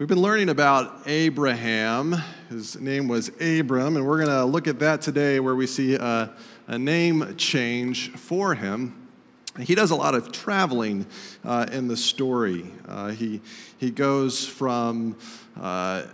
we've 0.00 0.08
been 0.08 0.22
learning 0.22 0.48
about 0.48 1.02
Abraham. 1.04 2.16
His 2.48 2.80
name 2.80 3.06
was 3.06 3.28
Abram, 3.38 3.98
and 3.98 4.06
we're 4.06 4.24
going 4.24 4.30
to 4.30 4.46
look 4.46 4.66
at 4.66 4.78
that 4.78 5.02
today 5.02 5.40
where 5.40 5.54
we 5.54 5.66
see 5.66 5.94
a, 5.94 6.32
a 6.68 6.78
name 6.78 7.36
change 7.36 8.10
for 8.12 8.54
him. 8.54 8.96
He 9.60 9.74
does 9.74 9.90
a 9.90 9.94
lot 9.94 10.14
of 10.14 10.32
traveling 10.32 11.04
uh, 11.44 11.66
in 11.70 11.86
the 11.86 11.98
story. 11.98 12.64
Uh, 12.88 13.08
he, 13.08 13.42
he 13.76 13.90
goes 13.90 14.46
from 14.46 15.18
uh, 15.60 16.04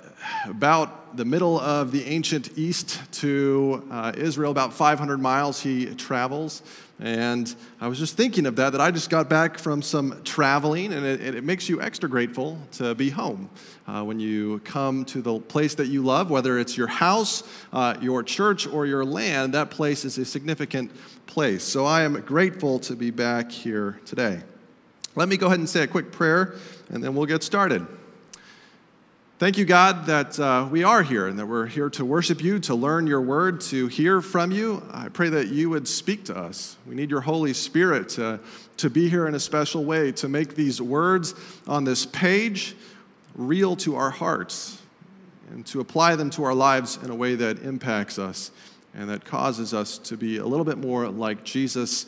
about 0.46 1.16
the 1.16 1.24
middle 1.24 1.60
of 1.60 1.92
the 1.92 2.04
ancient 2.06 2.58
East 2.58 3.00
to 3.20 3.86
uh, 3.92 4.10
Israel, 4.16 4.50
about 4.50 4.72
500 4.72 5.18
miles 5.18 5.60
he 5.60 5.94
travels. 5.94 6.62
And 6.98 7.54
I 7.78 7.88
was 7.88 7.98
just 7.98 8.16
thinking 8.16 8.46
of 8.46 8.56
that, 8.56 8.70
that 8.70 8.80
I 8.80 8.90
just 8.90 9.10
got 9.10 9.28
back 9.28 9.58
from 9.58 9.82
some 9.82 10.22
traveling, 10.24 10.94
and 10.94 11.04
it, 11.04 11.34
it 11.34 11.44
makes 11.44 11.68
you 11.68 11.82
extra 11.82 12.08
grateful 12.08 12.58
to 12.72 12.94
be 12.94 13.10
home. 13.10 13.50
Uh, 13.86 14.02
when 14.02 14.18
you 14.18 14.60
come 14.60 15.04
to 15.06 15.20
the 15.20 15.38
place 15.38 15.74
that 15.74 15.88
you 15.88 16.02
love, 16.02 16.30
whether 16.30 16.58
it's 16.58 16.74
your 16.74 16.86
house, 16.86 17.42
uh, 17.72 17.94
your 18.00 18.22
church, 18.22 18.66
or 18.66 18.86
your 18.86 19.04
land, 19.04 19.52
that 19.52 19.70
place 19.70 20.06
is 20.06 20.16
a 20.16 20.24
significant 20.24 20.90
place. 21.26 21.62
So 21.62 21.84
I 21.84 22.02
am 22.02 22.18
grateful 22.22 22.78
to 22.80 22.96
be 22.96 23.10
back 23.10 23.52
here 23.52 24.00
today. 24.06 24.40
Let 25.14 25.28
me 25.28 25.36
go 25.36 25.46
ahead 25.46 25.58
and 25.58 25.68
say 25.68 25.82
a 25.82 25.86
quick 25.86 26.10
prayer, 26.10 26.54
and 26.88 27.04
then 27.04 27.14
we'll 27.14 27.26
get 27.26 27.42
started. 27.42 27.86
Thank 29.38 29.58
you, 29.58 29.66
God, 29.66 30.06
that 30.06 30.40
uh, 30.40 30.66
we 30.70 30.82
are 30.82 31.02
here 31.02 31.26
and 31.26 31.38
that 31.38 31.44
we're 31.44 31.66
here 31.66 31.90
to 31.90 32.06
worship 32.06 32.42
you, 32.42 32.58
to 32.60 32.74
learn 32.74 33.06
your 33.06 33.20
word, 33.20 33.60
to 33.62 33.86
hear 33.86 34.22
from 34.22 34.50
you. 34.50 34.82
I 34.90 35.10
pray 35.10 35.28
that 35.28 35.48
you 35.48 35.68
would 35.68 35.86
speak 35.86 36.24
to 36.24 36.38
us. 36.38 36.78
We 36.86 36.94
need 36.94 37.10
your 37.10 37.20
Holy 37.20 37.52
Spirit 37.52 38.08
to, 38.10 38.40
to 38.78 38.88
be 38.88 39.10
here 39.10 39.28
in 39.28 39.34
a 39.34 39.38
special 39.38 39.84
way, 39.84 40.10
to 40.12 40.28
make 40.30 40.54
these 40.54 40.80
words 40.80 41.34
on 41.66 41.84
this 41.84 42.06
page 42.06 42.76
real 43.34 43.76
to 43.76 43.96
our 43.96 44.08
hearts 44.08 44.80
and 45.50 45.66
to 45.66 45.80
apply 45.80 46.16
them 46.16 46.30
to 46.30 46.44
our 46.44 46.54
lives 46.54 46.98
in 47.02 47.10
a 47.10 47.14
way 47.14 47.34
that 47.34 47.58
impacts 47.58 48.18
us 48.18 48.50
and 48.94 49.10
that 49.10 49.26
causes 49.26 49.74
us 49.74 49.98
to 49.98 50.16
be 50.16 50.38
a 50.38 50.46
little 50.46 50.64
bit 50.64 50.78
more 50.78 51.10
like 51.10 51.44
Jesus 51.44 52.06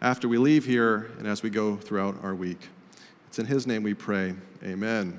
after 0.00 0.28
we 0.28 0.38
leave 0.38 0.64
here 0.64 1.10
and 1.18 1.26
as 1.26 1.42
we 1.42 1.50
go 1.50 1.74
throughout 1.74 2.22
our 2.22 2.36
week. 2.36 2.68
It's 3.26 3.40
in 3.40 3.46
His 3.46 3.66
name 3.66 3.82
we 3.82 3.94
pray. 3.94 4.36
Amen. 4.62 5.18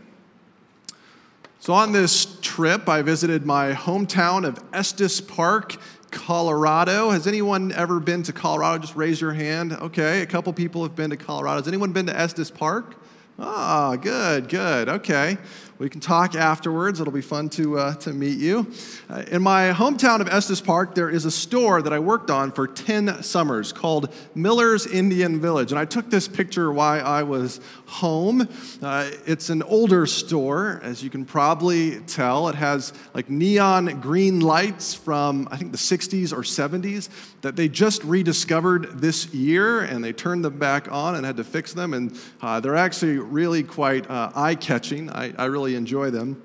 So, 1.61 1.73
on 1.73 1.91
this 1.91 2.37
trip, 2.39 2.87
I 2.87 3.01
visited 3.01 3.45
my 3.45 3.73
hometown 3.73 4.47
of 4.47 4.57
Estes 4.71 5.19
Park, 5.19 5.75
Colorado. 6.09 7.09
Has 7.09 7.27
anyone 7.27 7.73
ever 7.73 7.99
been 7.99 8.23
to 8.23 8.31
Colorado? 8.31 8.79
Just 8.79 8.95
raise 8.95 9.19
your 9.19 9.33
hand. 9.33 9.73
Okay, 9.73 10.21
a 10.21 10.25
couple 10.25 10.53
people 10.53 10.83
have 10.83 10.95
been 10.95 11.09
to 11.09 11.17
Colorado. 11.17 11.57
Has 11.57 11.67
anyone 11.67 11.91
been 11.91 12.05
to 12.05 12.17
Estes 12.17 12.49
Park? 12.49 12.95
Ah, 13.37 13.97
good, 13.97 14.47
good. 14.47 14.87
Okay. 14.87 15.37
We 15.79 15.89
can 15.89 16.01
talk 16.01 16.35
afterwards. 16.35 16.99
It'll 16.99 17.13
be 17.13 17.21
fun 17.21 17.47
to, 17.51 17.79
uh, 17.79 17.93
to 17.95 18.11
meet 18.11 18.37
you. 18.37 18.69
Uh, 19.09 19.23
in 19.31 19.41
my 19.41 19.71
hometown 19.71 20.19
of 20.19 20.27
Estes 20.27 20.59
Park, 20.59 20.93
there 20.93 21.09
is 21.09 21.23
a 21.23 21.31
store 21.31 21.81
that 21.81 21.93
I 21.93 21.99
worked 21.99 22.29
on 22.29 22.51
for 22.51 22.67
10 22.67 23.23
summers 23.23 23.71
called 23.71 24.13
Miller's 24.35 24.85
Indian 24.85 25.39
Village. 25.39 25.71
And 25.71 25.79
I 25.79 25.85
took 25.85 26.09
this 26.09 26.27
picture 26.27 26.69
while 26.73 27.07
I 27.07 27.23
was 27.23 27.61
home. 27.85 28.49
Uh, 28.81 29.09
it's 29.25 29.49
an 29.49 29.63
older 29.63 30.05
store, 30.05 30.81
as 30.83 31.01
you 31.01 31.09
can 31.09 31.23
probably 31.23 32.01
tell. 32.01 32.49
It 32.49 32.55
has 32.55 32.91
like 33.13 33.29
neon 33.29 34.01
green 34.01 34.41
lights 34.41 34.93
from, 34.93 35.47
I 35.49 35.55
think, 35.55 35.71
the 35.71 35.77
60s 35.77 36.33
or 36.33 36.41
70s 36.41 37.07
that 37.41 37.55
they 37.55 37.69
just 37.69 38.03
rediscovered 38.03 38.99
this 38.99 39.33
year 39.33 39.81
and 39.81 40.03
they 40.03 40.11
turned 40.11 40.43
them 40.43 40.59
back 40.59 40.91
on 40.91 41.15
and 41.15 41.25
had 41.25 41.37
to 41.37 41.43
fix 41.45 41.71
them. 41.71 41.93
And 41.93 42.19
uh, 42.41 42.59
they're 42.59 42.75
actually 42.75 43.17
really 43.17 43.63
quite 43.63 44.09
uh, 44.09 44.31
eye 44.35 44.55
catching. 44.55 45.09
I, 45.09 45.33
I 45.37 45.45
really 45.45 45.68
really 45.69 45.77
enjoy 45.77 46.09
them. 46.09 46.41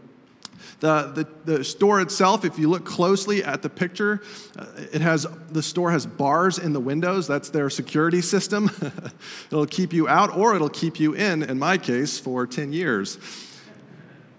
The, 0.81 1.27
the, 1.45 1.53
the, 1.53 1.65
store 1.65 2.01
itself, 2.01 2.45
if 2.45 2.59
you 2.59 2.69
look 2.69 2.85
closely 2.85 3.43
at 3.43 3.63
the 3.63 3.71
picture, 3.71 4.23
uh, 4.59 4.67
it 4.93 5.01
has 5.01 5.27
the 5.51 5.63
store 5.63 5.91
has 5.91 6.05
bars 6.05 6.59
in 6.59 6.73
the 6.73 6.81
windows. 6.81 7.27
That's 7.27 7.49
their 7.51 7.71
security 7.71 8.21
system. 8.21 8.71
it'll 9.47 9.67
keep 9.67 9.93
you 9.93 10.09
out 10.09 10.37
or 10.37 10.55
it'll 10.55 10.69
keep 10.69 11.01
you 11.01 11.15
in, 11.15 11.43
in 11.43 11.59
my 11.59 11.79
case, 11.79 12.19
for 12.19 12.47
10 12.47 12.73
years. 12.73 13.19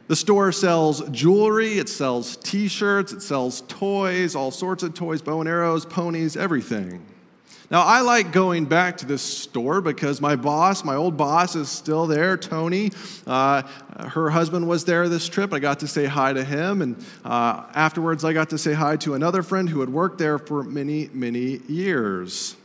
The 0.07 0.16
store 0.16 0.51
sells 0.51 1.07
jewelry, 1.09 1.79
it 1.79 1.90
sells 1.90 2.38
t 2.38 2.68
shirts, 2.68 3.12
it 3.12 3.22
sells 3.22 3.62
toys, 3.68 4.35
all 4.35 4.51
sorts 4.51 4.84
of 4.84 4.94
toys, 4.94 5.22
bow 5.22 5.40
and 5.40 5.50
arrows, 5.50 5.85
ponies, 5.85 6.38
everything. 6.38 7.03
Now, 7.75 7.81
I 7.81 8.00
like 8.00 8.31
going 8.31 8.68
back 8.68 8.96
to 9.00 9.06
this 9.06 9.22
store 9.22 9.81
because 9.81 10.22
my 10.22 10.38
boss, 10.38 10.86
my 10.86 10.96
old 10.96 11.18
boss, 11.18 11.58
is 11.58 11.68
still 11.68 12.08
there, 12.08 12.38
Tony. 12.38 12.94
Uh, 13.28 13.63
her 14.00 14.30
husband 14.30 14.66
was 14.66 14.86
there 14.86 15.09
this 15.09 15.28
trip. 15.28 15.52
I 15.53 15.59
got 15.59 15.81
to 15.81 15.88
say 15.90 16.06
hi 16.06 16.31
to 16.31 16.41
him. 16.41 16.81
And 16.81 17.06
uh, 17.25 17.66
afterwards, 17.74 18.24
I 18.24 18.31
got 18.31 18.52
to 18.52 18.58
say 18.58 18.72
hi 18.72 18.96
to 18.96 19.13
another 19.13 19.44
friend 19.44 19.68
who 19.68 19.81
had 19.81 19.90
worked 19.90 20.19
there 20.19 20.40
for 20.40 20.63
many, 20.63 21.09
many 21.12 21.59
years. 21.68 22.56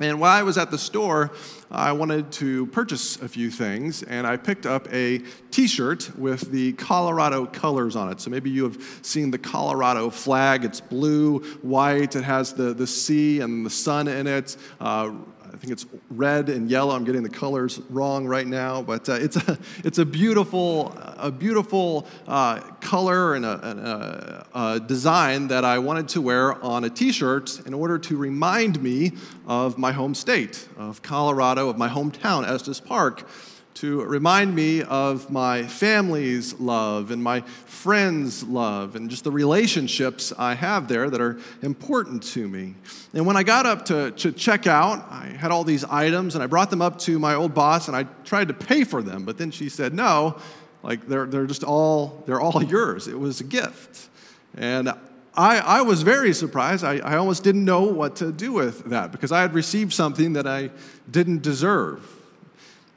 And 0.00 0.18
while 0.18 0.32
I 0.32 0.42
was 0.42 0.58
at 0.58 0.72
the 0.72 0.78
store, 0.78 1.30
I 1.70 1.92
wanted 1.92 2.32
to 2.32 2.66
purchase 2.66 3.20
a 3.22 3.28
few 3.28 3.48
things, 3.48 4.02
and 4.02 4.26
I 4.26 4.36
picked 4.36 4.66
up 4.66 4.92
a 4.92 5.18
t 5.52 5.68
shirt 5.68 6.16
with 6.18 6.50
the 6.50 6.72
Colorado 6.72 7.46
colors 7.46 7.94
on 7.94 8.10
it. 8.10 8.20
So 8.20 8.28
maybe 8.30 8.50
you 8.50 8.64
have 8.64 8.82
seen 9.02 9.30
the 9.30 9.38
Colorado 9.38 10.10
flag. 10.10 10.64
It's 10.64 10.80
blue, 10.80 11.40
white, 11.62 12.16
it 12.16 12.24
has 12.24 12.52
the, 12.52 12.74
the 12.74 12.88
C 12.88 13.40
and 13.40 13.64
the 13.64 13.70
sun 13.70 14.08
in 14.08 14.26
it. 14.26 14.56
Uh, 14.80 15.12
I 15.54 15.56
think 15.56 15.72
it's 15.72 15.86
red 16.10 16.48
and 16.48 16.68
yellow. 16.68 16.96
I'm 16.96 17.04
getting 17.04 17.22
the 17.22 17.28
colors 17.28 17.80
wrong 17.88 18.26
right 18.26 18.46
now, 18.46 18.82
but 18.82 19.08
uh, 19.08 19.12
it's, 19.12 19.36
a, 19.36 19.56
it's 19.84 19.98
a 19.98 20.04
beautiful, 20.04 20.92
a 21.16 21.30
beautiful 21.30 22.08
uh, 22.26 22.58
color 22.80 23.34
and, 23.34 23.44
a, 23.44 24.46
a, 24.52 24.58
a, 24.58 24.80
design 24.80 25.46
that 25.48 25.64
I 25.64 25.78
wanted 25.78 26.08
to 26.08 26.20
wear 26.20 26.60
on 26.60 26.82
a 26.82 26.90
t-shirt 26.90 27.64
in 27.66 27.72
order 27.72 27.98
to 28.00 28.16
remind 28.16 28.82
me 28.82 29.12
of 29.46 29.78
my 29.78 29.92
home 29.92 30.16
state, 30.16 30.66
of 30.76 31.02
Colorado, 31.02 31.68
of 31.68 31.78
my 31.78 31.88
hometown, 31.88 32.44
Estes 32.44 32.80
Park 32.80 33.24
to 33.74 34.02
remind 34.02 34.54
me 34.54 34.82
of 34.82 35.30
my 35.30 35.64
family's 35.64 36.54
love 36.60 37.10
and 37.10 37.22
my 37.22 37.40
friends' 37.40 38.44
love 38.44 38.94
and 38.94 39.10
just 39.10 39.24
the 39.24 39.30
relationships 39.30 40.32
I 40.38 40.54
have 40.54 40.86
there 40.86 41.10
that 41.10 41.20
are 41.20 41.38
important 41.62 42.22
to 42.34 42.46
me. 42.46 42.76
And 43.12 43.26
when 43.26 43.36
I 43.36 43.42
got 43.42 43.66
up 43.66 43.84
to, 43.86 44.12
to 44.12 44.30
check 44.30 44.66
out, 44.66 45.04
I 45.10 45.26
had 45.26 45.50
all 45.50 45.64
these 45.64 45.84
items 45.84 46.34
and 46.36 46.44
I 46.44 46.46
brought 46.46 46.70
them 46.70 46.80
up 46.80 46.98
to 47.00 47.18
my 47.18 47.34
old 47.34 47.52
boss 47.52 47.88
and 47.88 47.96
I 47.96 48.04
tried 48.24 48.48
to 48.48 48.54
pay 48.54 48.84
for 48.84 49.02
them, 49.02 49.24
but 49.24 49.38
then 49.38 49.50
she 49.50 49.68
said, 49.68 49.92
no, 49.92 50.38
like 50.84 51.06
they're, 51.08 51.26
they're 51.26 51.46
just 51.46 51.64
all, 51.64 52.22
they're 52.26 52.40
all 52.40 52.62
yours. 52.64 53.08
It 53.08 53.18
was 53.18 53.40
a 53.40 53.44
gift. 53.44 54.08
And 54.56 54.90
I, 55.36 55.58
I 55.58 55.82
was 55.82 56.02
very 56.02 56.32
surprised. 56.32 56.84
I, 56.84 56.98
I 56.98 57.16
almost 57.16 57.42
didn't 57.42 57.64
know 57.64 57.82
what 57.82 58.16
to 58.16 58.30
do 58.30 58.52
with 58.52 58.84
that 58.90 59.10
because 59.10 59.32
I 59.32 59.40
had 59.40 59.52
received 59.52 59.92
something 59.92 60.34
that 60.34 60.46
I 60.46 60.70
didn't 61.10 61.42
deserve. 61.42 62.13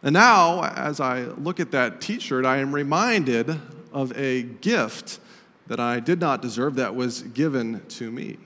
And 0.03 0.13
now, 0.13 0.63
as 0.63 0.99
I 0.99 1.21
look 1.23 1.59
at 1.59 1.71
that 1.71 2.01
t 2.01 2.19
shirt, 2.19 2.45
I 2.45 2.57
am 2.57 2.73
reminded 2.73 3.59
of 3.91 4.15
a 4.17 4.43
gift 4.43 5.19
that 5.67 5.79
I 5.79 5.99
did 5.99 6.19
not 6.19 6.41
deserve 6.41 6.75
that 6.75 6.95
was 6.95 7.23
given 7.23 7.81
to 7.89 8.11
me. 8.11 8.37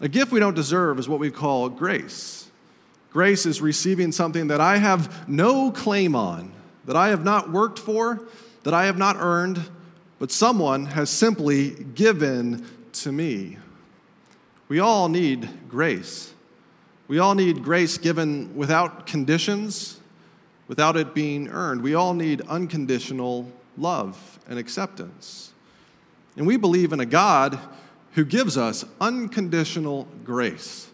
A 0.00 0.08
gift 0.08 0.32
we 0.32 0.40
don't 0.40 0.54
deserve 0.54 0.98
is 0.98 1.08
what 1.08 1.20
we 1.20 1.30
call 1.30 1.68
grace. 1.68 2.50
Grace 3.12 3.44
is 3.44 3.60
receiving 3.60 4.12
something 4.12 4.48
that 4.48 4.60
I 4.60 4.78
have 4.78 5.28
no 5.28 5.70
claim 5.70 6.14
on, 6.14 6.52
that 6.86 6.96
I 6.96 7.08
have 7.08 7.24
not 7.24 7.50
worked 7.50 7.78
for, 7.78 8.26
that 8.62 8.72
I 8.72 8.86
have 8.86 8.96
not 8.96 9.16
earned, 9.18 9.60
but 10.18 10.32
someone 10.32 10.86
has 10.86 11.10
simply 11.10 11.70
given 11.70 12.64
to 12.92 13.12
me. 13.12 13.58
We 14.68 14.78
all 14.78 15.08
need 15.08 15.48
grace. 15.68 16.32
We 17.08 17.18
all 17.18 17.34
need 17.34 17.62
grace 17.62 17.98
given 17.98 18.56
without 18.56 19.06
conditions 19.06 20.00
without 20.70 20.96
it 20.96 21.12
being 21.16 21.48
earned. 21.48 21.82
We 21.82 21.94
all 21.94 22.14
need 22.14 22.42
unconditional 22.42 23.50
love 23.76 24.38
and 24.48 24.56
acceptance. 24.56 25.52
And 26.36 26.46
we 26.46 26.56
believe 26.56 26.92
in 26.92 27.00
a 27.00 27.06
God 27.06 27.58
who 28.12 28.24
gives 28.24 28.56
us 28.56 28.84
unconditional 29.00 30.06
grace. 30.22 30.88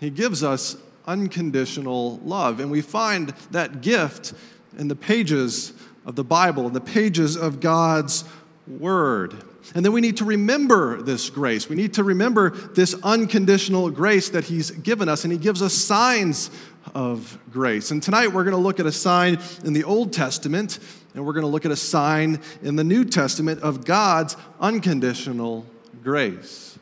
He 0.00 0.10
gives 0.10 0.44
us 0.44 0.76
unconditional 1.06 2.18
love. 2.26 2.60
And 2.60 2.70
we 2.70 2.82
find 2.82 3.30
that 3.52 3.80
gift 3.80 4.34
in 4.76 4.88
the 4.88 4.94
pages 4.94 5.72
of 6.04 6.14
the 6.14 6.24
Bible, 6.24 6.66
in 6.66 6.74
the 6.74 6.80
pages 6.82 7.36
of 7.36 7.58
God's 7.58 8.22
Word. 8.68 9.34
And 9.74 9.82
then 9.82 9.92
we 9.92 10.02
need 10.02 10.18
to 10.18 10.26
remember 10.26 11.00
this 11.00 11.30
grace. 11.30 11.70
We 11.70 11.76
need 11.76 11.94
to 11.94 12.04
remember 12.04 12.50
this 12.50 12.94
unconditional 13.02 13.88
grace 13.90 14.28
that 14.28 14.44
He's 14.44 14.70
given 14.70 15.08
us. 15.08 15.24
And 15.24 15.32
He 15.32 15.38
gives 15.38 15.62
us 15.62 15.72
signs 15.72 16.50
of 16.94 17.38
grace. 17.50 17.90
And 17.90 18.02
tonight 18.02 18.28
we're 18.28 18.44
going 18.44 18.56
to 18.56 18.60
look 18.60 18.80
at 18.80 18.86
a 18.86 18.92
sign 18.92 19.38
in 19.64 19.72
the 19.72 19.84
Old 19.84 20.12
Testament, 20.12 20.78
and 21.14 21.24
we're 21.24 21.32
going 21.32 21.42
to 21.42 21.48
look 21.48 21.64
at 21.64 21.70
a 21.70 21.76
sign 21.76 22.40
in 22.62 22.76
the 22.76 22.84
New 22.84 23.04
Testament 23.04 23.60
of 23.62 23.84
God's 23.84 24.36
unconditional 24.60 25.66
grace. 26.02 26.78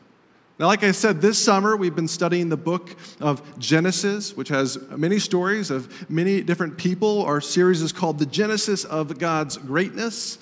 Now, 0.57 0.67
like 0.67 0.83
I 0.83 0.91
said, 0.91 1.19
this 1.19 1.37
summer 1.37 1.75
we've 1.75 1.95
been 1.95 2.07
studying 2.07 2.47
the 2.47 2.55
book 2.55 2.95
of 3.19 3.59
Genesis, 3.59 4.37
which 4.37 4.47
has 4.47 4.77
many 4.89 5.19
stories 5.19 5.69
of 5.69 6.09
many 6.09 6.41
different 6.41 6.77
people. 6.77 7.23
Our 7.23 7.41
series 7.41 7.81
is 7.81 7.91
called 7.91 8.19
The 8.19 8.25
Genesis 8.25 8.85
of 8.85 9.19
God's 9.19 9.57
Greatness. 9.57 10.37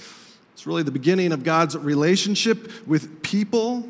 It's 0.54 0.68
really 0.68 0.83
the 0.83 0.92
beginning 0.92 1.31
of 1.31 1.44
God's 1.44 1.75
relationship 1.75 2.88
with 2.88 3.24
people. 3.24 3.89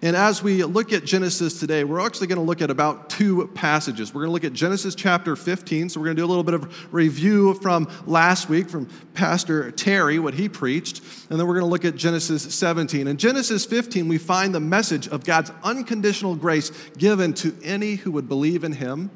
And 0.00 0.14
as 0.14 0.42
we 0.42 0.62
look 0.62 0.92
at 0.92 1.04
Genesis 1.04 1.58
today, 1.58 1.82
we're 1.82 2.00
actually 2.00 2.28
going 2.28 2.38
to 2.38 2.44
look 2.44 2.62
at 2.62 2.70
about 2.70 3.10
two 3.10 3.48
passages. 3.54 4.14
We're 4.14 4.22
going 4.22 4.28
to 4.28 4.32
look 4.32 4.44
at 4.44 4.52
Genesis 4.52 4.94
chapter 4.94 5.34
15. 5.34 5.88
So 5.88 5.98
we're 5.98 6.06
going 6.06 6.16
to 6.16 6.22
do 6.22 6.26
a 6.26 6.28
little 6.28 6.44
bit 6.44 6.54
of 6.54 6.94
review 6.94 7.54
from 7.54 7.90
last 8.06 8.48
week 8.48 8.68
from 8.68 8.88
Pastor 9.14 9.72
Terry, 9.72 10.20
what 10.20 10.34
he 10.34 10.48
preached. 10.48 11.02
And 11.30 11.40
then 11.40 11.48
we're 11.48 11.54
going 11.54 11.66
to 11.66 11.70
look 11.70 11.84
at 11.84 11.96
Genesis 11.96 12.54
17. 12.54 13.08
In 13.08 13.16
Genesis 13.16 13.64
15, 13.64 14.06
we 14.06 14.18
find 14.18 14.54
the 14.54 14.60
message 14.60 15.08
of 15.08 15.24
God's 15.24 15.50
unconditional 15.64 16.36
grace 16.36 16.70
given 16.96 17.34
to 17.34 17.56
any 17.64 17.96
who 17.96 18.12
would 18.12 18.28
believe 18.28 18.62
in 18.62 18.72
him. 18.72 19.10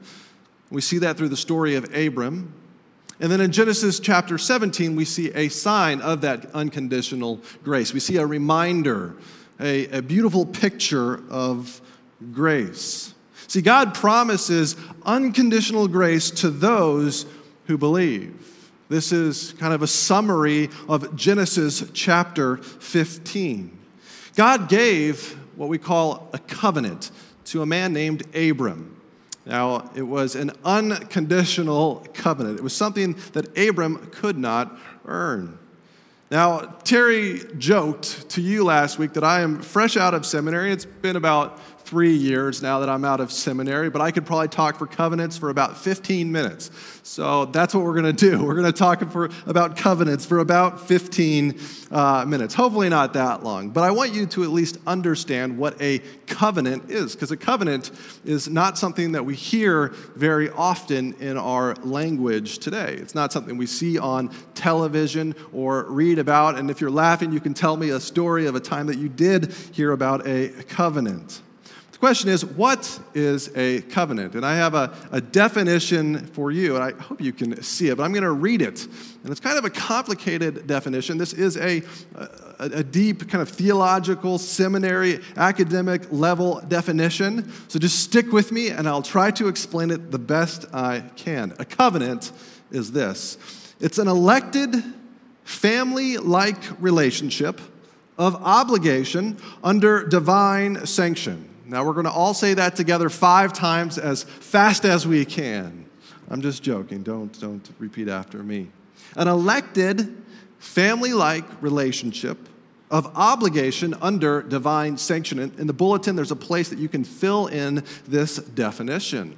We 0.70 0.80
see 0.80 0.98
that 0.98 1.16
through 1.16 1.28
the 1.28 1.36
story 1.36 1.76
of 1.76 1.94
Abram. 1.94 2.54
And 3.20 3.30
then 3.30 3.40
in 3.40 3.52
Genesis 3.52 4.00
chapter 4.00 4.36
17, 4.36 4.96
we 4.96 5.04
see 5.04 5.30
a 5.32 5.48
sign 5.48 6.00
of 6.00 6.22
that 6.22 6.52
unconditional 6.54 7.40
grace. 7.62 7.92
We 7.94 8.00
see 8.00 8.16
a 8.16 8.26
reminder, 8.26 9.14
a, 9.60 9.86
a 9.98 10.02
beautiful 10.02 10.46
picture 10.46 11.22
of 11.30 11.80
grace. 12.32 13.14
See, 13.48 13.60
God 13.60 13.94
promises 13.94 14.76
unconditional 15.04 15.88
grace 15.88 16.30
to 16.30 16.50
those 16.50 17.26
who 17.66 17.76
believe. 17.76 18.52
This 18.88 19.12
is 19.12 19.54
kind 19.58 19.72
of 19.72 19.82
a 19.82 19.86
summary 19.86 20.68
of 20.88 21.16
Genesis 21.16 21.84
chapter 21.94 22.58
15. 22.58 23.78
God 24.36 24.68
gave 24.68 25.32
what 25.56 25.68
we 25.68 25.78
call 25.78 26.30
a 26.32 26.38
covenant 26.38 27.10
to 27.44 27.62
a 27.62 27.66
man 27.66 27.92
named 27.92 28.22
Abram. 28.34 29.00
Now, 29.44 29.90
it 29.94 30.02
was 30.02 30.36
an 30.36 30.52
unconditional 30.64 32.06
covenant. 32.14 32.58
It 32.58 32.62
was 32.62 32.74
something 32.74 33.16
that 33.32 33.56
Abram 33.58 34.08
could 34.12 34.38
not 34.38 34.78
earn. 35.04 35.58
Now, 36.32 36.60
Terry 36.82 37.42
joked 37.58 38.30
to 38.30 38.40
you 38.40 38.64
last 38.64 38.98
week 38.98 39.12
that 39.12 39.22
I 39.22 39.42
am 39.42 39.60
fresh 39.60 39.98
out 39.98 40.14
of 40.14 40.24
seminary. 40.24 40.72
It's 40.72 40.86
been 40.86 41.16
about 41.16 41.58
three 41.92 42.14
years 42.14 42.62
now 42.62 42.80
that 42.80 42.88
I'm 42.88 43.04
out 43.04 43.20
of 43.20 43.30
seminary, 43.30 43.90
but 43.90 44.00
I 44.00 44.12
could 44.12 44.24
probably 44.24 44.48
talk 44.48 44.78
for 44.78 44.86
covenants 44.86 45.36
for 45.36 45.50
about 45.50 45.76
15 45.76 46.32
minutes. 46.32 46.70
So 47.02 47.44
that's 47.44 47.74
what 47.74 47.84
we're 47.84 48.00
going 48.00 48.16
to 48.16 48.30
do. 48.30 48.42
We're 48.42 48.54
going 48.54 48.64
to 48.64 48.72
talk 48.72 49.06
for, 49.10 49.28
about 49.44 49.76
covenants 49.76 50.24
for 50.24 50.38
about 50.38 50.80
15 50.80 51.60
uh, 51.90 52.24
minutes. 52.26 52.54
Hopefully, 52.54 52.88
not 52.88 53.12
that 53.12 53.44
long. 53.44 53.68
But 53.68 53.82
I 53.82 53.90
want 53.90 54.14
you 54.14 54.24
to 54.24 54.42
at 54.42 54.48
least 54.48 54.78
understand 54.86 55.58
what 55.58 55.78
a 55.82 55.98
covenant 56.26 56.90
is, 56.90 57.14
because 57.14 57.30
a 57.30 57.36
covenant 57.36 57.90
is 58.24 58.48
not 58.48 58.78
something 58.78 59.12
that 59.12 59.26
we 59.26 59.34
hear 59.34 59.88
very 60.16 60.48
often 60.48 61.12
in 61.20 61.36
our 61.36 61.74
language 61.82 62.60
today. 62.60 62.94
It's 62.94 63.14
not 63.14 63.34
something 63.34 63.58
we 63.58 63.66
see 63.66 63.98
on 63.98 64.34
television 64.54 65.34
or 65.52 65.84
read 65.90 66.18
about. 66.18 66.58
And 66.58 66.70
if 66.70 66.80
you're 66.80 66.90
laughing, 66.90 67.32
you 67.32 67.40
can 67.40 67.52
tell 67.52 67.76
me 67.76 67.90
a 67.90 68.00
story 68.00 68.46
of 68.46 68.54
a 68.54 68.60
time 68.60 68.86
that 68.86 68.96
you 68.96 69.10
did 69.10 69.52
hear 69.72 69.92
about 69.92 70.26
a 70.26 70.48
covenant 70.68 71.42
question 72.02 72.30
is, 72.30 72.44
what 72.44 72.98
is 73.14 73.48
a 73.54 73.80
covenant? 73.82 74.34
And 74.34 74.44
I 74.44 74.56
have 74.56 74.74
a, 74.74 74.92
a 75.12 75.20
definition 75.20 76.26
for 76.26 76.50
you, 76.50 76.74
and 76.74 76.82
I 76.82 77.00
hope 77.00 77.20
you 77.20 77.32
can 77.32 77.62
see 77.62 77.90
it, 77.90 77.96
but 77.96 78.02
I'm 78.02 78.10
going 78.10 78.24
to 78.24 78.32
read 78.32 78.60
it. 78.60 78.84
And 79.22 79.30
it's 79.30 79.38
kind 79.38 79.56
of 79.56 79.64
a 79.64 79.70
complicated 79.70 80.66
definition. 80.66 81.16
This 81.16 81.32
is 81.32 81.56
a, 81.58 81.80
a, 82.16 82.28
a 82.58 82.82
deep, 82.82 83.28
kind 83.28 83.40
of 83.40 83.48
theological, 83.48 84.38
seminary, 84.38 85.20
academic 85.36 86.10
level 86.10 86.60
definition. 86.66 87.52
So 87.68 87.78
just 87.78 88.00
stick 88.00 88.32
with 88.32 88.50
me, 88.50 88.70
and 88.70 88.88
I'll 88.88 89.02
try 89.02 89.30
to 89.30 89.46
explain 89.46 89.92
it 89.92 90.10
the 90.10 90.18
best 90.18 90.66
I 90.74 91.04
can. 91.14 91.54
A 91.60 91.64
covenant 91.64 92.32
is 92.72 92.90
this 92.90 93.38
it's 93.78 93.98
an 93.98 94.08
elected, 94.08 94.74
family 95.44 96.16
like 96.16 96.58
relationship 96.82 97.60
of 98.18 98.34
obligation 98.42 99.36
under 99.62 100.04
divine 100.04 100.84
sanction. 100.84 101.50
Now 101.66 101.84
we're 101.84 101.92
going 101.92 102.06
to 102.06 102.12
all 102.12 102.34
say 102.34 102.54
that 102.54 102.76
together 102.76 103.08
five 103.08 103.52
times 103.52 103.98
as 103.98 104.24
fast 104.24 104.84
as 104.84 105.06
we 105.06 105.24
can. 105.24 105.86
I'm 106.28 106.42
just 106.42 106.62
joking. 106.62 107.02
Don't, 107.02 107.38
don't 107.40 107.68
repeat 107.78 108.08
after 108.08 108.42
me. 108.42 108.68
An 109.16 109.28
elected, 109.28 110.22
family 110.58 111.12
like 111.12 111.44
relationship 111.62 112.38
of 112.90 113.10
obligation 113.16 113.94
under 114.02 114.42
divine 114.42 114.96
sanction. 114.98 115.38
In 115.38 115.66
the 115.66 115.72
bulletin, 115.72 116.14
there's 116.14 116.30
a 116.30 116.36
place 116.36 116.68
that 116.68 116.78
you 116.78 116.88
can 116.88 117.04
fill 117.04 117.46
in 117.46 117.84
this 118.06 118.36
definition. 118.36 119.36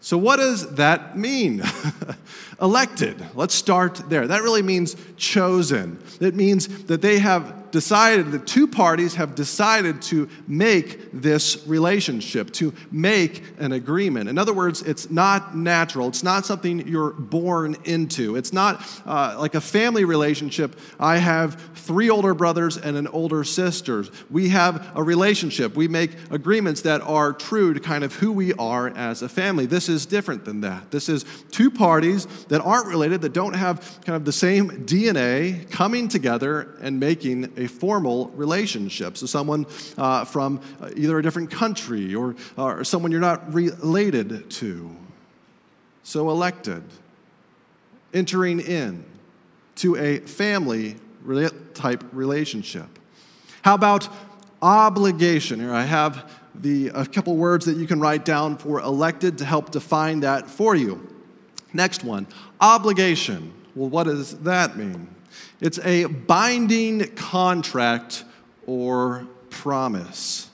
So, 0.00 0.18
what 0.18 0.36
does 0.36 0.74
that 0.74 1.16
mean? 1.16 1.62
Elected. 2.60 3.22
Let's 3.34 3.54
start 3.54 4.08
there. 4.08 4.26
That 4.26 4.42
really 4.42 4.62
means 4.62 4.96
chosen. 5.16 6.02
It 6.20 6.34
means 6.34 6.84
that 6.84 7.02
they 7.02 7.18
have 7.18 7.70
decided, 7.70 8.30
the 8.30 8.38
two 8.38 8.66
parties 8.66 9.16
have 9.16 9.34
decided 9.34 10.00
to 10.00 10.28
make 10.48 11.12
this 11.12 11.66
relationship, 11.66 12.50
to 12.50 12.72
make 12.90 13.42
an 13.58 13.72
agreement. 13.72 14.30
In 14.30 14.38
other 14.38 14.54
words, 14.54 14.80
it's 14.80 15.10
not 15.10 15.54
natural. 15.54 16.08
It's 16.08 16.22
not 16.22 16.46
something 16.46 16.88
you're 16.88 17.12
born 17.12 17.76
into. 17.84 18.36
It's 18.36 18.54
not 18.54 18.82
uh, 19.04 19.36
like 19.38 19.54
a 19.54 19.60
family 19.60 20.06
relationship. 20.06 20.78
I 20.98 21.18
have 21.18 21.60
three 21.74 22.08
older 22.08 22.32
brothers 22.32 22.78
and 22.78 22.96
an 22.96 23.08
older 23.08 23.44
sister. 23.44 24.04
We 24.30 24.48
have 24.48 24.90
a 24.94 25.02
relationship. 25.02 25.76
We 25.76 25.88
make 25.88 26.12
agreements 26.30 26.80
that 26.82 27.02
are 27.02 27.34
true 27.34 27.74
to 27.74 27.80
kind 27.80 28.04
of 28.04 28.14
who 28.14 28.32
we 28.32 28.54
are 28.54 28.88
as 28.88 29.20
a 29.20 29.28
family. 29.28 29.66
This 29.66 29.90
is 29.90 30.06
different 30.06 30.46
than 30.46 30.62
that. 30.62 30.90
This 30.90 31.10
is 31.10 31.26
two 31.50 31.70
parties 31.70 32.26
that 32.48 32.60
aren't 32.60 32.86
related, 32.86 33.22
that 33.22 33.32
don't 33.32 33.54
have 33.54 33.98
kind 34.04 34.16
of 34.16 34.24
the 34.24 34.32
same 34.32 34.86
DNA 34.86 35.70
coming 35.70 36.08
together 36.08 36.76
and 36.80 37.00
making 37.00 37.52
a 37.56 37.66
formal 37.66 38.28
relationship. 38.28 39.16
So, 39.16 39.26
someone 39.26 39.66
uh, 39.98 40.24
from 40.24 40.60
uh, 40.80 40.90
either 40.96 41.18
a 41.18 41.22
different 41.22 41.50
country 41.50 42.14
or, 42.14 42.36
or 42.56 42.84
someone 42.84 43.10
you're 43.10 43.20
not 43.20 43.52
related 43.52 44.50
to. 44.50 44.96
So, 46.02 46.30
elected, 46.30 46.82
entering 48.14 48.60
in 48.60 49.04
to 49.76 49.96
a 49.96 50.18
family 50.20 50.96
type 51.74 52.04
relationship. 52.12 52.86
How 53.62 53.74
about 53.74 54.08
obligation? 54.62 55.60
Here 55.60 55.72
I 55.72 55.82
have 55.82 56.30
the, 56.54 56.88
a 56.94 57.04
couple 57.04 57.36
words 57.36 57.66
that 57.66 57.76
you 57.76 57.86
can 57.86 58.00
write 58.00 58.24
down 58.24 58.56
for 58.56 58.80
elected 58.80 59.38
to 59.38 59.44
help 59.44 59.70
define 59.70 60.20
that 60.20 60.48
for 60.48 60.74
you. 60.74 61.15
Next 61.76 62.02
one 62.02 62.26
obligation. 62.58 63.52
Well, 63.74 63.90
what 63.90 64.04
does 64.04 64.38
that 64.38 64.78
mean? 64.78 65.08
It's 65.60 65.78
a 65.80 66.06
binding 66.06 67.14
contract 67.14 68.24
or 68.66 69.26
promise. 69.50 70.48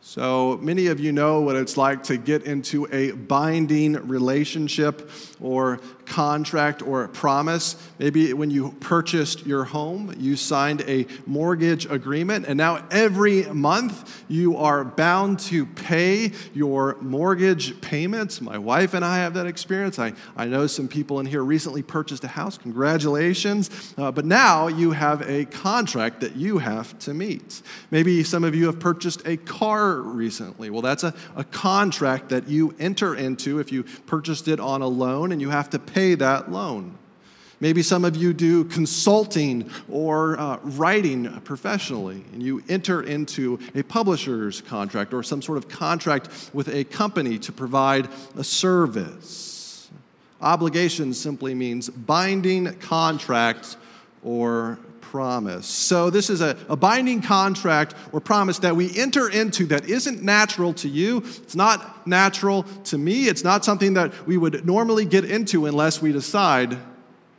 So 0.00 0.58
many 0.62 0.86
of 0.86 1.00
you 1.00 1.12
know 1.12 1.40
what 1.40 1.56
it's 1.56 1.76
like 1.76 2.04
to 2.04 2.16
get 2.16 2.44
into 2.44 2.86
a 2.92 3.10
binding 3.12 3.94
relationship 4.06 5.10
or 5.40 5.80
contract 6.10 6.82
or 6.82 7.04
a 7.04 7.08
promise. 7.08 7.76
Maybe 8.00 8.32
when 8.32 8.50
you 8.50 8.72
purchased 8.80 9.46
your 9.46 9.62
home, 9.64 10.12
you 10.18 10.34
signed 10.34 10.82
a 10.88 11.06
mortgage 11.24 11.86
agreement, 11.86 12.46
and 12.46 12.58
now 12.58 12.84
every 12.90 13.44
month 13.44 14.24
you 14.28 14.56
are 14.56 14.84
bound 14.84 15.38
to 15.38 15.64
pay 15.64 16.32
your 16.52 16.96
mortgage 17.00 17.80
payments. 17.80 18.40
My 18.40 18.58
wife 18.58 18.92
and 18.94 19.04
I 19.04 19.18
have 19.18 19.34
that 19.34 19.46
experience. 19.46 20.00
I, 20.00 20.12
I 20.36 20.46
know 20.46 20.66
some 20.66 20.88
people 20.88 21.20
in 21.20 21.26
here 21.26 21.44
recently 21.44 21.82
purchased 21.82 22.24
a 22.24 22.28
house. 22.28 22.58
Congratulations. 22.58 23.94
Uh, 23.96 24.10
but 24.10 24.24
now 24.24 24.66
you 24.66 24.90
have 24.90 25.22
a 25.28 25.44
contract 25.44 26.20
that 26.22 26.34
you 26.34 26.58
have 26.58 26.98
to 27.00 27.14
meet. 27.14 27.62
Maybe 27.92 28.24
some 28.24 28.42
of 28.42 28.54
you 28.56 28.66
have 28.66 28.80
purchased 28.80 29.22
a 29.26 29.36
car 29.36 29.94
recently. 29.94 30.70
Well, 30.70 30.82
that's 30.82 31.04
a, 31.04 31.14
a 31.36 31.44
contract 31.44 32.30
that 32.30 32.48
you 32.48 32.74
enter 32.80 33.14
into 33.14 33.60
if 33.60 33.70
you 33.70 33.84
purchased 34.06 34.48
it 34.48 34.58
on 34.58 34.82
a 34.82 34.88
loan 34.88 35.30
and 35.30 35.40
you 35.40 35.50
have 35.50 35.70
to 35.70 35.78
pay 35.78 35.99
that 36.14 36.50
loan. 36.50 36.96
Maybe 37.60 37.82
some 37.82 38.06
of 38.06 38.16
you 38.16 38.32
do 38.32 38.64
consulting 38.64 39.70
or 39.90 40.40
uh, 40.40 40.58
writing 40.62 41.30
professionally, 41.42 42.24
and 42.32 42.42
you 42.42 42.62
enter 42.70 43.02
into 43.02 43.58
a 43.74 43.82
publisher's 43.82 44.62
contract 44.62 45.12
or 45.12 45.22
some 45.22 45.42
sort 45.42 45.58
of 45.58 45.68
contract 45.68 46.50
with 46.54 46.68
a 46.68 46.84
company 46.84 47.38
to 47.40 47.52
provide 47.52 48.08
a 48.38 48.44
service. 48.44 49.90
Obligation 50.40 51.12
simply 51.12 51.54
means 51.54 51.90
binding 51.90 52.72
contracts 52.78 53.76
or 54.24 54.78
promise. 55.10 55.66
So, 55.66 56.08
this 56.08 56.30
is 56.30 56.40
a, 56.40 56.56
a 56.68 56.76
binding 56.76 57.20
contract 57.20 57.96
or 58.12 58.20
promise 58.20 58.60
that 58.60 58.76
we 58.76 58.96
enter 58.96 59.28
into 59.28 59.66
that 59.66 59.88
isn't 59.88 60.22
natural 60.22 60.72
to 60.74 60.88
you. 60.88 61.18
It's 61.18 61.56
not 61.56 62.06
natural 62.06 62.62
to 62.84 62.96
me. 62.96 63.26
It's 63.26 63.42
not 63.42 63.64
something 63.64 63.94
that 63.94 64.26
we 64.26 64.36
would 64.36 64.64
normally 64.64 65.04
get 65.04 65.24
into 65.24 65.66
unless 65.66 66.00
we 66.00 66.12
decide 66.12 66.78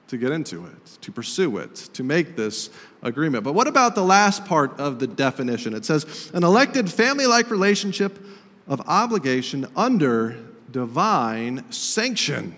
to 0.10 0.18
get 0.18 0.32
into 0.32 0.66
it, 0.66 0.98
to 1.00 1.14
pursue 1.14 1.60
it, 1.60 1.74
to 1.94 2.04
make 2.04 2.36
this 2.36 2.70
agreement. 3.02 3.46
But 3.46 3.54
what 3.54 3.68
about 3.68 3.96
the 3.96 4.04
last 4.04 4.44
part 4.44 4.78
of 4.78 5.00
the 5.00 5.08
definition? 5.08 5.74
It 5.74 5.86
says, 5.86 6.30
an 6.34 6.44
elected 6.44 6.92
family 6.92 7.26
like 7.26 7.50
relationship 7.50 8.20
of 8.68 8.82
obligation 8.82 9.66
under 9.78 10.36
divine 10.70 11.64
sanction 11.72 12.58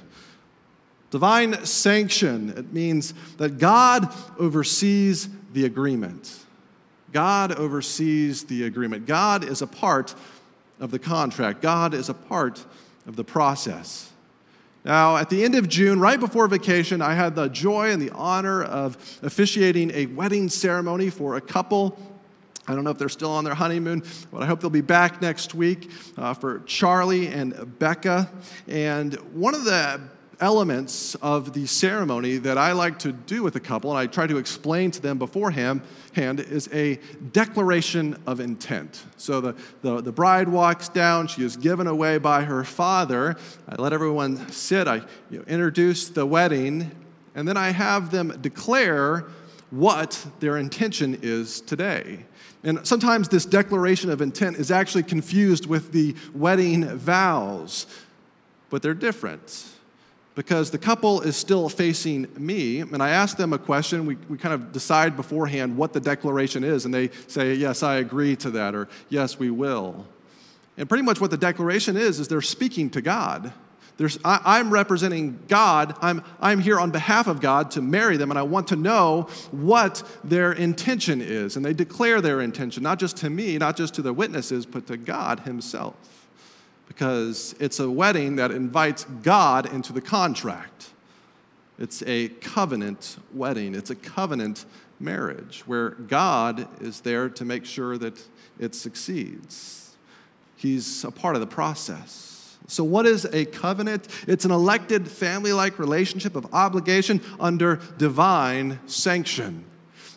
Divine 1.13 1.63
sanction, 1.63 2.49
it 2.57 2.73
means 2.73 3.13
that 3.37 3.59
God 3.59 4.11
oversees 4.39 5.29
the 5.53 5.65
agreement. 5.65 6.39
God 7.11 7.51
oversees 7.51 8.45
the 8.45 8.63
agreement. 8.63 9.05
God 9.05 9.43
is 9.43 9.61
a 9.61 9.67
part 9.67 10.15
of 10.79 10.89
the 10.89 10.97
contract, 10.97 11.61
God 11.61 11.93
is 11.93 12.09
a 12.09 12.15
part 12.15 12.65
of 13.05 13.15
the 13.15 13.23
process. 13.23 14.09
Now, 14.83 15.17
at 15.17 15.29
the 15.29 15.43
end 15.43 15.53
of 15.53 15.69
June, 15.69 15.99
right 15.99 16.19
before 16.19 16.47
vacation, 16.47 16.99
I 16.99 17.13
had 17.13 17.35
the 17.35 17.47
joy 17.47 17.91
and 17.91 18.01
the 18.01 18.09
honor 18.15 18.63
of 18.63 18.97
officiating 19.21 19.91
a 19.91 20.07
wedding 20.07 20.49
ceremony 20.49 21.11
for 21.11 21.35
a 21.35 21.41
couple. 21.41 21.95
I 22.67 22.73
don't 22.73 22.83
know 22.83 22.89
if 22.89 22.97
they're 22.97 23.07
still 23.07 23.29
on 23.29 23.43
their 23.43 23.53
honeymoon, 23.53 24.01
but 24.31 24.41
I 24.41 24.47
hope 24.47 24.61
they'll 24.61 24.71
be 24.71 24.81
back 24.81 25.21
next 25.21 25.53
week 25.53 25.91
uh, 26.17 26.33
for 26.33 26.61
Charlie 26.61 27.27
and 27.27 27.77
Becca. 27.77 28.31
And 28.67 29.13
one 29.35 29.53
of 29.53 29.63
the 29.63 30.01
elements 30.43 31.15
of 31.15 31.53
the 31.53 31.65
ceremony 31.65 32.35
that 32.35 32.57
I 32.57 32.73
like 32.73 32.99
to 32.99 33.13
do 33.13 33.43
with 33.43 33.55
a 33.55 33.61
couple, 33.61 33.91
and 33.91 33.97
I 33.97 34.07
try 34.07 34.27
to 34.27 34.37
explain 34.37 34.91
to 34.91 35.01
them 35.01 35.17
beforehand, 35.17 35.81
is 36.17 36.69
a 36.73 36.99
declaration 37.31 38.21
of 38.27 38.41
intent. 38.41 39.05
So 39.15 39.39
the, 39.39 39.55
the, 39.81 40.01
the 40.01 40.11
bride 40.11 40.49
walks 40.49 40.89
down, 40.89 41.27
she 41.27 41.45
is 41.45 41.55
given 41.55 41.87
away 41.87 42.17
by 42.17 42.43
her 42.43 42.65
father. 42.65 43.37
I 43.69 43.81
let 43.81 43.93
everyone 43.93 44.51
sit, 44.51 44.85
I 44.85 44.97
you 45.29 45.39
know, 45.39 45.43
introduce 45.47 46.09
the 46.09 46.25
wedding, 46.25 46.91
and 47.35 47.47
then 47.47 47.55
I 47.55 47.69
have 47.69 48.11
them 48.11 48.37
declare 48.41 49.25
what 49.71 50.25
their 50.41 50.57
intention 50.57 51.19
is 51.21 51.61
today. 51.61 52.25
And 52.65 52.85
sometimes 52.85 53.29
this 53.29 53.45
declaration 53.45 54.09
of 54.09 54.21
intent 54.21 54.57
is 54.57 54.71
actually 54.71 55.03
confused 55.03 55.67
with 55.67 55.93
the 55.93 56.15
wedding 56.35 56.85
vows, 56.97 57.87
but 58.69 58.81
they're 58.81 58.93
different 58.93 59.72
because 60.35 60.71
the 60.71 60.77
couple 60.77 61.21
is 61.21 61.35
still 61.35 61.69
facing 61.69 62.27
me. 62.37 62.79
And 62.79 63.01
I 63.01 63.09
ask 63.09 63.37
them 63.37 63.53
a 63.53 63.57
question. 63.57 64.05
We, 64.05 64.15
we 64.29 64.37
kind 64.37 64.53
of 64.53 64.71
decide 64.71 65.15
beforehand 65.15 65.77
what 65.77 65.93
the 65.93 65.99
declaration 65.99 66.63
is, 66.63 66.85
and 66.85 66.93
they 66.93 67.09
say, 67.27 67.53
Yes, 67.53 67.83
I 67.83 67.95
agree 67.95 68.35
to 68.37 68.51
that, 68.51 68.75
or 68.75 68.87
Yes, 69.09 69.37
we 69.37 69.49
will. 69.49 70.05
And 70.77 70.89
pretty 70.89 71.03
much 71.03 71.21
what 71.21 71.29
the 71.29 71.37
declaration 71.37 71.95
is, 71.95 72.19
is 72.19 72.27
they're 72.27 72.41
speaking 72.41 72.89
to 72.91 73.01
God. 73.01 73.53
There's, 73.97 74.17
I, 74.25 74.59
am 74.59 74.71
representing 74.71 75.39
God. 75.47 75.95
I'm, 76.01 76.23
I'm 76.41 76.59
here 76.59 76.79
on 76.79 76.89
behalf 76.89 77.27
of 77.27 77.39
God 77.39 77.69
to 77.71 77.81
marry 77.81 78.17
them, 78.17 78.31
and 78.31 78.39
I 78.39 78.41
want 78.41 78.69
to 78.69 78.75
know 78.75 79.27
what 79.51 80.01
their 80.23 80.51
intention 80.51 81.21
is. 81.21 81.57
And 81.57 81.63
they 81.63 81.73
declare 81.73 82.19
their 82.19 82.41
intention, 82.41 82.81
not 82.81 82.97
just 82.97 83.17
to 83.17 83.29
me, 83.29 83.55
not 83.59 83.77
just 83.77 83.93
to 83.93 84.01
the 84.01 84.11
witnesses, 84.11 84.65
but 84.65 84.87
to 84.87 84.97
God 84.97 85.41
Himself 85.41 85.95
because 86.87 87.55
it's 87.59 87.79
a 87.79 87.89
wedding 87.89 88.35
that 88.37 88.51
invites 88.51 89.05
God 89.23 89.71
into 89.71 89.93
the 89.93 90.01
contract. 90.01 90.89
It's 91.79 92.03
a 92.03 92.29
covenant 92.29 93.17
wedding, 93.33 93.75
it's 93.75 93.89
a 93.89 93.95
covenant 93.95 94.65
marriage 94.99 95.63
where 95.65 95.91
God 95.91 96.67
is 96.81 97.01
there 97.01 97.29
to 97.29 97.45
make 97.45 97.65
sure 97.65 97.97
that 97.97 98.23
it 98.59 98.75
succeeds. 98.75 99.95
He's 100.55 101.03
a 101.03 101.11
part 101.11 101.35
of 101.35 101.41
the 101.41 101.47
process. 101.47 102.57
So, 102.67 102.83
what 102.83 103.05
is 103.05 103.25
a 103.25 103.45
covenant? 103.45 104.07
It's 104.27 104.45
an 104.45 104.51
elected 104.51 105.07
family 105.07 105.51
like 105.51 105.79
relationship 105.79 106.35
of 106.35 106.53
obligation 106.53 107.19
under 107.39 107.81
divine 107.97 108.79
sanction. 108.85 109.65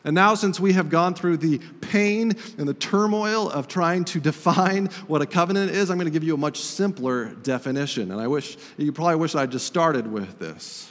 And 0.06 0.14
now, 0.14 0.36
since 0.36 0.60
we 0.60 0.72
have 0.75 0.88
gone 0.88 1.14
through 1.14 1.38
the 1.38 1.58
pain 1.80 2.32
and 2.58 2.68
the 2.68 2.75
turmoil 2.75 3.50
of 3.50 3.66
trying 3.66 4.04
to 4.04 4.20
define 4.20 4.86
what 5.08 5.20
a 5.20 5.26
covenant 5.26 5.72
is, 5.72 5.90
I'm 5.90 5.98
going 5.98 6.06
to 6.06 6.12
give 6.12 6.22
you 6.22 6.34
a 6.34 6.38
much 6.38 6.60
simpler 6.60 7.34
definition. 7.34 8.12
And 8.12 8.20
I 8.20 8.28
wish, 8.28 8.56
you 8.76 8.92
probably 8.92 9.16
wish 9.16 9.34
I 9.34 9.46
just 9.46 9.66
started 9.66 10.06
with 10.06 10.38
this. 10.38 10.88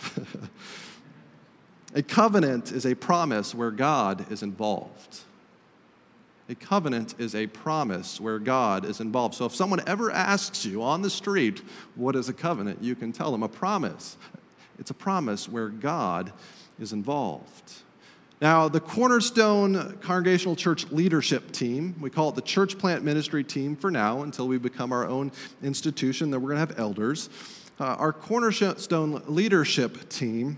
a 1.95 2.03
covenant 2.03 2.73
is 2.73 2.85
a 2.85 2.93
promise 2.93 3.55
where 3.55 3.71
God 3.71 4.29
is 4.29 4.43
involved. 4.43 5.21
A 6.49 6.55
covenant 6.55 7.15
is 7.17 7.35
a 7.35 7.47
promise 7.47 8.19
where 8.19 8.37
God 8.37 8.83
is 8.83 8.99
involved. 8.99 9.35
So 9.35 9.45
if 9.45 9.55
someone 9.55 9.79
ever 9.87 10.11
asks 10.11 10.65
you 10.65 10.83
on 10.83 11.01
the 11.01 11.09
street, 11.09 11.61
what 11.95 12.17
is 12.17 12.27
a 12.27 12.33
covenant? 12.33 12.83
You 12.83 12.95
can 12.95 13.13
tell 13.13 13.31
them 13.31 13.43
a 13.43 13.49
promise. 13.49 14.17
It's 14.77 14.91
a 14.91 14.93
promise 14.93 15.47
where 15.47 15.69
God 15.69 16.33
is 16.77 16.91
involved. 16.91 17.84
Now, 18.41 18.67
the 18.67 18.81
Cornerstone 18.81 19.97
Congregational 20.01 20.57
Church 20.57 20.91
leadership 20.91 21.53
team, 21.53 21.95
we 22.01 22.09
call 22.09 22.29
it 22.29 22.35
the 22.35 22.41
church 22.41 22.77
plant 22.77 23.01
ministry 23.03 23.45
team 23.45 23.77
for 23.77 23.89
now 23.89 24.23
until 24.23 24.47
we 24.47 24.57
become 24.57 24.91
our 24.91 25.07
own 25.07 25.31
institution, 25.63 26.31
then 26.31 26.41
we're 26.41 26.49
going 26.49 26.67
to 26.67 26.73
have 26.73 26.79
elders. 26.79 27.29
Uh, 27.79 27.85
our 27.85 28.11
Cornerstone 28.11 29.23
leadership 29.27 30.09
team 30.09 30.57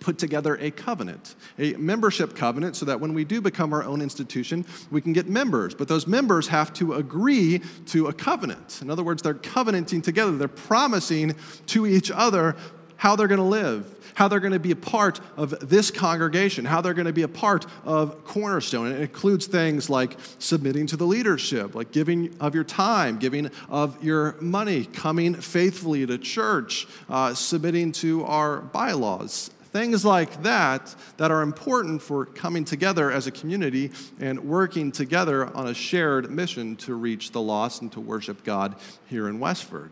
put 0.00 0.18
together 0.18 0.56
a 0.60 0.70
covenant, 0.70 1.34
a 1.58 1.74
membership 1.74 2.34
covenant, 2.34 2.76
so 2.76 2.84
that 2.86 3.00
when 3.00 3.14
we 3.14 3.24
do 3.24 3.40
become 3.40 3.72
our 3.72 3.82
own 3.84 4.02
institution, 4.02 4.64
we 4.90 5.00
can 5.00 5.12
get 5.12 5.28
members. 5.28 5.74
But 5.74 5.88
those 5.88 6.06
members 6.06 6.48
have 6.48 6.72
to 6.74 6.94
agree 6.94 7.60
to 7.86 8.08
a 8.08 8.12
covenant. 8.12 8.80
In 8.82 8.90
other 8.90 9.02
words, 9.02 9.22
they're 9.22 9.34
covenanting 9.34 10.02
together, 10.02 10.36
they're 10.36 10.48
promising 10.48 11.34
to 11.66 11.86
each 11.86 12.10
other 12.10 12.56
how 13.04 13.14
they're 13.14 13.28
going 13.28 13.36
to 13.36 13.44
live, 13.44 13.84
how 14.14 14.28
they're 14.28 14.40
going 14.40 14.54
to 14.54 14.58
be 14.58 14.70
a 14.70 14.76
part 14.76 15.20
of 15.36 15.68
this 15.68 15.90
congregation, 15.90 16.64
how 16.64 16.80
they're 16.80 16.94
going 16.94 17.04
to 17.04 17.12
be 17.12 17.20
a 17.20 17.28
part 17.28 17.66
of 17.84 18.24
Cornerstone. 18.24 18.86
And 18.86 18.96
it 18.96 19.02
includes 19.02 19.46
things 19.46 19.90
like 19.90 20.16
submitting 20.38 20.86
to 20.86 20.96
the 20.96 21.04
leadership, 21.04 21.74
like 21.74 21.92
giving 21.92 22.34
of 22.40 22.54
your 22.54 22.64
time, 22.64 23.18
giving 23.18 23.50
of 23.68 24.02
your 24.02 24.36
money, 24.40 24.86
coming 24.86 25.34
faithfully 25.34 26.06
to 26.06 26.16
church, 26.16 26.86
uh, 27.10 27.34
submitting 27.34 27.92
to 27.92 28.24
our 28.24 28.62
bylaws. 28.62 29.50
Things 29.70 30.02
like 30.06 30.42
that 30.42 30.94
that 31.18 31.30
are 31.30 31.42
important 31.42 32.00
for 32.00 32.24
coming 32.24 32.64
together 32.64 33.12
as 33.12 33.26
a 33.26 33.30
community 33.30 33.90
and 34.18 34.46
working 34.46 34.90
together 34.90 35.54
on 35.54 35.66
a 35.66 35.74
shared 35.74 36.30
mission 36.30 36.76
to 36.76 36.94
reach 36.94 37.32
the 37.32 37.42
lost 37.42 37.82
and 37.82 37.92
to 37.92 38.00
worship 38.00 38.44
God 38.44 38.76
here 39.10 39.28
in 39.28 39.40
Westford. 39.40 39.90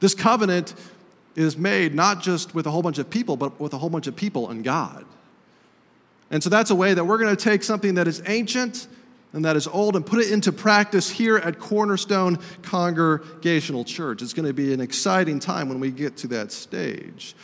This 0.00 0.14
covenant 0.14 0.74
is 1.38 1.56
made 1.56 1.94
not 1.94 2.22
just 2.22 2.54
with 2.54 2.66
a 2.66 2.70
whole 2.70 2.82
bunch 2.82 2.98
of 2.98 3.08
people, 3.08 3.36
but 3.36 3.60
with 3.60 3.72
a 3.72 3.78
whole 3.78 3.90
bunch 3.90 4.06
of 4.06 4.16
people 4.16 4.50
and 4.50 4.64
God. 4.64 5.04
And 6.30 6.42
so 6.42 6.50
that's 6.50 6.70
a 6.70 6.74
way 6.74 6.94
that 6.94 7.04
we're 7.04 7.18
going 7.18 7.34
to 7.34 7.42
take 7.42 7.62
something 7.62 7.94
that 7.94 8.06
is 8.08 8.22
ancient 8.26 8.86
and 9.32 9.44
that 9.44 9.56
is 9.56 9.66
old 9.66 9.96
and 9.96 10.04
put 10.04 10.20
it 10.20 10.30
into 10.30 10.52
practice 10.52 11.08
here 11.08 11.36
at 11.36 11.58
Cornerstone 11.58 12.38
Congregational 12.62 13.84
Church. 13.84 14.22
It's 14.22 14.32
going 14.32 14.46
to 14.46 14.54
be 14.54 14.72
an 14.72 14.80
exciting 14.80 15.38
time 15.38 15.68
when 15.68 15.80
we 15.80 15.90
get 15.90 16.16
to 16.18 16.26
that 16.28 16.50
stage. 16.50 17.34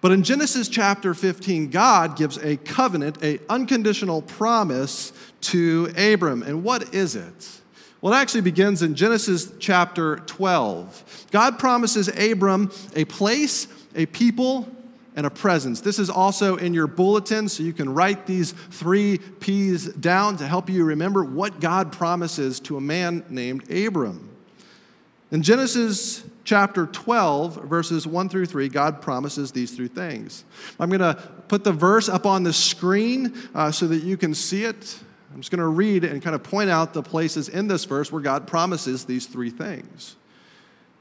But 0.00 0.10
in 0.12 0.24
Genesis 0.24 0.68
chapter 0.68 1.14
15, 1.14 1.70
God 1.70 2.16
gives 2.16 2.36
a 2.38 2.56
covenant, 2.56 3.22
a 3.22 3.38
unconditional 3.48 4.22
promise 4.22 5.12
to 5.42 5.92
Abram. 5.96 6.42
And 6.42 6.64
what 6.64 6.92
is 6.94 7.14
it? 7.14 7.61
Well, 8.02 8.12
it 8.14 8.16
actually 8.16 8.40
begins 8.40 8.82
in 8.82 8.96
Genesis 8.96 9.52
chapter 9.60 10.16
12. 10.16 11.26
God 11.30 11.60
promises 11.60 12.08
Abram 12.08 12.72
a 12.96 13.04
place, 13.04 13.68
a 13.94 14.06
people, 14.06 14.68
and 15.14 15.24
a 15.24 15.30
presence. 15.30 15.80
This 15.80 16.00
is 16.00 16.10
also 16.10 16.56
in 16.56 16.74
your 16.74 16.88
bulletin, 16.88 17.48
so 17.48 17.62
you 17.62 17.72
can 17.72 17.94
write 17.94 18.26
these 18.26 18.52
three 18.70 19.18
P's 19.18 19.86
down 19.86 20.36
to 20.38 20.48
help 20.48 20.68
you 20.68 20.84
remember 20.84 21.22
what 21.22 21.60
God 21.60 21.92
promises 21.92 22.58
to 22.60 22.76
a 22.76 22.80
man 22.80 23.24
named 23.30 23.70
Abram. 23.70 24.30
In 25.30 25.44
Genesis 25.44 26.24
chapter 26.42 26.86
12, 26.86 27.66
verses 27.66 28.04
1 28.04 28.28
through 28.28 28.46
3, 28.46 28.68
God 28.68 29.00
promises 29.00 29.52
these 29.52 29.76
three 29.76 29.86
things. 29.86 30.44
I'm 30.80 30.90
going 30.90 31.00
to 31.00 31.14
put 31.46 31.62
the 31.62 31.72
verse 31.72 32.08
up 32.08 32.26
on 32.26 32.42
the 32.42 32.52
screen 32.52 33.32
uh, 33.54 33.70
so 33.70 33.86
that 33.86 34.02
you 34.02 34.16
can 34.16 34.34
see 34.34 34.64
it. 34.64 34.98
I'm 35.32 35.40
just 35.40 35.50
going 35.50 35.60
to 35.60 35.66
read 35.66 36.04
and 36.04 36.22
kind 36.22 36.34
of 36.34 36.42
point 36.42 36.68
out 36.68 36.92
the 36.92 37.02
places 37.02 37.48
in 37.48 37.66
this 37.66 37.84
verse 37.84 38.12
where 38.12 38.20
God 38.20 38.46
promises 38.46 39.04
these 39.04 39.26
three 39.26 39.50
things. 39.50 40.16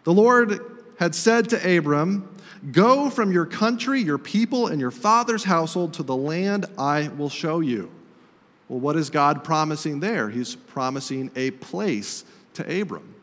The 0.03 0.13
Lord 0.13 0.59
had 1.00 1.13
said 1.13 1.50
to 1.50 1.77
Abram, 1.77 2.33
Go 2.71 3.09
from 3.09 3.31
your 3.31 3.45
country, 3.45 4.01
your 4.01 4.19
people, 4.19 4.67
and 4.67 4.79
your 4.79 4.91
father's 4.91 5.43
household 5.43 5.93
to 5.95 6.03
the 6.03 6.15
land 6.15 6.67
I 6.77 7.07
will 7.09 7.29
show 7.29 7.59
you. 7.59 7.91
Well, 8.69 8.79
what 8.79 8.95
is 8.95 9.09
God 9.09 9.43
promising 9.43 10.00
there? 10.00 10.29
He's 10.29 10.55
promising 10.55 11.31
a 11.35 11.51
place 11.51 12.23
to 12.53 12.81
Abram. 12.81 13.15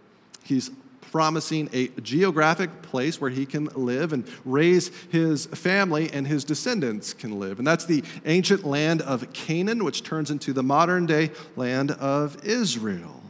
He's 0.42 0.70
promising 1.10 1.68
a 1.72 1.88
geographic 2.00 2.82
place 2.82 3.20
where 3.20 3.30
he 3.30 3.46
can 3.46 3.66
live 3.74 4.12
and 4.12 4.26
raise 4.44 4.90
his 5.10 5.46
family 5.46 6.10
and 6.12 6.26
his 6.26 6.44
descendants 6.44 7.12
can 7.12 7.38
live. 7.38 7.58
And 7.58 7.66
that's 7.66 7.84
the 7.84 8.04
ancient 8.24 8.64
land 8.64 9.02
of 9.02 9.32
Canaan, 9.32 9.84
which 9.84 10.02
turns 10.02 10.30
into 10.30 10.52
the 10.52 10.62
modern 10.62 11.06
day 11.06 11.30
land 11.56 11.92
of 11.92 12.44
Israel. 12.44 13.22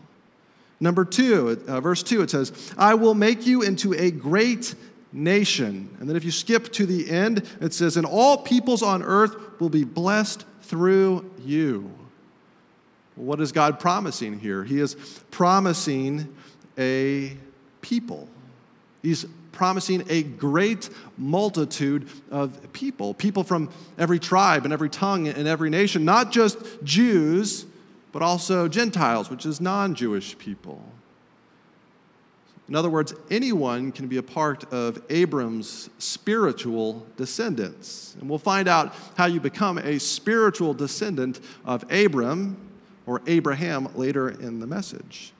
Number 0.80 1.04
two, 1.04 1.60
uh, 1.66 1.80
verse 1.80 2.02
two, 2.02 2.22
it 2.22 2.30
says, 2.30 2.72
I 2.76 2.94
will 2.94 3.14
make 3.14 3.46
you 3.46 3.62
into 3.62 3.94
a 3.94 4.10
great 4.10 4.74
nation. 5.12 5.96
And 5.98 6.08
then 6.08 6.16
if 6.16 6.24
you 6.24 6.30
skip 6.30 6.72
to 6.74 6.86
the 6.86 7.10
end, 7.10 7.48
it 7.60 7.72
says, 7.74 7.96
And 7.96 8.06
all 8.06 8.38
peoples 8.38 8.82
on 8.82 9.02
earth 9.02 9.60
will 9.60 9.70
be 9.70 9.84
blessed 9.84 10.44
through 10.62 11.28
you. 11.44 11.90
What 13.16 13.40
is 13.40 13.50
God 13.50 13.80
promising 13.80 14.38
here? 14.38 14.62
He 14.62 14.78
is 14.78 14.94
promising 15.30 16.34
a 16.78 17.36
people. 17.88 18.28
He's 19.02 19.24
promising 19.52 20.04
a 20.08 20.22
great 20.22 20.90
multitude 21.16 22.08
of 22.30 22.72
people, 22.72 23.14
people 23.14 23.44
from 23.44 23.70
every 23.96 24.18
tribe 24.18 24.64
and 24.64 24.72
every 24.72 24.90
tongue 24.90 25.26
and 25.26 25.48
every 25.48 25.70
nation, 25.70 26.04
not 26.04 26.30
just 26.30 26.58
Jews, 26.84 27.64
but 28.12 28.20
also 28.20 28.68
Gentiles, 28.68 29.30
which 29.30 29.46
is 29.46 29.60
non 29.60 29.94
Jewish 29.94 30.36
people. 30.36 30.82
In 32.68 32.74
other 32.74 32.90
words, 32.90 33.14
anyone 33.30 33.92
can 33.92 34.08
be 34.08 34.18
a 34.18 34.22
part 34.22 34.70
of 34.70 35.02
Abram's 35.08 35.88
spiritual 35.98 37.06
descendants. 37.16 38.14
And 38.20 38.28
we'll 38.28 38.38
find 38.38 38.68
out 38.68 38.94
how 39.16 39.24
you 39.24 39.40
become 39.40 39.78
a 39.78 39.98
spiritual 39.98 40.74
descendant 40.74 41.40
of 41.64 41.90
Abram 41.90 42.58
or 43.06 43.22
Abraham 43.26 43.88
later 43.96 44.28
in 44.28 44.60
the 44.60 44.66
message. 44.66 45.32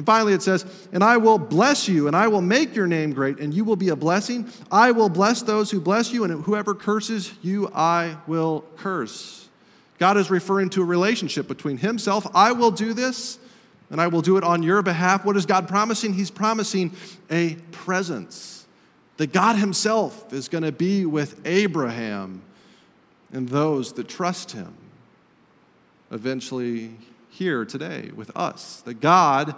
And 0.00 0.06
finally, 0.06 0.32
it 0.32 0.40
says, 0.40 0.64
And 0.94 1.04
I 1.04 1.18
will 1.18 1.36
bless 1.36 1.86
you, 1.86 2.06
and 2.06 2.16
I 2.16 2.26
will 2.28 2.40
make 2.40 2.74
your 2.74 2.86
name 2.86 3.12
great, 3.12 3.38
and 3.38 3.52
you 3.52 3.66
will 3.66 3.76
be 3.76 3.90
a 3.90 3.96
blessing. 3.96 4.48
I 4.72 4.92
will 4.92 5.10
bless 5.10 5.42
those 5.42 5.70
who 5.70 5.78
bless 5.78 6.10
you, 6.10 6.24
and 6.24 6.42
whoever 6.42 6.74
curses 6.74 7.30
you, 7.42 7.70
I 7.74 8.16
will 8.26 8.64
curse. 8.78 9.46
God 9.98 10.16
is 10.16 10.30
referring 10.30 10.70
to 10.70 10.80
a 10.80 10.86
relationship 10.86 11.46
between 11.46 11.76
Himself. 11.76 12.26
I 12.34 12.52
will 12.52 12.70
do 12.70 12.94
this, 12.94 13.38
and 13.90 14.00
I 14.00 14.06
will 14.06 14.22
do 14.22 14.38
it 14.38 14.42
on 14.42 14.62
your 14.62 14.80
behalf. 14.80 15.26
What 15.26 15.36
is 15.36 15.44
God 15.44 15.68
promising? 15.68 16.14
He's 16.14 16.30
promising 16.30 16.92
a 17.30 17.56
presence. 17.70 18.66
That 19.18 19.34
God 19.34 19.56
Himself 19.56 20.32
is 20.32 20.48
going 20.48 20.64
to 20.64 20.72
be 20.72 21.04
with 21.04 21.46
Abraham 21.46 22.40
and 23.34 23.50
those 23.50 23.92
that 23.92 24.08
trust 24.08 24.52
Him. 24.52 24.72
Eventually, 26.10 26.92
here 27.40 27.64
today 27.64 28.10
with 28.14 28.36
us. 28.36 28.82
That 28.82 29.00
God, 29.00 29.54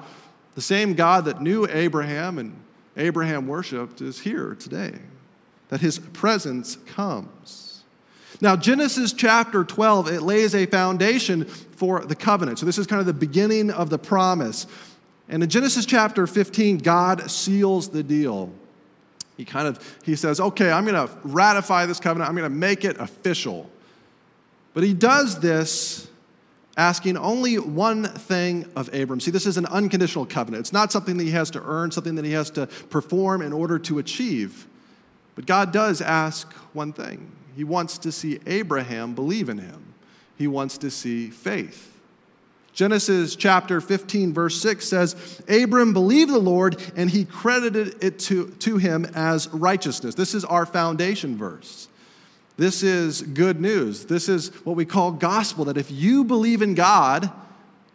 the 0.55 0.63
same 0.63 0.95
God 0.95 1.25
that 1.25 1.41
knew 1.41 1.67
Abraham 1.69 2.39
and 2.39 2.57
Abraham 2.97 3.47
worshiped, 3.47 4.01
is 4.01 4.21
here 4.21 4.55
today. 4.55 4.99
That 5.69 5.81
His 5.81 5.99
presence 5.99 6.77
comes. 6.87 7.85
Now, 8.41 8.57
Genesis 8.57 9.13
chapter 9.13 9.65
12, 9.65 10.09
it 10.09 10.23
lays 10.23 10.55
a 10.55 10.67
foundation 10.67 11.45
for 11.45 12.01
the 12.01 12.17
covenant. 12.17 12.59
So, 12.59 12.67
this 12.67 12.77
is 12.77 12.87
kind 12.87 13.01
of 13.01 13.07
the 13.07 13.13
beginning 13.13 13.71
of 13.71 13.89
the 13.89 13.99
promise. 13.99 14.67
And 15.29 15.43
in 15.43 15.49
Genesis 15.49 15.87
chapter 15.87 16.27
15, 16.27 16.79
God 16.79 17.31
seals 17.31 17.89
the 17.89 18.03
deal. 18.03 18.53
He 19.37 19.45
kind 19.45 19.67
of 19.67 19.99
he 20.05 20.15
says, 20.15 20.41
"Okay, 20.41 20.71
I'm 20.71 20.85
going 20.85 21.09
to 21.09 21.13
ratify 21.25 21.87
this 21.87 21.99
covenant. 21.99 22.29
I'm 22.29 22.37
going 22.37 22.51
to 22.51 22.55
make 22.55 22.85
it 22.85 22.99
official." 22.99 23.71
But 24.75 24.85
he 24.85 24.93
does 24.93 25.41
this 25.41 26.09
asking 26.77 27.17
only 27.17 27.59
one 27.59 28.05
thing 28.05 28.67
of 28.75 28.93
Abram. 28.95 29.21
See, 29.21 29.31
this 29.31 29.47
is 29.47 29.57
an 29.57 29.67
unconditional 29.67 30.25
covenant. 30.25 30.61
It's 30.61 30.73
not 30.73 30.91
something 30.91 31.17
that 31.19 31.25
he 31.25 31.31
has 31.31 31.51
to 31.51 31.63
earn, 31.63 31.91
something 31.91 32.15
that 32.15 32.25
he 32.25 32.33
has 32.33 32.51
to 32.51 32.67
perform 32.67 33.43
in 33.43 33.53
order 33.53 33.79
to 33.81 33.99
achieve. 33.99 34.67
But 35.35 35.47
God 35.47 35.73
does 35.73 36.01
ask 36.01 36.53
one 36.73 36.93
thing. 36.93 37.31
He 37.57 37.65
wants 37.65 37.99
to 37.99 38.13
see 38.13 38.41
Abraham 38.47 39.15
believe 39.15 39.49
in 39.49 39.59
him, 39.59 39.95
he 40.39 40.47
wants 40.47 40.79
to 40.79 40.91
see 40.91 41.29
faith. 41.31 41.91
Genesis 42.73 43.37
chapter 43.37 43.83
15, 43.83 44.33
verse 44.33 44.59
6 44.63 44.89
says, 44.89 45.43
Abram 45.47 45.93
believed 45.93 46.33
the 46.33 46.39
Lord 46.39 46.81
and 46.97 47.11
he 47.11 47.27
credited 47.27 48.03
it 48.03 48.19
to, 48.21 48.49
to 48.61 48.79
him 48.79 49.05
as 49.15 49.49
righteousness. 49.49 50.15
This 50.15 50.35
is 50.35 50.43
our 50.47 50.65
foundation 50.65 51.37
verse. 51.37 51.89
This 52.57 52.83
is 52.83 53.23
good 53.23 53.61
news. 53.61 54.05
This 54.05 54.29
is 54.29 54.49
what 54.65 54.77
we 54.77 54.85
call 54.85 55.13
gospel 55.13 55.65
that 55.67 55.77
if 55.77 55.91
you 55.91 56.25
believe 56.25 56.63
in 56.63 56.75
God, 56.75 57.31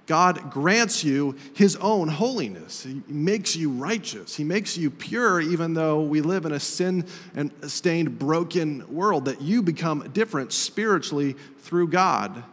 God 0.07 0.51
grants 0.51 1.03
you 1.03 1.35
his 1.53 1.75
own 1.75 2.07
holiness. 2.07 2.83
He 2.83 3.01
makes 3.07 3.55
you 3.55 3.69
righteous. 3.69 4.35
He 4.35 4.43
makes 4.43 4.77
you 4.77 4.89
pure, 4.89 5.41
even 5.41 5.73
though 5.73 6.01
we 6.01 6.21
live 6.21 6.45
in 6.45 6.53
a 6.53 6.59
sin 6.59 7.05
and 7.35 7.51
stained, 7.67 8.17
broken 8.17 8.85
world, 8.93 9.25
that 9.25 9.41
you 9.41 9.61
become 9.61 10.09
different 10.13 10.53
spiritually 10.53 11.35
through 11.59 11.89
God. 11.89 12.43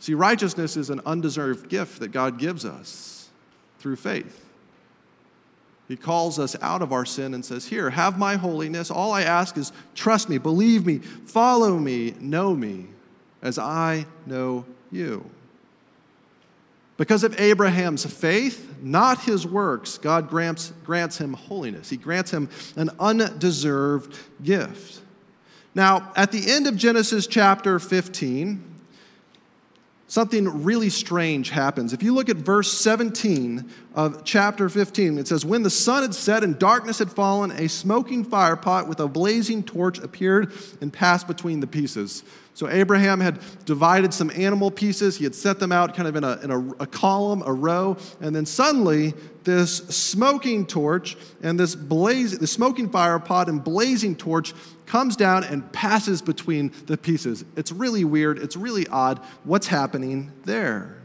See, 0.00 0.14
righteousness 0.14 0.76
is 0.76 0.90
an 0.90 1.00
undeserved 1.06 1.68
gift 1.68 2.00
that 2.00 2.08
God 2.08 2.38
gives 2.38 2.64
us 2.64 3.28
through 3.78 3.96
faith. 3.96 4.43
He 5.88 5.96
calls 5.96 6.38
us 6.38 6.56
out 6.62 6.80
of 6.80 6.92
our 6.92 7.04
sin 7.04 7.34
and 7.34 7.44
says, 7.44 7.66
Here, 7.66 7.90
have 7.90 8.18
my 8.18 8.36
holiness. 8.36 8.90
All 8.90 9.12
I 9.12 9.22
ask 9.22 9.56
is 9.58 9.72
trust 9.94 10.28
me, 10.28 10.38
believe 10.38 10.86
me, 10.86 10.98
follow 10.98 11.78
me, 11.78 12.14
know 12.20 12.54
me 12.54 12.86
as 13.42 13.58
I 13.58 14.06
know 14.26 14.64
you. 14.90 15.30
Because 16.96 17.24
of 17.24 17.38
Abraham's 17.40 18.06
faith, 18.06 18.76
not 18.80 19.22
his 19.22 19.46
works, 19.46 19.98
God 19.98 20.30
grants, 20.30 20.72
grants 20.84 21.18
him 21.18 21.32
holiness. 21.32 21.90
He 21.90 21.96
grants 21.96 22.30
him 22.30 22.48
an 22.76 22.90
undeserved 23.00 24.16
gift. 24.42 25.00
Now, 25.74 26.12
at 26.14 26.30
the 26.30 26.50
end 26.50 26.68
of 26.68 26.76
Genesis 26.76 27.26
chapter 27.26 27.80
15, 27.80 28.73
something 30.14 30.62
really 30.62 30.90
strange 30.90 31.50
happens. 31.50 31.92
If 31.92 32.00
you 32.00 32.14
look 32.14 32.28
at 32.28 32.36
verse 32.36 32.72
17 32.72 33.68
of 33.96 34.22
chapter 34.22 34.68
15, 34.68 35.18
it 35.18 35.26
says, 35.26 35.44
When 35.44 35.64
the 35.64 35.70
sun 35.70 36.02
had 36.02 36.14
set 36.14 36.44
and 36.44 36.56
darkness 36.56 37.00
had 37.00 37.10
fallen, 37.10 37.50
a 37.50 37.68
smoking 37.68 38.22
fire 38.22 38.54
pot 38.54 38.88
with 38.88 39.00
a 39.00 39.08
blazing 39.08 39.64
torch 39.64 39.98
appeared 39.98 40.52
and 40.80 40.92
passed 40.92 41.26
between 41.26 41.58
the 41.58 41.66
pieces. 41.66 42.22
So 42.54 42.68
Abraham 42.68 43.18
had 43.18 43.40
divided 43.64 44.14
some 44.14 44.30
animal 44.30 44.70
pieces. 44.70 45.16
He 45.16 45.24
had 45.24 45.34
set 45.34 45.58
them 45.58 45.72
out 45.72 45.96
kind 45.96 46.06
of 46.06 46.14
in 46.14 46.22
a, 46.22 46.38
in 46.44 46.50
a, 46.52 46.60
a 46.74 46.86
column, 46.86 47.42
a 47.44 47.52
row, 47.52 47.96
and 48.20 48.36
then 48.36 48.46
suddenly 48.46 49.14
this 49.42 49.78
smoking 49.78 50.64
torch 50.64 51.16
and 51.42 51.58
this 51.58 51.74
blaze, 51.74 52.38
the 52.38 52.46
smoking 52.46 52.88
fire 52.88 53.18
pot 53.18 53.48
and 53.48 53.64
blazing 53.64 54.14
torch 54.14 54.54
comes 54.86 55.16
down 55.16 55.44
and 55.44 55.70
passes 55.72 56.22
between 56.22 56.72
the 56.86 56.96
pieces. 56.96 57.44
It's 57.56 57.72
really 57.72 58.04
weird. 58.04 58.38
It's 58.38 58.56
really 58.56 58.86
odd. 58.88 59.18
What's 59.44 59.66
happening 59.66 60.32
there? 60.44 60.96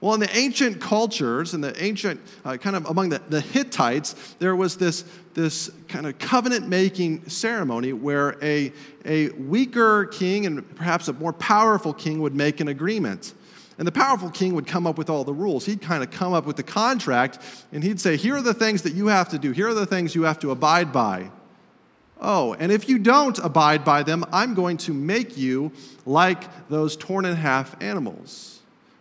Well, 0.00 0.14
in 0.14 0.20
the 0.20 0.34
ancient 0.34 0.80
cultures, 0.80 1.52
in 1.52 1.60
the 1.60 1.82
ancient, 1.82 2.20
uh, 2.44 2.56
kind 2.56 2.74
of 2.74 2.86
among 2.86 3.10
the, 3.10 3.20
the 3.28 3.42
Hittites, 3.42 4.34
there 4.38 4.56
was 4.56 4.78
this, 4.78 5.04
this 5.34 5.70
kind 5.88 6.06
of 6.06 6.18
covenant 6.18 6.68
making 6.68 7.28
ceremony 7.28 7.92
where 7.92 8.42
a, 8.42 8.72
a 9.04 9.28
weaker 9.30 10.06
king 10.06 10.46
and 10.46 10.74
perhaps 10.74 11.08
a 11.08 11.12
more 11.12 11.34
powerful 11.34 11.92
king 11.92 12.20
would 12.22 12.34
make 12.34 12.60
an 12.60 12.68
agreement. 12.68 13.34
And 13.76 13.86
the 13.86 13.92
powerful 13.92 14.30
king 14.30 14.54
would 14.54 14.66
come 14.66 14.86
up 14.86 14.96
with 14.96 15.10
all 15.10 15.24
the 15.24 15.34
rules. 15.34 15.66
He'd 15.66 15.82
kind 15.82 16.02
of 16.02 16.10
come 16.10 16.32
up 16.32 16.46
with 16.46 16.56
the 16.56 16.62
contract 16.62 17.38
and 17.70 17.84
he'd 17.84 18.00
say, 18.00 18.16
Here 18.16 18.36
are 18.36 18.42
the 18.42 18.54
things 18.54 18.82
that 18.82 18.94
you 18.94 19.08
have 19.08 19.28
to 19.30 19.38
do, 19.38 19.52
here 19.52 19.68
are 19.68 19.74
the 19.74 19.86
things 19.86 20.14
you 20.14 20.22
have 20.22 20.38
to 20.40 20.50
abide 20.50 20.92
by. 20.92 21.30
Oh, 22.20 22.54
and 22.54 22.70
if 22.70 22.88
you 22.88 22.98
don't 22.98 23.38
abide 23.38 23.84
by 23.84 24.02
them, 24.02 24.24
I'm 24.30 24.54
going 24.54 24.76
to 24.78 24.92
make 24.92 25.38
you 25.38 25.72
like 26.04 26.68
those 26.68 26.96
torn 26.96 27.24
in 27.24 27.34
half 27.34 27.80
animals. 27.82 28.60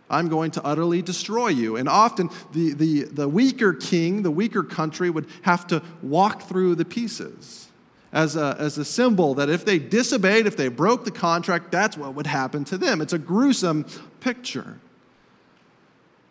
I'm 0.09 0.29
going 0.29 0.51
to 0.51 0.63
utterly 0.63 1.01
destroy 1.01 1.49
you. 1.49 1.75
And 1.75 1.87
often 1.87 2.29
the, 2.53 2.73
the, 2.73 3.03
the 3.03 3.27
weaker 3.27 3.73
king, 3.73 4.23
the 4.23 4.31
weaker 4.31 4.63
country 4.63 5.09
would 5.09 5.27
have 5.43 5.67
to 5.67 5.83
walk 6.01 6.43
through 6.43 6.75
the 6.75 6.85
pieces 6.85 7.67
as 8.11 8.35
a, 8.35 8.55
as 8.57 8.77
a 8.77 8.85
symbol 8.85 9.35
that 9.35 9.49
if 9.49 9.65
they 9.65 9.77
disobeyed, 9.77 10.47
if 10.47 10.57
they 10.57 10.67
broke 10.67 11.05
the 11.05 11.11
contract, 11.11 11.71
that's 11.71 11.95
what 11.95 12.15
would 12.15 12.25
happen 12.25 12.63
to 12.65 12.77
them. 12.77 13.01
It's 13.01 13.13
a 13.13 13.19
gruesome 13.19 13.85
picture. 14.19 14.79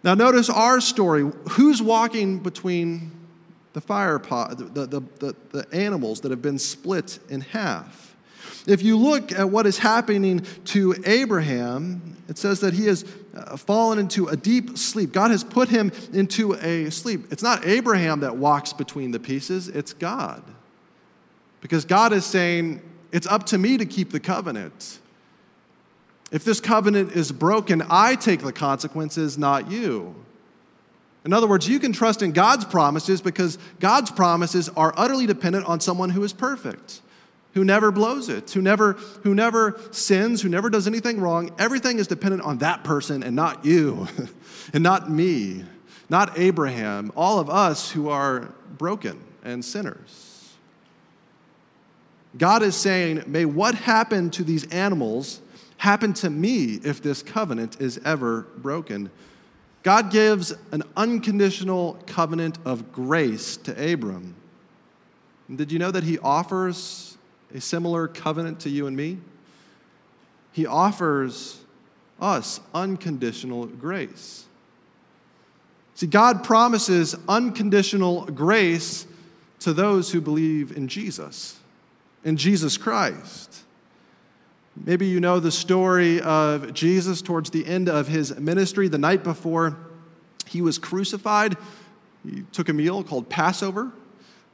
Now, 0.03 0.14
notice 0.14 0.48
our 0.48 0.81
story. 0.81 1.31
Who's 1.51 1.83
walking 1.83 2.38
between 2.38 3.12
the 3.79 3.87
fire 3.87 4.19
pot, 4.19 4.59
the, 4.59 4.87
the, 4.87 5.01
the, 5.21 5.37
the 5.53 5.67
animals 5.73 6.21
that 6.23 6.33
have 6.33 6.43
been 6.43 6.59
split 6.59 7.21
in 7.29 7.41
half? 7.41 8.17
If 8.67 8.83
you 8.83 8.99
look 8.99 9.31
at 9.31 9.49
what 9.51 9.67
is 9.67 9.79
happening 9.79 10.45
to 10.64 10.97
Abraham, 11.07 12.17
it 12.29 12.38
says 12.38 12.59
that 12.59 12.75
he 12.75 12.87
has 12.87 13.05
uh, 13.37 13.57
fallen 13.57 14.01
into 14.01 14.27
a 14.27 14.37
deep 14.37 14.77
sleep. 14.77 15.12
God 15.12 15.31
has 15.31 15.45
put 15.45 15.69
him 15.69 15.93
into 16.12 16.55
a 16.55 16.91
sleep. 16.91 17.33
It's 17.33 17.43
not 17.43 17.64
Abraham 17.64 18.19
that 18.21 18.37
walks 18.37 18.73
between 18.73 19.12
the 19.12 19.21
pieces, 19.21 19.69
it's 19.69 19.93
God. 19.93 20.43
Because 21.61 21.85
God 21.85 22.12
is 22.12 22.27
saying, 22.27 22.83
It's 23.12 23.29
up 23.29 23.47
to 23.47 23.59
me 23.59 23.79
to 23.79 23.87
keep 23.87 24.11
the 24.11 24.21
covenant. 24.21 24.99
If 26.33 26.43
this 26.43 26.61
covenant 26.61 27.12
is 27.12 27.31
broken, 27.31 27.85
I 27.88 28.17
take 28.17 28.41
the 28.41 28.53
consequences, 28.53 29.38
not 29.38 29.71
you. 29.71 30.17
In 31.24 31.33
other 31.33 31.46
words, 31.46 31.68
you 31.68 31.78
can 31.78 31.92
trust 31.92 32.22
in 32.22 32.33
God's 32.33 32.64
promises 32.64 33.20
because 33.20 33.59
God's 33.81 34.11
promises 34.11 34.68
are 34.70 34.94
utterly 34.96 35.26
dependent 35.26 35.66
on 35.66 35.81
someone 35.81 36.11
who 36.11 36.22
is 36.24 36.33
perfect 36.33 37.00
who 37.59 37.64
never 37.64 37.90
blows 37.90 38.28
it, 38.28 38.50
who 38.50 38.62
never, 38.62 38.92
who 39.24 39.35
never 39.35 39.81
sins, 39.90 40.42
who 40.42 40.48
never 40.48 40.70
does 40.70 40.87
anything 40.87 41.20
wrong. 41.20 41.50
Everything 41.59 41.98
is 41.98 42.07
dependent 42.07 42.42
on 42.42 42.59
that 42.59 42.85
person 42.85 43.22
and 43.24 43.35
not 43.35 43.64
you, 43.64 44.07
and 44.72 44.83
not 44.83 45.11
me, 45.11 45.64
not 46.09 46.38
Abraham, 46.38 47.11
all 47.16 47.40
of 47.40 47.50
us 47.50 47.90
who 47.90 48.09
are 48.11 48.54
broken 48.76 49.20
and 49.42 49.64
sinners. 49.64 50.54
God 52.37 52.62
is 52.62 52.76
saying, 52.76 53.24
May 53.26 53.44
what 53.44 53.74
happened 53.74 54.35
to 54.35 54.44
these 54.44 54.70
animals 54.70 55.40
happen 55.78 56.12
to 56.12 56.31
me 56.31 56.78
if 56.85 57.02
this 57.02 57.24
covenant 57.24 57.81
is 57.81 57.98
ever 58.04 58.42
broken. 58.59 59.11
God 59.83 60.11
gives 60.11 60.53
an 60.73 60.83
unconditional 60.97 61.99
covenant 62.07 62.59
of 62.64 62.93
grace 62.93 63.57
to 63.59 63.93
Abram. 63.93 64.35
And 65.49 65.57
did 65.57 65.73
you 65.73 65.79
know 65.79 65.91
that 65.91 66.05
He 66.05 66.19
offers 66.19 67.17
a 67.55 67.61
similar 67.61 68.09
covenant 68.09 68.61
to 68.61 68.71
you 68.71 68.87
and 68.87 68.97
me? 68.97 69.19
He 70.53 70.67
offers 70.67 71.61
us 72.21 72.61
unconditional 72.75 73.67
grace. 73.67 74.45
See, 75.95 76.07
God 76.07 76.45
promises 76.45 77.17
unconditional 77.29 78.27
grace 78.27 79.07
to 79.61 79.73
those 79.73 80.12
who 80.12 80.21
believe 80.21 80.77
in 80.77 80.88
Jesus, 80.88 81.59
in 82.25 82.37
Jesus 82.37 82.77
Christ. 82.77 83.64
Maybe 84.85 85.07
you 85.07 85.21
know 85.21 85.41
the 85.41 85.53
story 85.53 86.21
of 86.21 86.73
Jesus 86.73 87.23
towards 87.23 87.51
the 87.51 87.67
end 87.67 87.88
of 87.88 88.09
his 88.09 88.38
ministry, 88.38 88.88
the 88.88 88.99
night 88.99 89.25
before 89.25 89.77
he 90.47 90.62
was 90.62 90.79
crucified. 90.79 91.57
He 92.25 92.45
took 92.53 92.69
a 92.69 92.73
meal 92.73 93.03
called 93.03 93.29
Passover, 93.29 93.93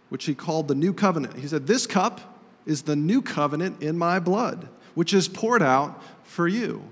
which 0.09 0.25
he 0.25 0.35
called 0.35 0.69
the 0.69 0.75
New 0.75 0.93
Covenant. 0.93 1.39
He 1.39 1.47
said, 1.47 1.67
This 1.67 1.87
cup 1.87 2.21
is 2.67 2.83
the 2.83 2.97
new 2.97 3.23
covenant 3.23 3.83
in 3.83 3.99
my 3.99 4.19
blood, 4.19 4.69
which 4.95 5.13
is 5.13 5.29
poured 5.29 5.63
out 5.63 6.03
for 6.25 6.49
you. 6.49 6.83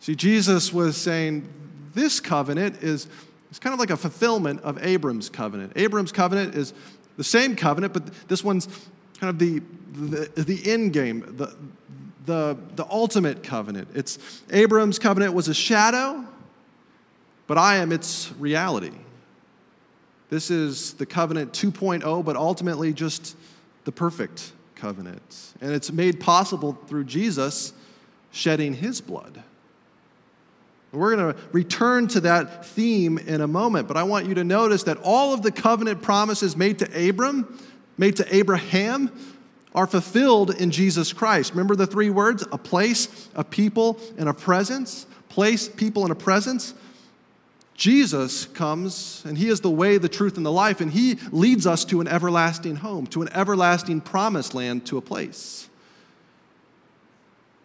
See, 0.00 0.14
Jesus 0.14 0.72
was 0.72 0.96
saying, 0.96 1.48
This 1.94 2.20
covenant 2.20 2.82
is 2.82 3.08
it's 3.52 3.58
kind 3.58 3.74
of 3.74 3.80
like 3.80 3.90
a 3.90 3.98
fulfillment 3.98 4.62
of 4.62 4.82
Abram's 4.82 5.28
covenant. 5.28 5.74
Abram's 5.76 6.10
covenant 6.10 6.54
is 6.54 6.72
the 7.18 7.24
same 7.24 7.54
covenant, 7.54 7.92
but 7.92 8.06
this 8.26 8.42
one's 8.42 8.66
kind 9.20 9.28
of 9.28 9.38
the, 9.38 9.60
the, 9.92 10.42
the 10.42 10.72
end 10.72 10.94
game, 10.94 11.22
the, 11.36 11.54
the, 12.26 12.56
the 12.76 12.86
ultimate 12.88 13.42
covenant. 13.42 13.88
It's 13.94 14.18
Abram's 14.50 14.98
covenant 14.98 15.34
was 15.34 15.48
a 15.48 15.54
shadow, 15.54 16.24
but 17.46 17.58
I 17.58 17.76
am 17.76 17.92
its 17.92 18.32
reality. 18.38 18.92
This 20.30 20.50
is 20.50 20.94
the 20.94 21.06
covenant 21.06 21.52
2.0, 21.52 22.24
but 22.24 22.36
ultimately 22.36 22.92
just 22.92 23.36
the 23.84 23.92
perfect 23.92 24.52
covenant. 24.74 25.52
And 25.60 25.72
it's 25.72 25.92
made 25.92 26.20
possible 26.20 26.78
through 26.86 27.04
Jesus 27.04 27.72
shedding 28.30 28.74
his 28.74 29.00
blood. 29.00 29.42
We're 30.92 31.16
going 31.16 31.34
to 31.34 31.40
return 31.52 32.08
to 32.08 32.20
that 32.20 32.66
theme 32.66 33.16
in 33.18 33.40
a 33.40 33.46
moment, 33.46 33.88
but 33.88 33.96
I 33.96 34.02
want 34.02 34.26
you 34.26 34.34
to 34.34 34.44
notice 34.44 34.82
that 34.84 34.98
all 35.02 35.32
of 35.32 35.42
the 35.42 35.50
covenant 35.50 36.02
promises 36.02 36.54
made 36.54 36.80
to 36.80 37.08
Abram, 37.08 37.58
made 37.96 38.16
to 38.16 38.34
Abraham, 38.34 39.10
are 39.74 39.86
fulfilled 39.86 40.50
in 40.50 40.70
Jesus 40.70 41.12
Christ. 41.12 41.52
Remember 41.52 41.74
the 41.74 41.86
three 41.86 42.10
words 42.10 42.44
a 42.52 42.58
place, 42.58 43.28
a 43.34 43.44
people, 43.44 43.98
and 44.18 44.28
a 44.28 44.34
presence? 44.34 45.06
Place, 45.28 45.68
people, 45.68 46.02
and 46.02 46.12
a 46.12 46.16
presence. 46.16 46.74
Jesus 47.74 48.44
comes, 48.46 49.22
and 49.26 49.36
He 49.36 49.48
is 49.48 49.60
the 49.60 49.70
way, 49.70 49.98
the 49.98 50.08
truth, 50.08 50.36
and 50.36 50.44
the 50.44 50.52
life, 50.52 50.80
and 50.80 50.92
He 50.92 51.16
leads 51.30 51.66
us 51.66 51.84
to 51.86 52.00
an 52.00 52.08
everlasting 52.08 52.76
home, 52.76 53.06
to 53.08 53.22
an 53.22 53.28
everlasting 53.32 54.00
promised 54.02 54.54
land, 54.54 54.86
to 54.86 54.98
a 54.98 55.00
place. 55.00 55.68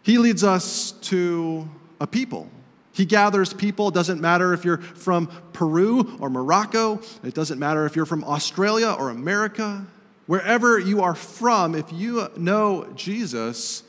He 0.02 0.16
leads 0.16 0.42
us 0.42 0.92
to 0.92 1.68
a 2.00 2.06
people 2.06 2.50
he 2.98 3.04
gathers 3.04 3.52
people. 3.52 3.86
It 3.88 3.94
doesn't 3.94 4.20
matter 4.20 4.52
if 4.52 4.64
you're 4.64 4.78
from 4.78 5.28
Peru 5.52 6.18
or 6.18 6.28
Morocco. 6.28 7.00
It 7.22 7.32
doesn't 7.32 7.60
matter 7.60 7.86
if 7.86 7.94
you're 7.94 8.04
from 8.04 8.24
Australia 8.24 8.90
or 8.90 9.10
America. 9.10 9.86
Wherever 10.28 10.78
you 10.78 11.00
are 11.00 11.14
from, 11.14 11.74
if 11.74 11.90
you 11.90 12.28
know 12.36 12.86
Jesus, 12.94 13.82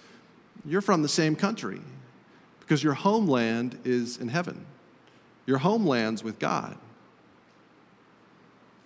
you're 0.65 0.79
from 0.79 1.01
the 1.01 1.09
same 1.09 1.35
country 1.35 1.81
because 2.61 2.81
your 2.81 2.93
homeland 2.93 3.77
is 3.83 4.15
in 4.15 4.29
heaven. 4.29 4.65
Your 5.45 5.57
homeland's 5.57 6.23
with 6.23 6.39
God. 6.39 6.77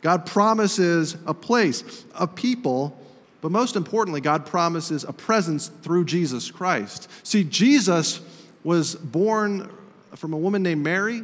God 0.02 0.26
promises 0.26 1.16
a 1.28 1.36
place, 1.36 2.04
a 2.16 2.26
people, 2.26 3.00
but 3.39 3.52
most 3.52 3.76
importantly, 3.76 4.20
God 4.20 4.48
promises 4.48 5.04
a 5.04 5.13
presence 5.13 5.68
through 5.68 6.06
Jesus 6.06 6.50
Christ. 6.50 7.08
See, 7.22 7.44
Jesus 7.44 8.20
was 8.63 8.96
born 8.96 9.70
from 10.16 10.34
a 10.34 10.38
woman 10.38 10.63
named 10.63 10.84
Mary. 10.84 11.22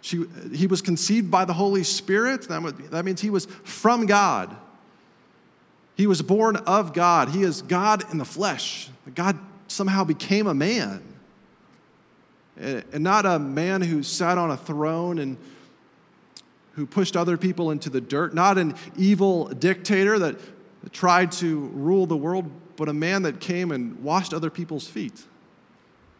She, 0.00 0.24
he 0.50 0.66
was 0.66 0.80
conceived 0.80 1.30
by 1.30 1.44
the 1.44 1.52
Holy 1.52 1.84
Spirit. 1.84 2.48
That, 2.48 2.90
that 2.90 3.04
means 3.04 3.20
he 3.20 3.28
was 3.28 3.44
from 3.64 4.06
God. 4.06 4.56
He 5.98 6.06
was 6.06 6.22
born 6.22 6.56
of 6.56 6.94
God. 6.94 7.28
He 7.28 7.42
is 7.42 7.60
God 7.60 8.10
in 8.10 8.16
the 8.16 8.24
flesh. 8.24 8.88
God 9.14 9.38
somehow 9.66 10.04
became 10.04 10.46
a 10.46 10.54
man. 10.54 11.02
And 12.56 13.04
not 13.04 13.26
a 13.26 13.38
man 13.38 13.82
who 13.82 14.02
sat 14.02 14.38
on 14.38 14.50
a 14.50 14.56
throne 14.56 15.18
and 15.18 15.36
who 16.72 16.86
pushed 16.86 17.18
other 17.18 17.36
people 17.36 17.70
into 17.70 17.90
the 17.90 18.00
dirt, 18.00 18.32
not 18.32 18.56
an 18.56 18.74
evil 18.96 19.48
dictator 19.48 20.18
that 20.18 20.38
tried 20.92 21.32
to 21.32 21.58
rule 21.74 22.06
the 22.06 22.16
world, 22.16 22.50
but 22.76 22.88
a 22.88 22.94
man 22.94 23.24
that 23.24 23.40
came 23.40 23.70
and 23.72 24.02
washed 24.02 24.32
other 24.32 24.48
people's 24.48 24.88
feet. 24.88 25.22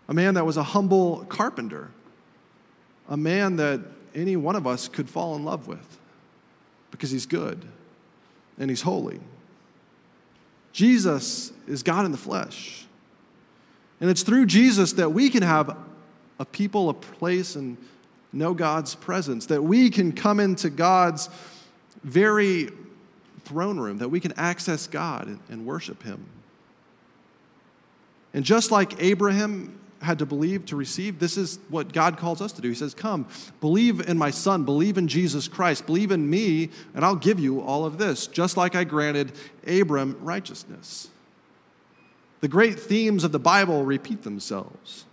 A 0.09 0.13
man 0.13 0.35
that 0.35 0.45
was 0.45 0.59
a 0.59 0.63
humble 0.63 1.25
carpenter 1.31 1.91
a 3.09 3.17
man 3.17 3.57
that 3.57 3.81
any 4.15 4.37
one 4.37 4.55
of 4.55 4.67
us 4.67 4.89
could 4.89 5.09
fall 5.09 5.35
in 5.37 5.45
love 5.45 5.67
with 5.67 5.99
because 6.91 7.11
he's 7.11 7.27
good 7.27 7.65
and 8.59 8.71
he's 8.71 8.83
holy. 8.83 9.21
Jesus 10.73 11.53
is 11.67 11.83
God 11.83 12.05
in 12.05 12.13
the 12.13 12.19
flesh. 12.19 12.87
And 14.01 14.09
it's 14.11 14.23
through 14.23 14.47
Jesus 14.47 14.93
that 14.95 15.11
we 15.11 15.31
can 15.31 15.43
have 15.43 15.77
a 16.39 16.45
people, 16.45 16.89
a 16.89 16.95
place, 16.95 17.57
and 17.57 17.77
know 18.33 18.55
God's 18.55 18.95
presence, 18.95 19.47
that 19.47 19.63
we 19.63 19.91
can 19.91 20.13
come 20.13 20.39
into 20.39 20.71
God's 20.71 21.29
very 22.05 22.71
throne 23.45 23.81
room, 23.81 23.99
that 23.99 24.09
we 24.09 24.21
can 24.21 24.33
access 24.37 24.87
God 24.87 25.39
and, 25.49 25.67
worship 25.67 26.03
Him. 26.03 26.25
And 28.35 28.45
just 28.45 28.71
like 28.71 29.03
Abraham 29.03 29.78
had 30.01 30.19
to 30.21 30.27
believe 30.27 30.67
to 30.67 30.77
receive, 30.77 31.19
this 31.19 31.37
is 31.37 31.59
what 31.69 31.93
God 31.93 32.19
calls 32.19 32.41
us 32.41 32.53
to 32.53 32.63
do. 32.63 32.69
He 32.69 32.75
says, 32.75 32.95
Come, 32.95 33.27
believe 33.61 34.09
in 34.09 34.17
my 34.17 34.31
Son, 34.31 34.65
believe 34.65 34.97
in 34.99 35.09
Jesus 35.09 35.49
Christ, 35.49 35.87
believe 35.87 36.13
in 36.13 36.29
me, 36.29 36.71
and 36.95 37.05
I'll 37.05 37.17
give 37.17 37.41
you 37.41 37.61
all 37.61 37.85
of 37.85 37.99
this, 37.99 38.27
just 38.27 38.57
like 38.57 38.75
I 38.75 38.85
granted 38.85 39.33
Abram 39.67 40.17
righteousness. 40.21 41.09
The 42.41 42.49
great 42.49 42.79
themes 42.79 43.25
of 43.25 43.33
the 43.33 43.39
Bible 43.39 43.85
repeat 43.85 44.23
themselves. 44.23 45.05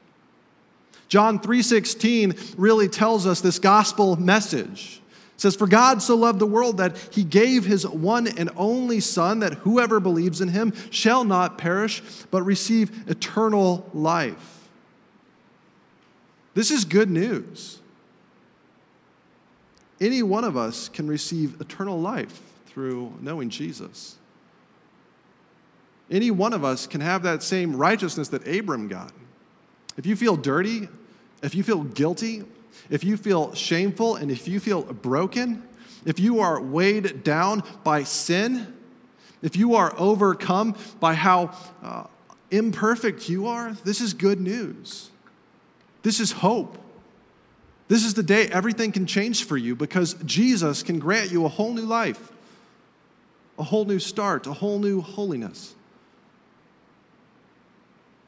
John 1.08 1.40
3:16 1.40 2.56
really 2.58 2.88
tells 2.88 3.26
us 3.26 3.42
this 3.42 3.60
gospel 3.60 4.16
message. 4.16 5.02
It 5.36 5.42
says, 5.42 5.56
For 5.56 5.68
God 5.68 6.02
so 6.02 6.16
loved 6.16 6.40
the 6.40 6.46
world 6.46 6.78
that 6.78 6.98
he 7.12 7.24
gave 7.24 7.66
his 7.66 7.86
one 7.86 8.28
and 8.28 8.50
only 8.56 9.00
Son, 9.02 9.40
that 9.40 9.56
whoever 9.56 10.00
believes 10.00 10.40
in 10.40 10.50
him 10.50 10.74
shall 10.92 11.26
not 11.26 11.58
perish, 11.58 12.02
but 12.32 12.44
receive 12.44 13.10
eternal 13.10 13.90
life. 13.94 14.55
This 16.56 16.72
is 16.72 16.86
good 16.86 17.12
news. 17.12 17.80
Any 20.02 20.24
one 20.24 20.44
of 20.44 20.58
us 20.58 20.90
can 20.90 21.08
receive 21.08 21.62
eternal 21.62 22.00
life 22.00 22.42
through 22.68 23.14
knowing 23.22 23.50
Jesus. 23.50 24.16
Any 26.10 26.32
one 26.32 26.54
of 26.54 26.64
us 26.64 26.88
can 26.88 27.02
have 27.02 27.24
that 27.24 27.44
same 27.44 27.76
righteousness 27.76 28.30
that 28.30 28.48
Abram 28.48 28.88
got. 28.88 29.12
If 29.98 30.06
you 30.06 30.16
feel 30.16 30.36
dirty, 30.36 30.88
if 31.44 31.56
you 31.56 31.64
feel 31.64 31.84
guilty, 31.84 32.44
if 32.90 33.04
you 33.04 33.18
feel 33.18 33.54
shameful, 33.54 34.16
and 34.16 34.32
if 34.32 34.48
you 34.48 34.60
feel 34.60 34.84
broken, 34.84 35.64
if 36.06 36.20
you 36.20 36.40
are 36.40 36.62
weighed 36.62 37.24
down 37.24 37.64
by 37.84 38.04
sin, 38.04 38.74
if 39.42 39.56
you 39.56 39.76
are 39.76 39.94
overcome 39.98 40.76
by 41.00 41.16
how 41.16 41.56
uh, 41.84 42.06
imperfect 42.52 43.28
you 43.28 43.48
are, 43.48 43.74
this 43.84 44.00
is 44.00 44.14
good 44.14 44.40
news. 44.40 45.10
This 46.06 46.20
is 46.20 46.32
hope. 46.32 46.78
This 47.88 48.06
is 48.06 48.14
the 48.14 48.22
day 48.22 48.46
everything 48.46 48.92
can 48.92 49.08
change 49.08 49.44
for 49.44 49.58
you 49.58 49.76
because 49.76 50.14
Jesus 50.24 50.84
can 50.84 51.00
grant 51.00 51.32
you 51.32 51.46
a 51.46 51.50
whole 51.50 51.74
new 51.74 51.82
life, 51.82 52.32
a 53.58 53.64
whole 53.64 53.86
new 53.86 53.98
start, 53.98 54.46
a 54.46 54.54
whole 54.54 54.78
new 54.78 55.02
holiness. 55.02 55.74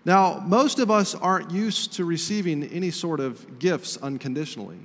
Now, 0.06 0.44
most 0.48 0.80
of 0.80 0.90
us 0.90 1.14
aren't 1.14 1.52
used 1.52 1.94
to 1.94 2.06
receiving 2.06 2.64
any 2.64 2.90
sort 2.90 3.20
of 3.20 3.60
gifts 3.60 3.96
unconditionally. 3.98 4.80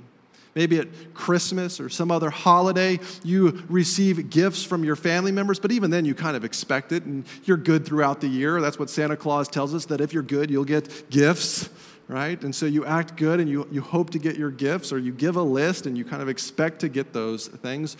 Maybe 0.53 0.77
at 0.77 1.15
Christmas 1.15 1.79
or 1.79 1.89
some 1.89 2.11
other 2.11 2.29
holiday, 2.29 2.99
you 3.23 3.63
receive 3.69 4.29
gifts 4.29 4.63
from 4.63 4.83
your 4.83 4.95
family 4.95 5.31
members, 5.31 5.59
but 5.59 5.71
even 5.71 5.89
then, 5.89 6.05
you 6.05 6.13
kind 6.13 6.37
of 6.37 6.45
expect 6.45 6.91
it 6.91 7.05
and 7.05 7.25
you're 7.45 7.57
good 7.57 7.87
throughout 7.87 8.21
the 8.21 8.27
year. 8.27 8.61
That's 8.61 8.77
what 8.77 8.91
Santa 8.91 9.17
Claus 9.17 9.47
tells 9.47 9.73
us 9.73 9.85
that 9.85 9.99
if 9.99 10.13
you're 10.13 10.21
good, 10.21 10.51
you'll 10.51 10.63
get 10.63 11.09
gifts 11.09 11.71
right? 12.07 12.41
And 12.43 12.53
so 12.53 12.65
you 12.65 12.85
act 12.85 13.15
good 13.15 13.39
and 13.39 13.49
you, 13.49 13.67
you 13.71 13.81
hope 13.81 14.09
to 14.11 14.19
get 14.19 14.35
your 14.37 14.51
gifts, 14.51 14.91
or 14.91 14.99
you 14.99 15.11
give 15.11 15.35
a 15.35 15.41
list 15.41 15.85
and 15.85 15.97
you 15.97 16.05
kind 16.05 16.21
of 16.21 16.29
expect 16.29 16.79
to 16.79 16.89
get 16.89 17.13
those 17.13 17.47
things. 17.47 17.97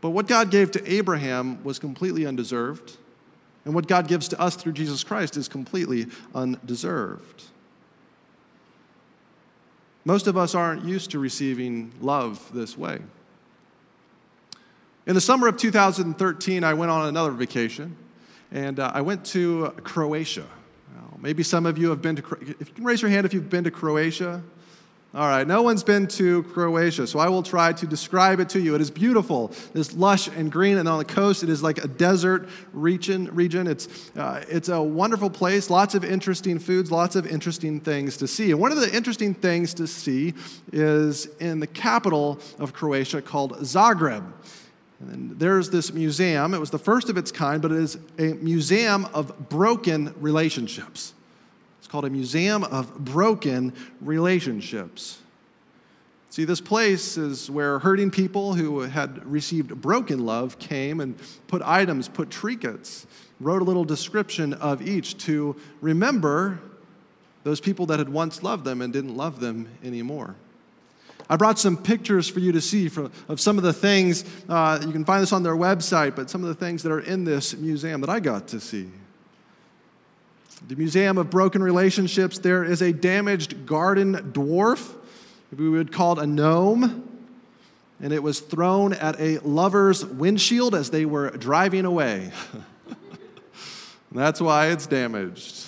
But 0.00 0.10
what 0.10 0.26
God 0.28 0.50
gave 0.50 0.70
to 0.72 0.92
Abraham 0.92 1.62
was 1.64 1.78
completely 1.78 2.26
undeserved. 2.26 2.96
And 3.64 3.74
what 3.74 3.88
God 3.88 4.06
gives 4.06 4.28
to 4.28 4.40
us 4.40 4.54
through 4.54 4.72
Jesus 4.72 5.02
Christ 5.02 5.36
is 5.36 5.48
completely 5.48 6.06
undeserved. 6.34 7.44
Most 10.04 10.28
of 10.28 10.36
us 10.36 10.54
aren't 10.54 10.84
used 10.84 11.10
to 11.10 11.18
receiving 11.18 11.90
love 12.00 12.48
this 12.54 12.78
way. 12.78 13.00
In 15.04 15.14
the 15.14 15.20
summer 15.20 15.48
of 15.48 15.56
2013, 15.56 16.62
I 16.62 16.74
went 16.74 16.92
on 16.92 17.08
another 17.08 17.32
vacation, 17.32 17.96
and 18.52 18.78
uh, 18.78 18.92
I 18.94 19.00
went 19.00 19.24
to 19.26 19.74
Croatia. 19.82 20.46
Maybe 21.20 21.42
some 21.42 21.66
of 21.66 21.78
you 21.78 21.90
have 21.90 22.02
been 22.02 22.16
to, 22.16 22.22
if 22.40 22.68
you 22.68 22.74
can 22.74 22.84
raise 22.84 23.02
your 23.02 23.10
hand 23.10 23.26
if 23.26 23.34
you've 23.34 23.50
been 23.50 23.64
to 23.64 23.70
Croatia. 23.70 24.42
All 25.14 25.26
right, 25.26 25.46
no 25.46 25.62
one's 25.62 25.82
been 25.82 26.06
to 26.08 26.42
Croatia, 26.42 27.06
so 27.06 27.18
I 27.18 27.30
will 27.30 27.42
try 27.42 27.72
to 27.72 27.86
describe 27.86 28.38
it 28.38 28.50
to 28.50 28.60
you. 28.60 28.74
It 28.74 28.82
is 28.82 28.90
beautiful. 28.90 29.50
It's 29.74 29.94
lush 29.94 30.28
and 30.28 30.52
green, 30.52 30.76
and 30.76 30.86
on 30.86 30.98
the 30.98 31.06
coast, 31.06 31.42
it 31.42 31.48
is 31.48 31.62
like 31.62 31.82
a 31.82 31.88
desert 31.88 32.50
region. 32.74 33.34
region. 33.34 33.66
It's, 33.66 34.10
uh, 34.14 34.44
it's 34.46 34.68
a 34.68 34.82
wonderful 34.82 35.30
place, 35.30 35.70
lots 35.70 35.94
of 35.94 36.04
interesting 36.04 36.58
foods, 36.58 36.92
lots 36.92 37.16
of 37.16 37.26
interesting 37.26 37.80
things 37.80 38.18
to 38.18 38.28
see. 38.28 38.50
And 38.50 38.60
one 38.60 38.72
of 38.72 38.80
the 38.80 38.94
interesting 38.94 39.32
things 39.32 39.72
to 39.74 39.86
see 39.86 40.34
is 40.70 41.26
in 41.40 41.60
the 41.60 41.66
capital 41.66 42.38
of 42.58 42.74
Croatia 42.74 43.22
called 43.22 43.52
Zagreb. 43.60 44.22
And 45.00 45.38
there's 45.38 45.70
this 45.70 45.92
museum. 45.92 46.54
It 46.54 46.58
was 46.58 46.70
the 46.70 46.78
first 46.78 47.10
of 47.10 47.16
its 47.16 47.30
kind, 47.30 47.60
but 47.60 47.70
it 47.70 47.78
is 47.78 47.98
a 48.18 48.34
museum 48.34 49.06
of 49.12 49.48
broken 49.48 50.14
relationships. 50.20 51.12
It's 51.78 51.88
called 51.88 52.06
a 52.06 52.10
Museum 52.10 52.64
of 52.64 52.98
Broken 52.98 53.72
Relationships. 54.00 55.18
See, 56.30 56.44
this 56.44 56.60
place 56.60 57.16
is 57.16 57.50
where 57.50 57.78
hurting 57.78 58.10
people 58.10 58.54
who 58.54 58.80
had 58.80 59.24
received 59.24 59.80
broken 59.80 60.26
love 60.26 60.58
came 60.58 61.00
and 61.00 61.16
put 61.46 61.62
items, 61.62 62.08
put 62.08 62.28
trinkets, 62.30 63.06
wrote 63.40 63.62
a 63.62 63.64
little 63.64 63.84
description 63.84 64.52
of 64.54 64.86
each 64.86 65.16
to 65.24 65.56
remember 65.80 66.58
those 67.44 67.60
people 67.60 67.86
that 67.86 67.98
had 67.98 68.08
once 68.08 68.42
loved 68.42 68.64
them 68.64 68.82
and 68.82 68.92
didn't 68.92 69.16
love 69.16 69.40
them 69.40 69.68
anymore. 69.84 70.34
I 71.28 71.36
brought 71.36 71.58
some 71.58 71.76
pictures 71.76 72.28
for 72.28 72.40
you 72.40 72.52
to 72.52 72.60
see 72.60 72.88
from, 72.88 73.10
of 73.28 73.40
some 73.40 73.58
of 73.58 73.64
the 73.64 73.72
things. 73.72 74.24
Uh, 74.48 74.78
you 74.84 74.92
can 74.92 75.04
find 75.04 75.22
this 75.22 75.32
on 75.32 75.42
their 75.42 75.56
website, 75.56 76.14
but 76.14 76.30
some 76.30 76.42
of 76.42 76.48
the 76.48 76.54
things 76.54 76.82
that 76.84 76.92
are 76.92 77.00
in 77.00 77.24
this 77.24 77.56
museum 77.56 78.00
that 78.02 78.10
I 78.10 78.20
got 78.20 78.48
to 78.48 78.60
see. 78.60 78.88
The 80.68 80.76
Museum 80.76 81.18
of 81.18 81.30
Broken 81.30 81.62
Relationships, 81.62 82.38
there 82.38 82.64
is 82.64 82.80
a 82.80 82.92
damaged 82.92 83.66
garden 83.66 84.32
dwarf, 84.32 84.94
we 85.56 85.68
would 85.68 85.92
call 85.92 86.18
it 86.18 86.22
a 86.22 86.26
gnome, 86.26 87.08
and 88.00 88.12
it 88.12 88.22
was 88.22 88.40
thrown 88.40 88.92
at 88.92 89.18
a 89.20 89.38
lover's 89.38 90.04
windshield 90.04 90.74
as 90.74 90.90
they 90.90 91.06
were 91.06 91.30
driving 91.30 91.84
away. 91.84 92.30
That's 94.12 94.40
why 94.40 94.68
it's 94.68 94.86
damaged. 94.86 95.66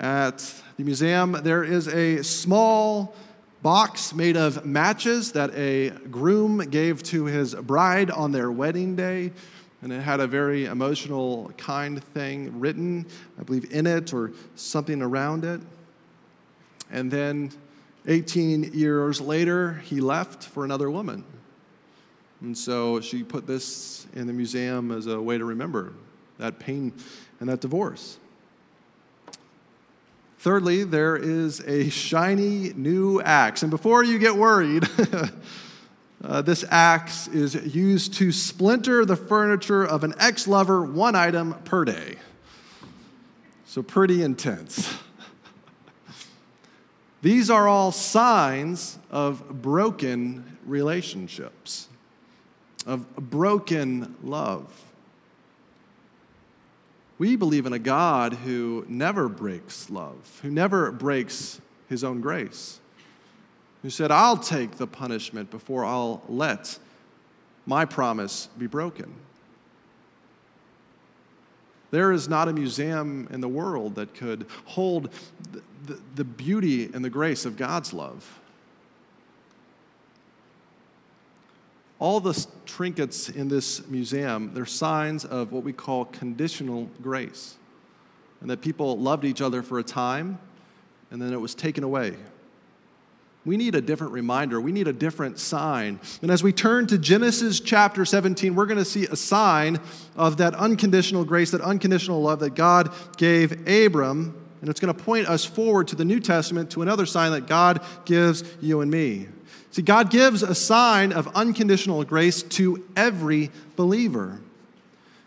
At 0.00 0.38
the 0.76 0.84
museum, 0.84 1.32
there 1.42 1.64
is 1.64 1.88
a 1.88 2.22
small 2.22 3.14
box 3.62 4.14
made 4.14 4.36
of 4.36 4.64
matches 4.64 5.32
that 5.32 5.54
a 5.54 5.90
groom 6.10 6.58
gave 6.70 7.02
to 7.04 7.24
his 7.24 7.54
bride 7.54 8.10
on 8.10 8.32
their 8.32 8.50
wedding 8.50 8.96
day 8.96 9.32
and 9.82 9.92
it 9.92 10.00
had 10.00 10.20
a 10.20 10.26
very 10.26 10.64
emotional, 10.64 11.52
kind 11.56 12.02
thing 12.02 12.58
written, 12.58 13.06
I 13.38 13.44
believe, 13.44 13.72
in 13.72 13.86
it 13.86 14.12
or 14.12 14.32
something 14.56 15.00
around 15.00 15.44
it. 15.44 15.60
And 16.90 17.10
then 17.10 17.52
18 18.06 18.72
years 18.74 19.20
later, 19.20 19.74
he 19.84 20.00
left 20.00 20.42
for 20.42 20.64
another 20.64 20.90
woman. 20.90 21.24
And 22.40 22.56
so 22.56 23.00
she 23.00 23.22
put 23.22 23.46
this 23.46 24.06
in 24.14 24.26
the 24.26 24.32
museum 24.32 24.90
as 24.90 25.06
a 25.06 25.20
way 25.20 25.38
to 25.38 25.44
remember 25.44 25.92
that 26.38 26.58
pain 26.58 26.92
and 27.40 27.48
that 27.48 27.60
divorce. 27.60 28.18
Thirdly, 30.38 30.84
there 30.84 31.16
is 31.16 31.60
a 31.60 31.90
shiny 31.90 32.72
new 32.74 33.20
axe. 33.20 33.62
And 33.62 33.70
before 33.70 34.04
you 34.04 34.18
get 34.18 34.36
worried, 34.36 34.88
Uh, 36.22 36.42
this 36.42 36.64
axe 36.68 37.28
is 37.28 37.54
used 37.74 38.14
to 38.14 38.32
splinter 38.32 39.04
the 39.04 39.14
furniture 39.14 39.84
of 39.84 40.02
an 40.02 40.14
ex 40.18 40.48
lover 40.48 40.82
one 40.82 41.14
item 41.14 41.54
per 41.64 41.84
day. 41.84 42.16
So, 43.66 43.82
pretty 43.82 44.22
intense. 44.22 44.92
These 47.22 47.50
are 47.50 47.68
all 47.68 47.92
signs 47.92 48.98
of 49.10 49.62
broken 49.62 50.58
relationships, 50.64 51.88
of 52.84 53.14
broken 53.16 54.16
love. 54.22 54.87
We 57.18 57.36
believe 57.36 57.66
in 57.66 57.72
a 57.72 57.78
God 57.78 58.32
who 58.32 58.84
never 58.88 59.28
breaks 59.28 59.90
love, 59.90 60.40
who 60.42 60.50
never 60.50 60.92
breaks 60.92 61.60
his 61.88 62.04
own 62.04 62.20
grace 62.20 62.80
who 63.82 63.90
said, 63.90 64.10
I'll 64.10 64.36
take 64.36 64.72
the 64.72 64.86
punishment 64.86 65.50
before 65.50 65.84
I'll 65.84 66.22
let 66.28 66.78
my 67.66 67.84
promise 67.84 68.48
be 68.58 68.66
broken. 68.66 69.14
There 71.90 72.12
is 72.12 72.28
not 72.28 72.48
a 72.48 72.52
museum 72.52 73.28
in 73.30 73.40
the 73.40 73.48
world 73.48 73.94
that 73.94 74.14
could 74.14 74.46
hold 74.64 75.10
the, 75.52 75.62
the, 75.86 76.00
the, 76.16 76.24
beauty 76.24 76.90
and 76.92 77.04
the 77.04 77.10
grace 77.10 77.46
of 77.46 77.56
God's 77.56 77.94
love. 77.94 78.40
All 81.98 82.20
the 82.20 82.46
trinkets 82.64 83.28
in 83.28 83.48
this 83.48 83.86
museum, 83.88 84.52
they're 84.54 84.66
signs 84.66 85.24
of 85.24 85.52
what 85.52 85.64
we 85.64 85.72
call 85.72 86.04
conditional 86.04 86.88
grace. 87.02 87.56
And 88.40 88.48
that 88.50 88.60
people 88.60 88.96
loved 88.98 89.24
each 89.24 89.40
other 89.40 89.62
for 89.62 89.80
a 89.80 89.82
time, 89.82 90.38
and 91.10 91.20
then 91.20 91.32
it 91.32 91.40
was 91.40 91.56
taken 91.56 91.82
away 91.82 92.14
we 93.48 93.56
need 93.56 93.74
a 93.74 93.80
different 93.80 94.12
reminder. 94.12 94.60
We 94.60 94.72
need 94.72 94.88
a 94.88 94.92
different 94.92 95.38
sign. 95.38 95.98
And 96.20 96.30
as 96.30 96.42
we 96.42 96.52
turn 96.52 96.86
to 96.88 96.98
Genesis 96.98 97.60
chapter 97.60 98.04
17, 98.04 98.54
we're 98.54 98.66
going 98.66 98.78
to 98.78 98.84
see 98.84 99.06
a 99.06 99.16
sign 99.16 99.80
of 100.16 100.36
that 100.36 100.54
unconditional 100.54 101.24
grace, 101.24 101.50
that 101.52 101.62
unconditional 101.62 102.20
love 102.20 102.40
that 102.40 102.54
God 102.54 102.92
gave 103.16 103.66
Abram. 103.66 104.38
And 104.60 104.68
it's 104.68 104.80
going 104.80 104.94
to 104.94 105.02
point 105.02 105.28
us 105.28 105.46
forward 105.46 105.88
to 105.88 105.96
the 105.96 106.04
New 106.04 106.20
Testament 106.20 106.70
to 106.72 106.82
another 106.82 107.06
sign 107.06 107.32
that 107.32 107.46
God 107.46 107.82
gives 108.04 108.44
you 108.60 108.82
and 108.82 108.90
me. 108.90 109.28
See, 109.70 109.82
God 109.82 110.10
gives 110.10 110.42
a 110.42 110.54
sign 110.54 111.12
of 111.12 111.28
unconditional 111.34 112.02
grace 112.04 112.42
to 112.42 112.84
every 112.96 113.50
believer. 113.76 114.40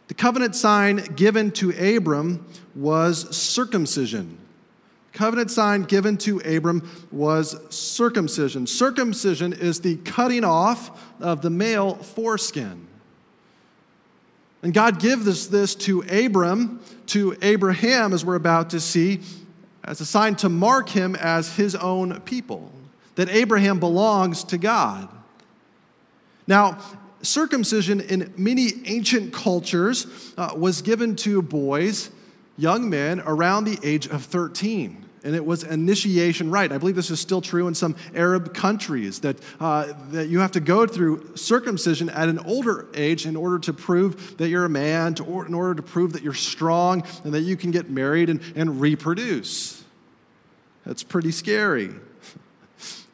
The 0.08 0.14
covenant 0.14 0.56
sign 0.56 0.98
given 1.16 1.52
to 1.52 1.72
Abram 1.98 2.46
was 2.76 3.36
circumcision 3.36 4.38
covenant 5.14 5.52
sign 5.52 5.84
given 5.84 6.18
to 6.18 6.40
Abram 6.40 6.90
was 7.12 7.56
circumcision. 7.74 8.66
Circumcision 8.68 9.54
is 9.54 9.82
the 9.82 9.98
cutting 9.98 10.44
off 10.44 11.00
of 11.20 11.42
the 11.42 11.50
male 11.50 11.96
foreskin. 11.96 12.88
And 14.64 14.74
God 14.74 15.00
gives 15.00 15.26
this, 15.26 15.48
this 15.48 15.76
to 15.76 16.02
Abram, 16.02 16.80
to 17.08 17.36
Abraham, 17.42 18.14
as 18.14 18.24
we're 18.24 18.36
about 18.36 18.70
to 18.72 18.80
see, 18.80 19.22
as 19.84 20.02
a 20.02 20.06
sign 20.06 20.36
to 20.38 20.50
mark 20.50 20.90
him 20.90 21.16
as 21.16 21.56
his 21.56 21.76
own 21.76 22.22
people, 22.22 22.72
that 23.16 23.30
Abraham 23.30 23.80
belongs 23.80 24.44
to 24.46 24.58
God. 24.58 25.10
Now, 26.48 26.80
circumcision 27.22 28.02
in 28.02 28.34
many 28.38 28.70
ancient 28.86 29.34
cultures 29.34 30.34
uh, 30.38 30.54
was 30.56 30.82
given 30.82 31.16
to 31.18 31.42
boys 31.42 32.10
young 32.58 32.90
men 32.90 33.22
around 33.22 33.66
the 33.66 33.80
age 33.84 34.08
of 34.08 34.24
13. 34.24 35.06
And 35.24 35.36
it 35.36 35.46
was 35.46 35.64
initiation 35.64 36.50
rite. 36.50 36.72
I 36.72 36.80
believe 36.80 36.96
this 36.96 37.12
is 37.12 37.20
still 37.20 37.42
true 37.42 37.68
in 37.68 37.76
some 37.76 37.96
Arab 38.16 38.56
countries 38.56 39.20
that, 39.20 39.38
uh, 39.60 39.94
that 40.10 40.30
you 40.30 40.40
have 40.40 40.52
to 40.54 40.60
go 40.60 40.88
through 40.88 41.36
circumcision 41.36 42.10
at 42.10 42.28
an 42.28 42.40
older 42.40 42.88
age 42.96 43.28
in 43.28 43.36
order 43.36 43.60
to 43.60 43.74
prove 43.74 44.38
that 44.38 44.50
you're 44.50 44.66
a 44.66 44.70
man, 44.70 45.14
to, 45.16 45.24
or 45.24 45.46
in 45.46 45.54
order 45.54 45.76
to 45.76 45.84
prove 45.84 46.14
that 46.14 46.24
you're 46.24 46.34
strong 46.34 47.04
and 47.24 47.34
that 47.36 47.42
you 47.42 47.56
can 47.56 47.70
get 47.70 47.88
married 47.90 48.32
and, 48.32 48.42
and 48.56 48.82
reproduce. 48.82 49.84
That's 50.88 51.04
pretty 51.04 51.32
scary. 51.32 51.92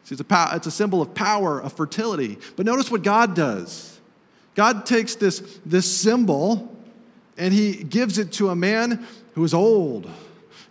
See, 0.07 0.15
it's, 0.15 0.23
a, 0.31 0.49
it's 0.53 0.67
a 0.67 0.71
symbol 0.71 1.01
of 1.01 1.13
power, 1.13 1.61
of 1.61 1.73
fertility. 1.73 2.37
But 2.55 2.65
notice 2.65 2.89
what 2.89 3.03
God 3.03 3.35
does 3.35 3.99
God 4.55 4.85
takes 4.85 5.15
this, 5.15 5.59
this 5.65 5.85
symbol 5.85 6.73
and 7.37 7.53
he 7.53 7.83
gives 7.83 8.17
it 8.17 8.31
to 8.33 8.49
a 8.49 8.55
man 8.55 9.05
who 9.33 9.43
is 9.43 9.53
old, 9.53 10.09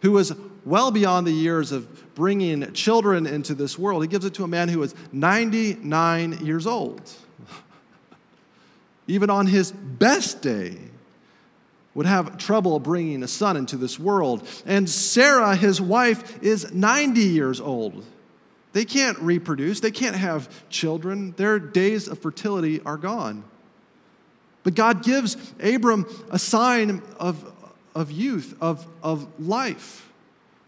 who 0.00 0.16
is 0.16 0.32
well 0.64 0.90
beyond 0.90 1.26
the 1.26 1.32
years 1.32 1.70
of 1.70 2.14
bringing 2.14 2.72
children 2.72 3.26
into 3.26 3.54
this 3.54 3.78
world. 3.78 4.02
He 4.02 4.08
gives 4.08 4.24
it 4.24 4.32
to 4.34 4.44
a 4.44 4.48
man 4.48 4.70
who 4.70 4.82
is 4.82 4.94
99 5.12 6.44
years 6.44 6.66
old. 6.66 7.02
Even 9.06 9.28
on 9.28 9.46
his 9.46 9.70
best 9.70 10.40
day, 10.40 10.78
would 11.92 12.06
have 12.06 12.38
trouble 12.38 12.78
bringing 12.78 13.22
a 13.22 13.28
son 13.28 13.56
into 13.56 13.76
this 13.76 13.98
world. 13.98 14.48
And 14.64 14.88
Sarah, 14.88 15.54
his 15.54 15.80
wife, 15.80 16.42
is 16.42 16.72
90 16.72 17.20
years 17.20 17.60
old. 17.60 18.04
They 18.76 18.84
can't 18.84 19.18
reproduce, 19.20 19.80
they 19.80 19.90
can't 19.90 20.16
have 20.16 20.50
children. 20.68 21.32
Their 21.38 21.58
days 21.58 22.08
of 22.08 22.18
fertility 22.18 22.82
are 22.84 22.98
gone. 22.98 23.42
But 24.64 24.74
God 24.74 25.02
gives 25.02 25.38
Abram 25.62 26.04
a 26.30 26.38
sign 26.38 27.00
of, 27.18 27.72
of 27.94 28.10
youth, 28.10 28.54
of, 28.60 28.86
of 29.02 29.40
life, 29.40 30.12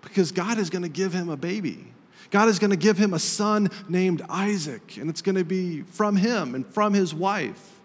because 0.00 0.32
God 0.32 0.56
is 0.56 0.70
going 0.70 0.84
to 0.84 0.88
give 0.88 1.12
him 1.12 1.28
a 1.28 1.36
baby. 1.36 1.92
God 2.30 2.48
is 2.48 2.58
going 2.58 2.70
to 2.70 2.78
give 2.78 2.96
him 2.96 3.12
a 3.12 3.18
son 3.18 3.68
named 3.90 4.22
Isaac, 4.30 4.96
and 4.96 5.10
it's 5.10 5.20
going 5.20 5.36
to 5.36 5.44
be 5.44 5.82
from 5.82 6.16
him 6.16 6.54
and 6.54 6.66
from 6.66 6.94
his 6.94 7.12
wife, 7.12 7.78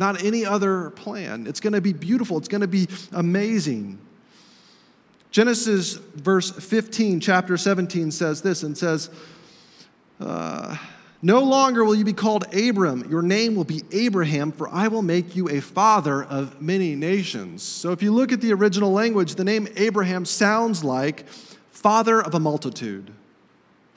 not 0.00 0.24
any 0.24 0.44
other 0.44 0.90
plan. 0.90 1.46
It's 1.46 1.60
going 1.60 1.74
to 1.74 1.80
be 1.80 1.92
beautiful, 1.92 2.38
it's 2.38 2.48
going 2.48 2.62
to 2.62 2.66
be 2.66 2.88
amazing. 3.12 4.00
Genesis 5.30 5.94
verse 5.94 6.50
15, 6.50 7.20
chapter 7.20 7.56
17 7.56 8.10
says 8.10 8.42
this 8.42 8.64
and 8.64 8.76
says, 8.76 9.10
uh, 10.20 10.76
No 11.22 11.40
longer 11.40 11.84
will 11.84 11.94
you 11.94 12.04
be 12.04 12.12
called 12.12 12.52
Abram. 12.54 13.10
Your 13.10 13.22
name 13.22 13.54
will 13.54 13.64
be 13.64 13.82
Abraham, 13.92 14.52
for 14.52 14.68
I 14.68 14.88
will 14.88 15.02
make 15.02 15.34
you 15.34 15.48
a 15.48 15.60
father 15.60 16.22
of 16.22 16.60
many 16.62 16.94
nations. 16.94 17.62
So 17.62 17.92
if 17.92 18.02
you 18.02 18.12
look 18.12 18.32
at 18.32 18.40
the 18.40 18.52
original 18.52 18.92
language, 18.92 19.34
the 19.34 19.44
name 19.44 19.68
Abraham 19.76 20.24
sounds 20.24 20.84
like 20.84 21.28
father 21.70 22.22
of 22.22 22.34
a 22.34 22.40
multitude 22.40 23.12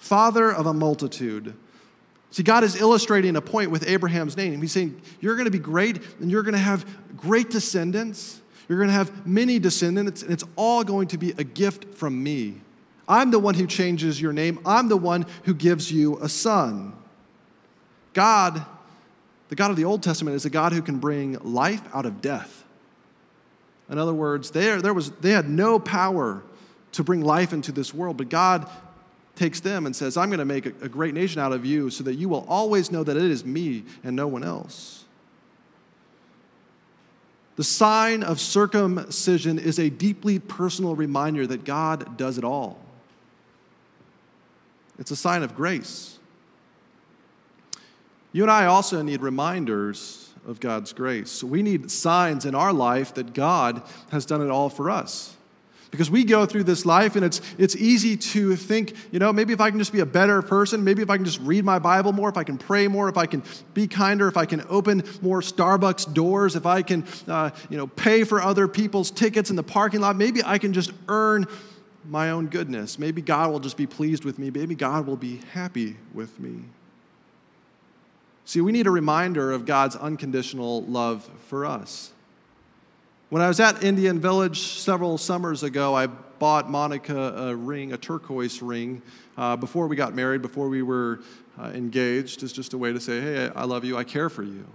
father 0.03 0.51
of 0.53 0.65
a 0.65 0.73
multitude. 0.73 1.53
See, 2.31 2.43
God 2.43 2.65
is 2.65 2.75
illustrating 2.75 3.37
a 3.37 3.41
point 3.41 3.71
with 3.71 3.87
Abraham's 3.87 4.35
name. 4.35 4.61
He's 4.61 4.73
saying, 4.73 5.01
You're 5.21 5.35
going 5.35 5.45
to 5.45 5.51
be 5.51 5.59
great, 5.59 6.01
and 6.19 6.29
you're 6.29 6.43
going 6.43 6.53
to 6.53 6.59
have 6.59 6.85
great 7.15 7.49
descendants. 7.49 8.41
You're 8.67 8.79
going 8.79 8.89
to 8.89 8.93
have 8.93 9.25
many 9.25 9.59
descendants, 9.59 10.21
and 10.21 10.31
it's 10.31 10.43
all 10.57 10.83
going 10.83 11.07
to 11.09 11.17
be 11.17 11.31
a 11.37 11.43
gift 11.43 11.95
from 11.95 12.21
me. 12.21 12.59
I'm 13.07 13.31
the 13.31 13.39
one 13.39 13.55
who 13.55 13.67
changes 13.67 14.21
your 14.21 14.33
name, 14.33 14.59
I'm 14.65 14.87
the 14.87 14.97
one 14.97 15.25
who 15.43 15.53
gives 15.53 15.91
you 15.91 16.17
a 16.19 16.29
son. 16.29 16.93
God, 18.13 18.65
the 19.49 19.55
God 19.55 19.71
of 19.71 19.77
the 19.77 19.85
Old 19.85 20.03
Testament, 20.03 20.35
is 20.35 20.45
a 20.45 20.49
God 20.49 20.71
who 20.71 20.81
can 20.81 20.99
bring 20.99 21.33
life 21.39 21.81
out 21.93 22.05
of 22.05 22.21
death. 22.21 22.63
In 23.89 23.97
other 23.97 24.13
words, 24.13 24.51
there, 24.51 24.81
there 24.81 24.93
was, 24.93 25.11
they 25.11 25.31
had 25.31 25.49
no 25.49 25.79
power 25.79 26.43
to 26.93 27.03
bring 27.03 27.21
life 27.21 27.53
into 27.53 27.71
this 27.71 27.93
world, 27.93 28.17
but 28.17 28.29
God 28.29 28.69
takes 29.35 29.59
them 29.59 29.85
and 29.85 29.95
says, 29.95 30.15
I'm 30.15 30.29
going 30.29 30.39
to 30.39 30.45
make 30.45 30.65
a, 30.65 30.73
a 30.81 30.89
great 30.89 31.13
nation 31.13 31.41
out 31.41 31.51
of 31.51 31.65
you 31.65 31.89
so 31.89 32.03
that 32.03 32.15
you 32.15 32.29
will 32.29 32.45
always 32.47 32.91
know 32.91 33.03
that 33.03 33.17
it 33.17 33.23
is 33.23 33.43
me 33.43 33.83
and 34.03 34.15
no 34.15 34.27
one 34.27 34.43
else. 34.43 35.05
The 37.55 37.63
sign 37.63 38.23
of 38.23 38.39
circumcision 38.39 39.59
is 39.59 39.79
a 39.79 39.89
deeply 39.89 40.39
personal 40.39 40.95
reminder 40.95 41.45
that 41.47 41.65
God 41.65 42.17
does 42.17 42.37
it 42.37 42.43
all. 42.43 42.79
It's 44.99 45.11
a 45.11 45.15
sign 45.15 45.43
of 45.43 45.55
grace. 45.55 46.19
You 48.31 48.43
and 48.43 48.51
I 48.51 48.65
also 48.65 49.01
need 49.01 49.21
reminders 49.21 50.33
of 50.47 50.59
God's 50.59 50.91
grace. 50.91 51.43
We 51.43 51.61
need 51.61 51.89
signs 51.91 52.45
in 52.45 52.55
our 52.55 52.73
life 52.73 53.13
that 53.13 53.33
God 53.33 53.81
has 54.11 54.25
done 54.25 54.41
it 54.41 54.49
all 54.49 54.69
for 54.69 54.89
us. 54.89 55.35
Because 55.91 56.09
we 56.09 56.23
go 56.23 56.47
through 56.47 56.63
this 56.63 56.87
life 56.87 57.15
and 57.15 57.23
it's, 57.23 57.39
it's 57.59 57.75
easy 57.75 58.17
to 58.17 58.55
think, 58.55 58.95
you 59.11 59.19
know, 59.19 59.31
maybe 59.31 59.53
if 59.53 59.61
I 59.61 59.69
can 59.69 59.77
just 59.77 59.93
be 59.93 59.99
a 59.99 60.07
better 60.07 60.41
person, 60.41 60.83
maybe 60.83 61.03
if 61.03 61.09
I 61.11 61.17
can 61.17 61.25
just 61.25 61.39
read 61.41 61.63
my 61.63 61.77
Bible 61.77 62.11
more, 62.11 62.29
if 62.29 62.35
I 62.35 62.43
can 62.43 62.57
pray 62.57 62.87
more, 62.87 63.09
if 63.09 63.15
I 63.15 63.27
can 63.27 63.43
be 63.75 63.87
kinder, 63.87 64.27
if 64.27 64.35
I 64.35 64.47
can 64.47 64.65
open 64.69 65.03
more 65.21 65.41
Starbucks 65.41 66.11
doors, 66.11 66.55
if 66.55 66.65
I 66.65 66.81
can, 66.81 67.05
uh, 67.27 67.51
you 67.69 67.77
know, 67.77 67.85
pay 67.85 68.23
for 68.23 68.41
other 68.41 68.67
people's 68.67 69.11
tickets 69.11 69.51
in 69.51 69.55
the 69.55 69.61
parking 69.61 70.01
lot, 70.01 70.15
maybe 70.15 70.41
I 70.43 70.57
can 70.57 70.73
just 70.73 70.91
earn 71.07 71.45
my 72.09 72.31
own 72.31 72.47
goodness. 72.47 72.99
Maybe 72.99 73.21
God 73.21 73.51
will 73.51 73.59
just 73.59 73.77
be 73.77 73.87
pleased 73.87 74.25
with 74.25 74.37
me. 74.39 74.49
Maybe 74.49 74.75
God 74.75 75.07
will 75.07 75.17
be 75.17 75.41
happy 75.53 75.97
with 76.13 76.39
me. 76.39 76.63
See, 78.45 78.59
we 78.61 78.71
need 78.71 78.87
a 78.87 78.91
reminder 78.91 79.51
of 79.51 79.65
God's 79.65 79.95
unconditional 79.95 80.83
love 80.83 81.29
for 81.47 81.65
us. 81.65 82.11
When 83.29 83.41
I 83.41 83.47
was 83.47 83.59
at 83.59 83.83
Indian 83.83 84.19
Village 84.19 84.59
several 84.59 85.17
summers 85.17 85.63
ago, 85.63 85.95
I 85.95 86.07
bought 86.07 86.69
Monica 86.69 87.33
a 87.35 87.55
ring, 87.55 87.93
a 87.93 87.97
turquoise 87.97 88.61
ring, 88.61 89.01
uh, 89.37 89.55
before 89.55 89.87
we 89.87 89.95
got 89.95 90.13
married, 90.13 90.41
before 90.41 90.67
we 90.67 90.81
were 90.81 91.21
uh, 91.59 91.67
engaged, 91.67 92.43
as 92.43 92.51
just 92.51 92.73
a 92.73 92.77
way 92.77 92.91
to 92.91 92.99
say, 92.99 93.21
hey, 93.21 93.49
I 93.55 93.63
love 93.63 93.85
you, 93.85 93.97
I 93.97 94.03
care 94.03 94.29
for 94.29 94.43
you. 94.43 94.65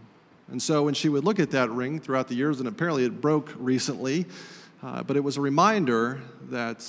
And 0.50 0.62
so 0.62 0.82
when 0.84 0.94
she 0.94 1.08
would 1.10 1.24
look 1.24 1.38
at 1.38 1.50
that 1.50 1.70
ring 1.70 2.00
throughout 2.00 2.26
the 2.26 2.34
years, 2.34 2.58
and 2.58 2.68
apparently 2.68 3.04
it 3.04 3.20
broke 3.20 3.52
recently, 3.58 4.24
uh, 4.82 5.02
but 5.02 5.16
it 5.16 5.20
was 5.22 5.36
a 5.36 5.40
reminder 5.40 6.20
that, 6.50 6.88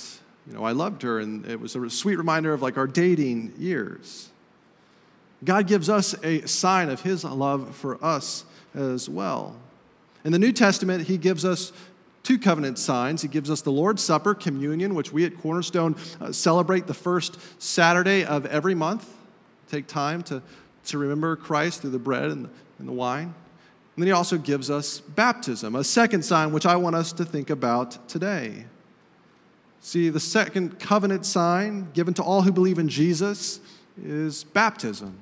you 0.50 0.56
know, 0.56 0.64
I 0.64 0.72
loved 0.72 1.02
her, 1.02 1.20
and 1.20 1.46
it 1.46 1.60
was 1.60 1.76
a 1.76 1.88
sweet 1.88 2.16
reminder 2.16 2.52
of 2.52 2.60
like 2.60 2.76
our 2.76 2.88
dating 2.88 3.54
years. 3.56 4.30
God 5.44 5.68
gives 5.68 5.88
us 5.88 6.12
a 6.24 6.44
sign 6.48 6.90
of 6.90 7.02
his 7.02 7.22
love 7.22 7.76
for 7.76 8.04
us 8.04 8.44
as 8.74 9.08
well. 9.08 9.54
In 10.24 10.32
the 10.32 10.40
New 10.40 10.50
Testament, 10.50 11.06
he 11.06 11.18
gives 11.18 11.44
us 11.44 11.72
two 12.24 12.36
covenant 12.36 12.80
signs. 12.80 13.22
He 13.22 13.28
gives 13.28 13.48
us 13.48 13.62
the 13.62 13.70
Lord's 13.70 14.02
Supper, 14.02 14.34
communion, 14.34 14.96
which 14.96 15.12
we 15.12 15.24
at 15.24 15.38
Cornerstone 15.38 15.94
uh, 16.20 16.32
celebrate 16.32 16.88
the 16.88 16.94
first 16.94 17.38
Saturday 17.62 18.24
of 18.24 18.44
every 18.46 18.74
month. 18.74 19.08
Take 19.70 19.86
time 19.86 20.20
to, 20.24 20.42
to 20.86 20.98
remember 20.98 21.36
Christ 21.36 21.82
through 21.82 21.90
the 21.90 22.00
bread 22.00 22.24
and 22.24 22.46
the, 22.46 22.50
and 22.80 22.88
the 22.88 22.92
wine. 22.92 23.32
And 23.94 24.02
then 24.02 24.06
he 24.06 24.12
also 24.12 24.36
gives 24.36 24.68
us 24.68 24.98
baptism, 24.98 25.76
a 25.76 25.84
second 25.84 26.24
sign 26.24 26.52
which 26.52 26.66
I 26.66 26.74
want 26.74 26.96
us 26.96 27.12
to 27.12 27.24
think 27.24 27.50
about 27.50 28.08
today. 28.08 28.64
See, 29.80 30.10
the 30.10 30.20
second 30.20 30.78
covenant 30.78 31.24
sign 31.24 31.90
given 31.92 32.14
to 32.14 32.22
all 32.22 32.42
who 32.42 32.52
believe 32.52 32.78
in 32.78 32.88
Jesus 32.88 33.60
is 34.02 34.44
baptism. 34.44 35.18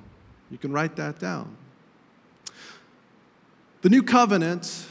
You 0.51 0.57
can 0.57 0.73
write 0.73 0.95
that 0.97 1.19
down. 1.19 1.55
The 3.81 3.89
new 3.89 4.03
covenant, 4.03 4.85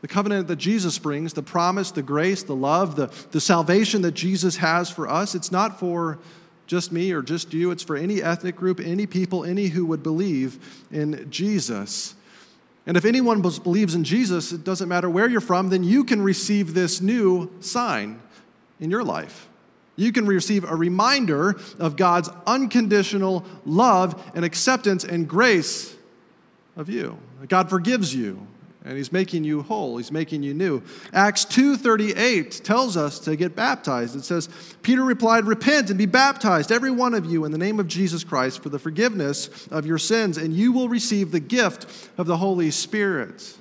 the 0.00 0.08
covenant 0.08 0.48
that 0.48 0.56
Jesus 0.56 0.98
brings, 0.98 1.32
the 1.32 1.42
promise, 1.42 1.92
the 1.92 2.02
grace, 2.02 2.42
the 2.42 2.56
love, 2.56 2.96
the, 2.96 3.12
the 3.30 3.40
salvation 3.40 4.02
that 4.02 4.12
Jesus 4.12 4.56
has 4.56 4.90
for 4.90 5.08
us, 5.08 5.36
it's 5.36 5.52
not 5.52 5.78
for 5.78 6.18
just 6.66 6.90
me 6.90 7.12
or 7.12 7.22
just 7.22 7.54
you. 7.54 7.70
It's 7.70 7.84
for 7.84 7.96
any 7.96 8.20
ethnic 8.20 8.56
group, 8.56 8.80
any 8.80 9.06
people, 9.06 9.44
any 9.44 9.68
who 9.68 9.86
would 9.86 10.02
believe 10.02 10.84
in 10.90 11.30
Jesus. 11.30 12.14
And 12.86 12.96
if 12.96 13.04
anyone 13.04 13.42
believes 13.42 13.94
in 13.94 14.02
Jesus, 14.02 14.52
it 14.52 14.64
doesn't 14.64 14.88
matter 14.88 15.08
where 15.08 15.28
you're 15.28 15.40
from, 15.40 15.70
then 15.70 15.84
you 15.84 16.04
can 16.04 16.20
receive 16.20 16.74
this 16.74 17.00
new 17.00 17.50
sign 17.60 18.20
in 18.80 18.90
your 18.90 19.04
life. 19.04 19.48
You 19.96 20.12
can 20.12 20.26
receive 20.26 20.64
a 20.64 20.76
reminder 20.76 21.58
of 21.78 21.96
God's 21.96 22.30
unconditional 22.46 23.44
love 23.64 24.30
and 24.34 24.44
acceptance 24.44 25.04
and 25.04 25.28
grace 25.28 25.96
of 26.76 26.88
you. 26.88 27.18
God 27.48 27.68
forgives 27.68 28.14
you 28.14 28.46
and 28.88 28.96
he's 28.96 29.12
making 29.12 29.44
you 29.44 29.62
whole 29.62 29.98
he's 29.98 30.10
making 30.10 30.42
you 30.42 30.54
new 30.54 30.82
acts 31.12 31.44
2.38 31.44 32.62
tells 32.62 32.96
us 32.96 33.18
to 33.18 33.36
get 33.36 33.54
baptized 33.54 34.16
it 34.16 34.24
says 34.24 34.48
peter 34.82 35.04
replied 35.04 35.44
repent 35.44 35.90
and 35.90 35.98
be 35.98 36.06
baptized 36.06 36.72
every 36.72 36.90
one 36.90 37.14
of 37.14 37.26
you 37.26 37.44
in 37.44 37.52
the 37.52 37.58
name 37.58 37.78
of 37.78 37.86
jesus 37.86 38.24
christ 38.24 38.62
for 38.62 38.70
the 38.70 38.78
forgiveness 38.78 39.66
of 39.70 39.84
your 39.84 39.98
sins 39.98 40.38
and 40.38 40.54
you 40.54 40.72
will 40.72 40.88
receive 40.88 41.30
the 41.30 41.40
gift 41.40 42.08
of 42.16 42.26
the 42.26 42.36
holy 42.36 42.70
spirit 42.70 43.56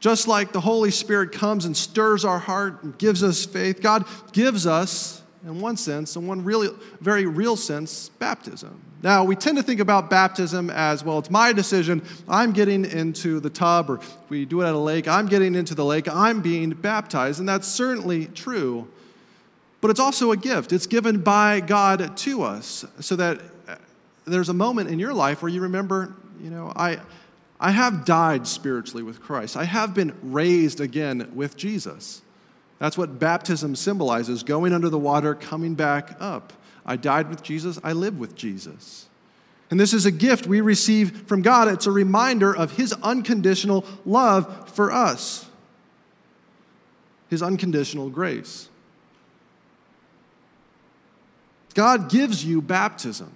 just 0.00 0.28
like 0.28 0.52
the 0.52 0.60
holy 0.60 0.90
spirit 0.90 1.32
comes 1.32 1.64
and 1.64 1.76
stirs 1.76 2.24
our 2.24 2.38
heart 2.38 2.82
and 2.82 2.96
gives 2.98 3.22
us 3.22 3.44
faith 3.44 3.80
god 3.80 4.04
gives 4.32 4.66
us 4.66 5.22
in 5.46 5.60
one 5.60 5.76
sense, 5.76 6.16
in 6.16 6.26
one 6.26 6.42
really, 6.44 6.68
very 7.00 7.24
real 7.24 7.56
sense, 7.56 8.08
baptism. 8.18 8.80
Now, 9.02 9.22
we 9.22 9.36
tend 9.36 9.56
to 9.58 9.62
think 9.62 9.78
about 9.78 10.10
baptism 10.10 10.70
as 10.70 11.04
well, 11.04 11.20
it's 11.20 11.30
my 11.30 11.52
decision. 11.52 12.02
I'm 12.28 12.52
getting 12.52 12.84
into 12.84 13.38
the 13.38 13.50
tub, 13.50 13.88
or 13.88 14.00
we 14.28 14.44
do 14.44 14.62
it 14.62 14.66
at 14.66 14.74
a 14.74 14.78
lake, 14.78 15.06
I'm 15.06 15.26
getting 15.26 15.54
into 15.54 15.74
the 15.74 15.84
lake, 15.84 16.08
I'm 16.08 16.40
being 16.40 16.70
baptized. 16.70 17.38
And 17.38 17.48
that's 17.48 17.68
certainly 17.68 18.26
true. 18.26 18.88
But 19.80 19.90
it's 19.90 20.00
also 20.00 20.32
a 20.32 20.36
gift. 20.36 20.72
It's 20.72 20.86
given 20.88 21.22
by 21.22 21.60
God 21.60 22.16
to 22.16 22.42
us 22.42 22.84
so 22.98 23.14
that 23.14 23.40
uh, 23.68 23.76
there's 24.24 24.48
a 24.48 24.54
moment 24.54 24.90
in 24.90 24.98
your 24.98 25.14
life 25.14 25.42
where 25.42 25.50
you 25.50 25.60
remember, 25.60 26.12
you 26.42 26.50
know, 26.50 26.72
I, 26.74 26.98
I 27.58 27.70
have 27.70 28.04
died 28.04 28.46
spiritually 28.46 29.02
with 29.02 29.20
Christ, 29.20 29.56
I 29.56 29.64
have 29.64 29.94
been 29.94 30.14
raised 30.22 30.80
again 30.80 31.30
with 31.34 31.56
Jesus. 31.56 32.22
That's 32.78 32.98
what 32.98 33.18
baptism 33.18 33.74
symbolizes 33.74 34.42
going 34.42 34.74
under 34.74 34.90
the 34.90 34.98
water, 34.98 35.34
coming 35.34 35.74
back 35.74 36.16
up. 36.20 36.52
I 36.84 36.96
died 36.96 37.30
with 37.30 37.42
Jesus, 37.42 37.78
I 37.82 37.92
live 37.92 38.18
with 38.18 38.34
Jesus. 38.34 39.08
And 39.70 39.80
this 39.80 39.92
is 39.92 40.06
a 40.06 40.12
gift 40.12 40.46
we 40.46 40.60
receive 40.60 41.26
from 41.26 41.42
God. 41.42 41.66
It's 41.66 41.86
a 41.86 41.90
reminder 41.90 42.54
of 42.54 42.76
His 42.76 42.92
unconditional 43.02 43.84
love 44.04 44.70
for 44.70 44.92
us, 44.92 45.46
His 47.28 47.42
unconditional 47.42 48.10
grace. 48.10 48.68
God 51.74 52.08
gives 52.08 52.44
you 52.44 52.62
baptism. 52.62 53.32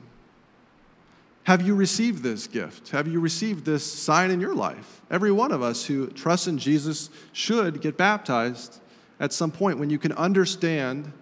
Have 1.51 1.63
you 1.63 1.75
received 1.75 2.23
this 2.23 2.47
gift? 2.47 2.91
Have 2.91 3.09
you 3.09 3.19
received 3.19 3.65
this 3.65 3.85
sign 3.85 4.31
in 4.31 4.41
your 4.41 4.55
life? 4.55 5.01
Every 5.11 5.33
one 5.33 5.51
of 5.51 5.63
us 5.63 5.85
who 5.85 6.07
trusts 6.07 6.47
in 6.47 6.59
Jesus 6.59 7.11
should 7.33 7.81
get 7.81 7.97
baptized 7.97 8.81
at 9.19 9.33
some 9.33 9.51
point 9.51 9.81
when 9.81 9.91
you 9.91 9.99
can 9.99 10.13
understand 10.13 11.13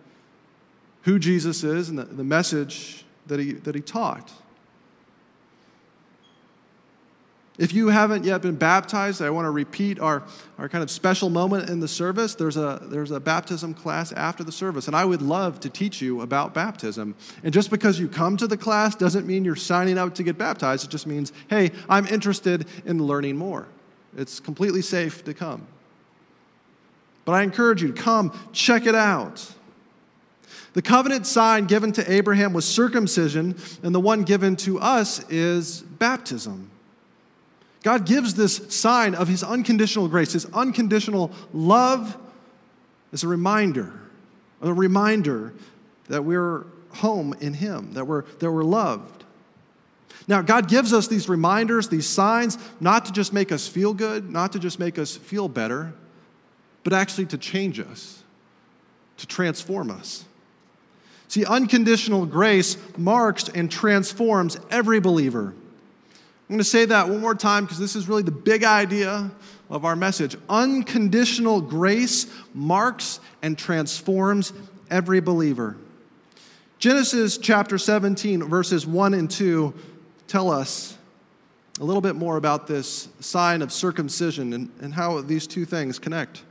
who 1.05 1.19
Jesus 1.19 1.65
is 1.65 1.89
and 1.89 1.99
the, 1.99 2.05
the 2.05 2.25
message 2.25 3.07
that 3.27 3.41
he, 3.41 3.55
that 3.55 3.75
he 3.75 3.81
taught. 3.81 4.31
If 7.59 7.73
you 7.73 7.89
haven't 7.89 8.25
yet 8.25 8.41
been 8.41 8.55
baptized, 8.55 9.21
I 9.21 9.31
want 9.31 9.47
to 9.47 9.51
repeat 9.51 9.99
our, 9.99 10.23
our 10.59 10.69
kind 10.69 10.85
of 10.85 10.93
special 10.93 11.29
moment 11.29 11.69
in 11.69 11.81
the 11.81 11.89
service. 11.89 12.37
There's 12.37 12.57
a, 12.57 12.81
there's 12.85 13.11
a 13.11 13.19
baptism 13.19 13.75
class 13.75 14.13
after 14.13 14.45
the 14.45 14.53
service, 14.53 14.87
and 14.87 14.95
I 14.95 15.05
would 15.05 15.21
love 15.23 15.59
to 15.61 15.69
teach 15.69 16.01
you 16.01 16.21
about 16.21 16.55
baptism. 16.55 17.17
And 17.43 17.53
just 17.53 17.69
because 17.71 17.99
you 17.99 18.07
come 18.07 18.37
to 18.37 18.47
the 18.47 18.57
class 18.57 18.95
doesn't 18.95 19.27
mean 19.27 19.45
you're 19.45 19.57
signing 19.57 19.99
up 19.99 20.15
to 20.15 20.23
get 20.23 20.39
baptized. 20.39 20.85
It 20.85 20.91
just 20.91 21.09
means, 21.09 21.33
hey, 21.51 21.73
I'm 21.89 22.07
interested 22.07 22.69
in 22.87 23.03
learning 23.03 23.37
more. 23.37 23.67
It's 24.17 24.39
completely 24.39 24.83
safe 24.83 25.25
to 25.25 25.35
come. 25.35 25.67
But 27.25 27.33
I 27.33 27.43
encourage 27.43 27.83
you 27.83 27.93
to 27.93 28.01
come, 28.01 28.39
check 28.53 28.87
it 28.87 28.95
out. 28.95 29.53
The 30.75 30.83
covenant 30.83 31.27
sign 31.27 31.67
given 31.67 31.91
to 31.93 32.11
Abraham 32.11 32.53
was 32.53 32.65
circumcision, 32.65 33.57
and 33.83 33.93
the 33.93 34.01
one 34.01 34.23
given 34.23 34.55
to 34.57 34.79
us 34.79 35.29
is 35.29 35.81
baptism. 35.81 36.71
God 37.83 38.07
gives 38.07 38.35
this 38.35 38.57
sign 38.75 39.15
of 39.15 39.29
his 39.29 39.43
unconditional 39.43 40.09
grace, 40.09 40.33
his 40.33 40.47
unconditional 40.47 41.31
love, 41.53 42.17
as 43.13 43.23
a 43.23 43.29
reminder, 43.29 43.93
a 44.61 44.73
reminder 44.73 45.55
that 46.09 46.25
we're 46.25 46.65
home 46.95 47.35
in 47.41 47.55
him, 47.55 47.93
that 47.95 48.07
we're, 48.07 48.23
that 48.41 48.51
we're 48.51 48.65
loved. 48.65 49.25
Now, 50.27 50.43
God 50.43 50.69
gives 50.69 50.93
us 50.93 51.09
these 51.09 51.29
reminders, 51.29 51.89
these 51.89 52.07
signs, 52.07 52.59
not 52.81 53.07
to 53.07 53.13
just 53.13 53.33
make 53.33 53.51
us 53.51 53.67
feel 53.67 53.95
good, 53.95 54.29
not 54.29 54.53
to 54.53 54.59
just 54.59 54.79
make 54.79 54.99
us 54.99 55.17
feel 55.17 55.49
better, 55.49 55.95
but 56.85 56.93
actually 56.93 57.27
to 57.27 57.39
change 57.39 57.81
us, 57.81 58.23
to 59.19 59.27
transform 59.27 59.91
us. 59.91 60.25
See, 61.29 61.45
unconditional 61.45 62.27
grace 62.27 62.77
marks 62.97 63.49
and 63.49 63.71
transforms 63.71 64.59
every 64.71 65.01
believer. 65.01 65.55
I'm 66.49 66.55
going 66.55 66.59
to 66.61 66.65
say 66.65 66.87
that 66.87 67.11
one 67.11 67.21
more 67.21 67.35
time 67.35 67.65
because 67.65 67.79
this 67.79 67.95
is 67.95 68.09
really 68.09 68.23
the 68.23 68.31
big 68.31 68.65
idea 68.65 69.31
of 69.69 69.85
our 69.85 69.95
message. 69.95 70.35
Unconditional 70.49 71.61
grace 71.61 72.27
marks 72.55 73.21
and 73.43 73.59
transforms 73.59 74.55
every 74.91 75.21
believer. 75.21 75.77
Genesis 76.79 77.37
chapter 77.37 77.77
17, 77.77 78.45
verses 78.45 78.87
1 78.87 79.13
and 79.13 79.31
2 79.31 79.75
tell 80.27 80.51
us 80.51 80.97
a 81.81 81.85
little 81.85 82.01
bit 82.01 82.17
more 82.17 82.39
about 82.39 82.67
this 82.67 83.09
sign 83.21 83.61
of 83.61 83.71
circumcision 83.71 84.55
and, 84.55 84.71
and 84.81 84.95
how 84.95 85.21
these 85.21 85.47
two 85.47 85.67
things 85.67 85.99
connect. 85.99 86.45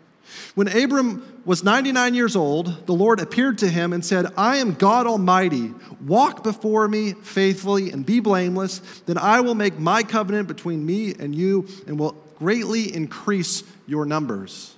When 0.55 0.67
Abram 0.67 1.41
was 1.45 1.63
99 1.63 2.13
years 2.13 2.35
old, 2.35 2.85
the 2.85 2.93
Lord 2.93 3.19
appeared 3.19 3.59
to 3.59 3.69
him 3.69 3.93
and 3.93 4.03
said, 4.03 4.27
I 4.37 4.57
am 4.57 4.73
God 4.73 5.07
Almighty. 5.07 5.73
Walk 6.05 6.43
before 6.43 6.87
me 6.87 7.13
faithfully 7.13 7.91
and 7.91 8.05
be 8.05 8.19
blameless. 8.19 8.79
Then 9.05 9.17
I 9.17 9.41
will 9.41 9.55
make 9.55 9.79
my 9.79 10.03
covenant 10.03 10.47
between 10.47 10.85
me 10.85 11.13
and 11.17 11.35
you 11.35 11.67
and 11.85 11.99
will 11.99 12.15
greatly 12.39 12.93
increase 12.93 13.63
your 13.85 14.05
numbers. 14.05 14.75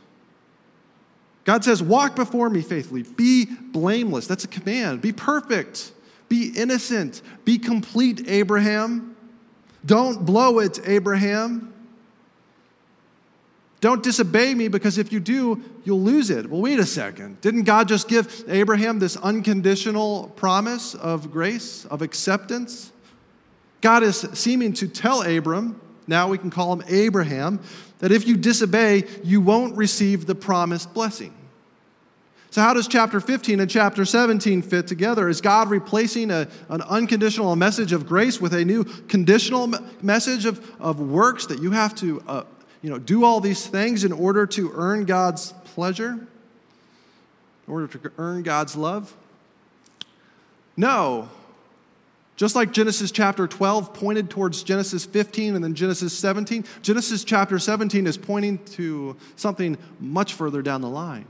God 1.46 1.64
says, 1.64 1.82
Walk 1.82 2.16
before 2.16 2.50
me 2.50 2.62
faithfully. 2.62 3.04
Be 3.04 3.46
blameless. 3.46 4.28
That's 4.28 4.44
a 4.44 4.48
command. 4.48 5.02
Be 5.02 5.12
perfect. 5.12 5.92
Be 6.28 6.54
innocent. 6.56 7.22
Be 7.44 7.58
complete, 7.58 8.28
Abraham. 8.28 9.16
Don't 9.86 10.26
blow 10.26 10.60
it, 10.60 10.80
Abraham. 10.86 11.69
Don't 13.82 14.04
disobey 14.04 14.54
me 14.54 14.68
because 14.68 14.98
if 14.98 15.14
you 15.14 15.20
do, 15.20 15.62
you'll 15.86 16.02
lose 16.02 16.30
it. 16.30 16.50
Well, 16.50 16.62
wait 16.62 16.80
a 16.80 16.86
second. 16.86 17.40
Didn't 17.40 17.64
God 17.64 17.88
just 17.88 18.10
give 18.10 18.44
Abraham 18.50 19.00
this 19.00 19.16
unconditional 19.16 20.34
promise 20.36 20.96
of 20.96 21.32
grace, 21.32 21.86
of 21.86 22.02
acceptance? 22.02 22.92
God 23.82 24.04
is 24.04 24.28
seeming 24.34 24.74
to 24.74 24.88
tell 24.88 25.22
Abram, 25.22 25.80
now 26.08 26.28
we 26.28 26.38
can 26.38 26.50
call 26.50 26.74
him 26.74 26.84
Abraham, 26.90 27.62
that 28.00 28.12
if 28.12 28.28
you 28.28 28.36
disobey, 28.36 29.06
you 29.24 29.40
won't 29.40 29.78
receive 29.78 30.26
the 30.26 30.36
promised 30.36 30.94
blessing. 30.94 31.34
So, 32.52 32.62
how 32.62 32.74
does 32.74 32.88
chapter 32.88 33.20
15 33.20 33.60
and 33.60 33.70
chapter 33.70 34.04
17 34.06 34.64
fit 34.64 34.88
together? 34.88 35.30
Is 35.30 35.40
God 35.40 35.70
replacing 35.70 36.32
a, 36.32 36.48
an 36.70 36.82
unconditional 36.82 37.56
message 37.56 37.94
of 37.94 38.08
grace 38.08 38.42
with 38.42 38.56
a 38.56 38.66
new 38.66 38.86
conditional 39.08 39.68
message 40.02 40.46
of, 40.46 40.60
of 40.82 41.00
works 41.00 41.46
that 41.46 41.62
you 41.62 41.72
have 41.72 41.94
to 41.96 42.24
uh, 42.28 42.44
you 42.82 42.90
know, 42.90 42.98
do 42.98 43.24
all 43.24 43.40
these 43.40 43.68
things 43.68 44.04
in 44.04 44.12
order 44.12 44.46
to 44.48 44.72
earn 44.74 45.06
God's 45.06 45.54
pleasure, 45.66 46.12
in 46.14 47.74
order 47.74 47.88
to 47.88 48.12
earn 48.18 48.44
God's 48.44 48.76
love? 48.76 49.16
No. 50.78 51.30
Just 52.38 52.56
like 52.56 52.72
Genesis 52.72 53.12
chapter 53.12 53.48
12 53.48 53.94
pointed 53.94 54.30
towards 54.30 54.64
Genesis 54.64 55.06
15 55.06 55.56
and 55.56 55.64
then 55.64 55.76
Genesis 55.76 56.18
17, 56.18 56.64
Genesis 56.82 57.26
chapter 57.26 57.60
17 57.60 58.08
is 58.08 58.18
pointing 58.18 58.64
to 58.66 59.18
something 59.36 59.78
much 60.00 60.34
further 60.34 60.62
down 60.62 60.80
the 60.80 60.90
line. 60.90 61.26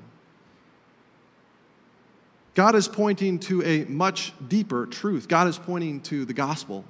God 2.53 2.75
is 2.75 2.87
pointing 2.87 3.39
to 3.39 3.63
a 3.63 3.85
much 3.85 4.33
deeper 4.47 4.85
truth. 4.85 5.27
God 5.27 5.47
is 5.47 5.57
pointing 5.57 6.01
to 6.01 6.25
the 6.25 6.33
gospel. 6.33 6.85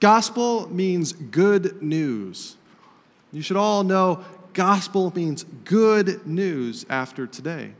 Gospel 0.00 0.68
means 0.72 1.12
good 1.12 1.82
news. 1.82 2.56
You 3.32 3.42
should 3.42 3.56
all 3.56 3.84
know 3.84 4.24
gospel 4.54 5.12
means 5.14 5.44
good 5.64 6.26
news 6.26 6.86
after 6.88 7.26
today. 7.26 7.72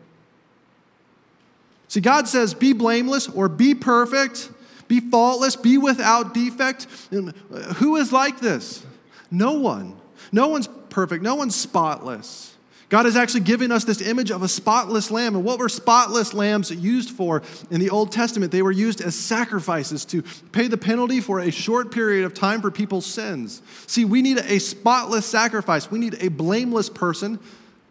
See, 1.89 2.01
God 2.01 2.29
says, 2.29 2.53
be 2.53 2.75
blameless 2.75 3.29
or 3.29 3.49
be 3.49 3.75
perfect, 3.75 4.51
be 4.89 5.01
faultless, 5.01 5.57
be 5.57 5.79
without 5.79 6.35
defect. 6.35 6.87
And 7.11 7.31
who 7.77 7.97
is 7.97 8.13
like 8.13 8.41
this? 8.41 8.85
No 9.31 9.53
one. 9.53 9.97
No 10.31 10.49
one's 10.49 10.69
perfect, 10.91 11.23
no 11.23 11.35
one's 11.35 11.57
spotless. 11.57 12.55
God 12.89 13.05
is 13.05 13.17
actually 13.17 13.41
giving 13.41 13.71
us 13.71 13.85
this 13.85 14.01
image 14.01 14.31
of 14.31 14.43
a 14.43 14.49
spotless 14.49 15.11
lamb. 15.11 15.35
And 15.35 15.45
what 15.45 15.59
were 15.59 15.69
spotless 15.69 16.33
lambs 16.33 16.71
used 16.71 17.11
for 17.11 17.43
in 17.71 17.81
the 17.81 17.91
Old 17.91 18.13
Testament? 18.13 18.51
They 18.51 18.63
were 18.63 18.73
used 18.73 19.03
as 19.03 19.15
sacrifices 19.15 20.07
to 20.07 20.23
pay 20.53 20.69
the 20.69 20.79
penalty 20.79 21.21
for 21.21 21.41
a 21.41 21.51
short 21.51 21.93
period 21.93 22.25
of 22.25 22.33
time 22.33 22.63
for 22.63 22.71
people's 22.71 23.05
sins. 23.05 23.61
See, 23.87 24.07
we 24.07 24.23
need 24.23 24.39
a 24.39 24.59
spotless 24.59 25.27
sacrifice. 25.27 25.91
We 25.91 25.99
need 25.99 26.23
a 26.23 26.29
blameless 26.29 26.89
person 26.89 27.39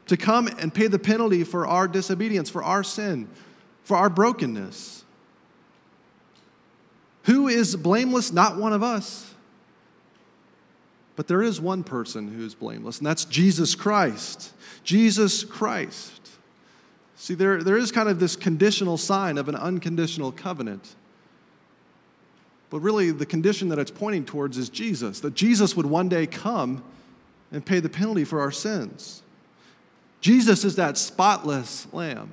to 0.08 0.18
come 0.18 0.48
and 0.48 0.74
pay 0.74 0.88
the 0.88 1.00
penalty 1.00 1.44
for 1.44 1.68
our 1.68 1.88
disobedience, 1.88 2.50
for 2.50 2.64
our 2.64 2.84
sin, 2.84 3.28
for 3.84 3.98
our 3.98 4.10
brokenness. 4.10 5.04
Who 7.24 7.48
is 7.48 7.76
blameless? 7.76 8.32
Not 8.32 8.58
one 8.58 8.74
of 8.74 8.82
us. 8.82 9.36
But 11.18 11.28
there 11.28 11.44
is 11.44 11.60
one 11.60 11.84
person 11.84 12.30
who 12.30 12.46
is 12.46 12.56
blameless, 12.56 13.00
and 13.00 13.08
that's 13.08 13.26
Jesus 13.26 13.76
Christ. 13.76 14.54
Jesus 14.88 15.44
Christ. 15.44 16.30
See, 17.18 17.34
there, 17.34 17.62
there 17.62 17.76
is 17.76 17.92
kind 17.92 18.08
of 18.08 18.22
this 18.22 18.38
conditional 18.38 18.96
sign 18.96 19.38
of 19.38 19.50
an 19.50 19.56
unconditional 19.56 20.32
covenant. 20.32 20.96
But 22.70 22.80
really, 22.80 23.12
the 23.12 23.26
condition 23.26 23.68
that 23.68 23.80
it's 23.80 23.92
pointing 23.92 24.24
towards 24.24 24.58
is 24.58 24.70
Jesus, 24.70 25.20
that 25.20 25.34
Jesus 25.34 25.76
would 25.76 25.86
one 25.86 26.08
day 26.08 26.26
come 26.26 26.86
and 27.52 27.66
pay 27.66 27.82
the 27.82 27.90
penalty 27.90 28.24
for 28.24 28.40
our 28.40 28.52
sins. 28.52 29.24
Jesus 30.22 30.64
is 30.64 30.78
that 30.78 30.98
spotless 30.98 31.86
lamb, 31.92 32.30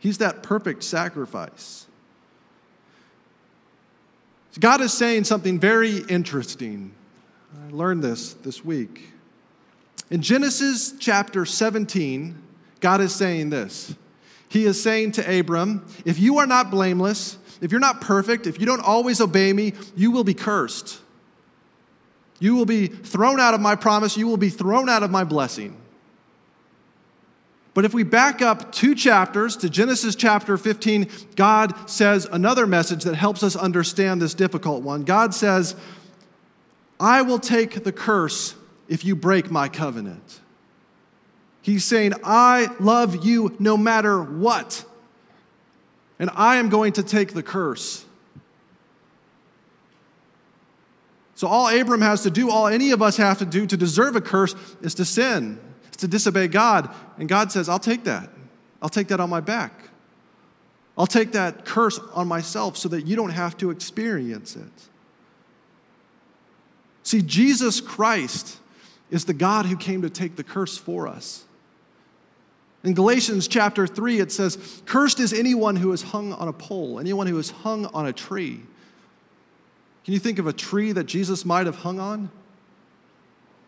He's 0.00 0.18
that 0.18 0.42
perfect 0.42 0.84
sacrifice. 0.84 1.86
God 4.60 4.82
is 4.82 4.92
saying 4.92 5.24
something 5.24 5.58
very 5.58 5.96
interesting. 6.10 6.92
I 7.66 7.70
learned 7.70 8.04
this 8.04 8.34
this 8.34 8.62
week. 8.62 9.11
In 10.10 10.20
Genesis 10.20 10.92
chapter 10.98 11.44
17, 11.44 12.40
God 12.80 13.00
is 13.00 13.14
saying 13.14 13.50
this. 13.50 13.94
He 14.48 14.66
is 14.66 14.82
saying 14.82 15.12
to 15.12 15.40
Abram, 15.40 15.86
If 16.04 16.18
you 16.18 16.38
are 16.38 16.46
not 16.46 16.70
blameless, 16.70 17.38
if 17.62 17.70
you're 17.70 17.80
not 17.80 18.02
perfect, 18.02 18.46
if 18.46 18.60
you 18.60 18.66
don't 18.66 18.82
always 18.82 19.20
obey 19.20 19.52
me, 19.52 19.72
you 19.96 20.10
will 20.10 20.24
be 20.24 20.34
cursed. 20.34 21.00
You 22.38 22.56
will 22.56 22.66
be 22.66 22.88
thrown 22.88 23.40
out 23.40 23.54
of 23.54 23.60
my 23.60 23.76
promise, 23.76 24.16
you 24.16 24.26
will 24.26 24.36
be 24.36 24.50
thrown 24.50 24.88
out 24.88 25.02
of 25.02 25.10
my 25.10 25.24
blessing. 25.24 25.78
But 27.74 27.86
if 27.86 27.94
we 27.94 28.02
back 28.02 28.42
up 28.42 28.72
two 28.72 28.94
chapters 28.94 29.56
to 29.58 29.70
Genesis 29.70 30.14
chapter 30.14 30.58
15, 30.58 31.08
God 31.36 31.88
says 31.88 32.26
another 32.30 32.66
message 32.66 33.04
that 33.04 33.14
helps 33.14 33.42
us 33.42 33.56
understand 33.56 34.20
this 34.20 34.34
difficult 34.34 34.82
one. 34.82 35.04
God 35.04 35.32
says, 35.34 35.74
I 37.00 37.22
will 37.22 37.38
take 37.38 37.84
the 37.84 37.92
curse 37.92 38.54
if 38.92 39.06
you 39.06 39.16
break 39.16 39.50
my 39.50 39.70
covenant. 39.70 40.40
He's 41.62 41.82
saying, 41.82 42.12
I 42.22 42.68
love 42.78 43.24
you 43.24 43.56
no 43.58 43.74
matter 43.78 44.22
what. 44.22 44.84
And 46.18 46.28
I 46.34 46.56
am 46.56 46.68
going 46.68 46.92
to 46.92 47.02
take 47.02 47.32
the 47.32 47.42
curse. 47.42 48.04
So, 51.36 51.48
all 51.48 51.68
Abram 51.68 52.02
has 52.02 52.22
to 52.24 52.30
do, 52.30 52.50
all 52.50 52.66
any 52.66 52.90
of 52.90 53.00
us 53.00 53.16
have 53.16 53.38
to 53.38 53.46
do 53.46 53.66
to 53.66 53.78
deserve 53.78 54.14
a 54.14 54.20
curse 54.20 54.54
is 54.82 54.94
to 54.96 55.06
sin, 55.06 55.58
is 55.90 55.96
to 55.96 56.06
disobey 56.06 56.48
God. 56.48 56.94
And 57.16 57.30
God 57.30 57.50
says, 57.50 57.70
I'll 57.70 57.78
take 57.78 58.04
that. 58.04 58.28
I'll 58.82 58.90
take 58.90 59.08
that 59.08 59.20
on 59.20 59.30
my 59.30 59.40
back. 59.40 59.88
I'll 60.98 61.06
take 61.06 61.32
that 61.32 61.64
curse 61.64 61.98
on 62.12 62.28
myself 62.28 62.76
so 62.76 62.90
that 62.90 63.06
you 63.06 63.16
don't 63.16 63.30
have 63.30 63.56
to 63.56 63.70
experience 63.70 64.54
it. 64.54 64.88
See, 67.04 67.22
Jesus 67.22 67.80
Christ 67.80 68.58
is 69.12 69.26
the 69.26 69.34
God 69.34 69.66
who 69.66 69.76
came 69.76 70.02
to 70.02 70.10
take 70.10 70.36
the 70.36 70.42
curse 70.42 70.78
for 70.78 71.06
us. 71.06 71.44
In 72.82 72.94
Galatians 72.94 73.46
chapter 73.46 73.86
3, 73.86 74.18
it 74.18 74.32
says, 74.32 74.82
Cursed 74.86 75.20
is 75.20 75.34
anyone 75.34 75.76
who 75.76 75.92
is 75.92 76.02
hung 76.02 76.32
on 76.32 76.48
a 76.48 76.52
pole, 76.52 76.98
anyone 76.98 77.26
who 77.26 77.38
is 77.38 77.50
hung 77.50 77.86
on 77.86 78.06
a 78.06 78.12
tree. 78.12 78.60
Can 80.04 80.14
you 80.14 80.18
think 80.18 80.38
of 80.38 80.46
a 80.46 80.52
tree 80.52 80.92
that 80.92 81.04
Jesus 81.04 81.44
might 81.44 81.66
have 81.66 81.76
hung 81.76 82.00
on? 82.00 82.30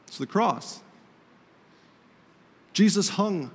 It's 0.08 0.16
the 0.16 0.26
cross. 0.26 0.80
Jesus 2.72 3.10
hung 3.10 3.50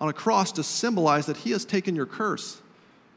on 0.00 0.08
a 0.08 0.14
cross 0.14 0.52
to 0.52 0.62
symbolize 0.62 1.26
that 1.26 1.38
he 1.38 1.50
has 1.50 1.64
taken 1.64 1.96
your 1.96 2.06
curse. 2.06 2.62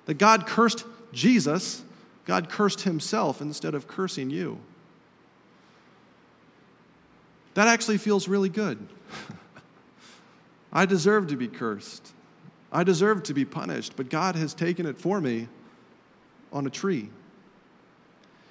That 0.06 0.16
God 0.16 0.48
cursed 0.48 0.84
Jesus, 1.14 1.84
God 2.26 2.50
cursed 2.50 2.82
himself 2.82 3.40
instead 3.40 3.76
of 3.76 3.88
cursing 3.88 4.32
you. 4.32 4.60
That 7.58 7.68
actually 7.68 7.98
feels 7.98 8.28
really 8.28 8.50
good. 8.50 8.78
I 10.72 10.86
deserve 10.86 11.26
to 11.30 11.36
be 11.36 11.48
cursed. 11.48 12.14
I 12.72 12.84
deserve 12.84 13.24
to 13.24 13.34
be 13.34 13.46
punished, 13.46 13.94
but 13.96 14.12
God 14.12 14.36
has 14.36 14.54
taken 14.54 14.86
it 14.86 15.00
for 15.00 15.20
me 15.20 15.48
on 16.54 16.68
a 16.68 16.70
tree. 16.70 17.10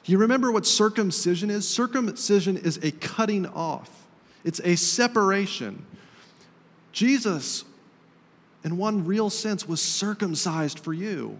You 0.07 0.19
remember 0.19 0.51
what 0.51 0.67
circumcision 0.67 1.51
is? 1.51 1.69
Circumcision 1.69 2.57
is 2.57 2.79
a 2.79 2.91
cutting 2.91 3.47
off, 3.47 4.09
it's 4.43 4.61
a 4.65 4.75
separation. 4.75 5.87
Jesus, 6.91 7.65
in 8.65 8.77
one 8.77 9.07
real 9.07 9.31
sense, 9.31 9.69
was 9.69 9.81
circumcised 9.81 10.81
for 10.81 10.93
you. 10.93 11.39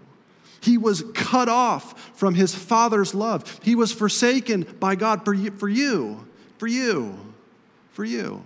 He 0.61 0.77
was 0.77 1.03
cut 1.13 1.49
off 1.49 2.15
from 2.17 2.33
his 2.33 2.55
Father's 2.55 3.13
love. 3.13 3.59
He 3.61 3.75
was 3.75 3.91
forsaken 3.91 4.65
by 4.79 4.95
God 4.95 5.25
for 5.25 5.33
you, 5.33 5.51
for 5.51 5.67
you, 5.67 6.25
for 6.59 6.67
you, 6.67 7.26
for 7.97 8.05
you. 8.05 8.45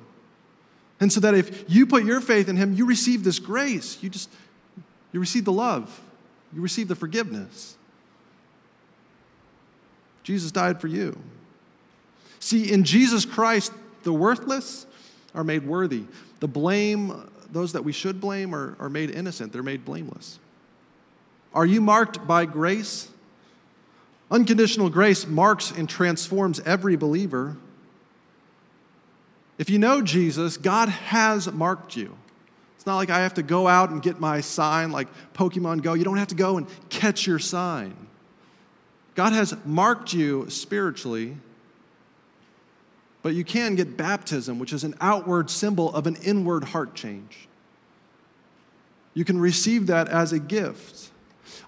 And 1.01 1.11
so 1.11 1.19
that 1.19 1.33
if 1.33 1.65
you 1.67 1.85
put 1.85 2.05
your 2.05 2.21
faith 2.21 2.47
in 2.47 2.55
him, 2.55 2.73
you 2.73 2.85
receive 2.85 3.25
this 3.25 3.37
grace. 3.37 4.01
You 4.01 4.09
just, 4.09 4.29
you 5.11 5.19
receive 5.19 5.43
the 5.43 5.51
love, 5.51 5.99
you 6.53 6.61
receive 6.61 6.87
the 6.87 6.95
forgiveness. 6.95 7.75
Jesus 10.23 10.53
died 10.53 10.79
for 10.79 10.87
you. 10.87 11.19
See, 12.39 12.71
in 12.71 12.85
Jesus 12.85 13.25
Christ, 13.25 13.73
the 14.03 14.13
worthless 14.13 14.85
are 15.35 15.43
made 15.43 15.67
worthy. 15.67 16.05
The 16.39 16.47
blame, 16.47 17.29
those 17.51 17.73
that 17.73 17.83
we 17.83 17.91
should 17.91 18.21
blame, 18.21 18.55
are, 18.55 18.77
are 18.79 18.89
made 18.89 19.11
innocent. 19.11 19.51
They're 19.51 19.63
made 19.63 19.83
blameless. 19.83 20.39
Are 21.53 21.65
you 21.65 21.81
marked 21.81 22.25
by 22.25 22.45
grace? 22.45 23.09
Unconditional 24.29 24.89
grace 24.89 25.27
marks 25.27 25.71
and 25.71 25.89
transforms 25.89 26.61
every 26.61 26.95
believer. 26.95 27.57
If 29.57 29.69
you 29.69 29.79
know 29.79 30.01
Jesus, 30.01 30.57
God 30.57 30.89
has 30.89 31.51
marked 31.51 31.95
you. 31.95 32.17
It's 32.75 32.85
not 32.87 32.95
like 32.95 33.11
I 33.11 33.19
have 33.19 33.35
to 33.35 33.43
go 33.43 33.67
out 33.67 33.91
and 33.91 34.01
get 34.01 34.19
my 34.19 34.41
sign 34.41 34.91
like 34.91 35.07
Pokemon 35.33 35.83
Go. 35.83 35.93
You 35.93 36.03
don't 36.03 36.17
have 36.17 36.29
to 36.29 36.35
go 36.35 36.57
and 36.57 36.67
catch 36.89 37.27
your 37.27 37.37
sign. 37.37 37.95
God 39.13 39.33
has 39.33 39.55
marked 39.65 40.13
you 40.13 40.49
spiritually, 40.49 41.37
but 43.21 43.35
you 43.35 43.43
can 43.43 43.75
get 43.75 43.97
baptism, 43.97 44.57
which 44.57 44.73
is 44.73 44.83
an 44.83 44.95
outward 44.99 45.49
symbol 45.49 45.93
of 45.93 46.07
an 46.07 46.15
inward 46.23 46.63
heart 46.63 46.95
change. 46.95 47.47
You 49.13 49.25
can 49.25 49.39
receive 49.39 49.87
that 49.87 50.07
as 50.07 50.33
a 50.33 50.39
gift. 50.39 51.09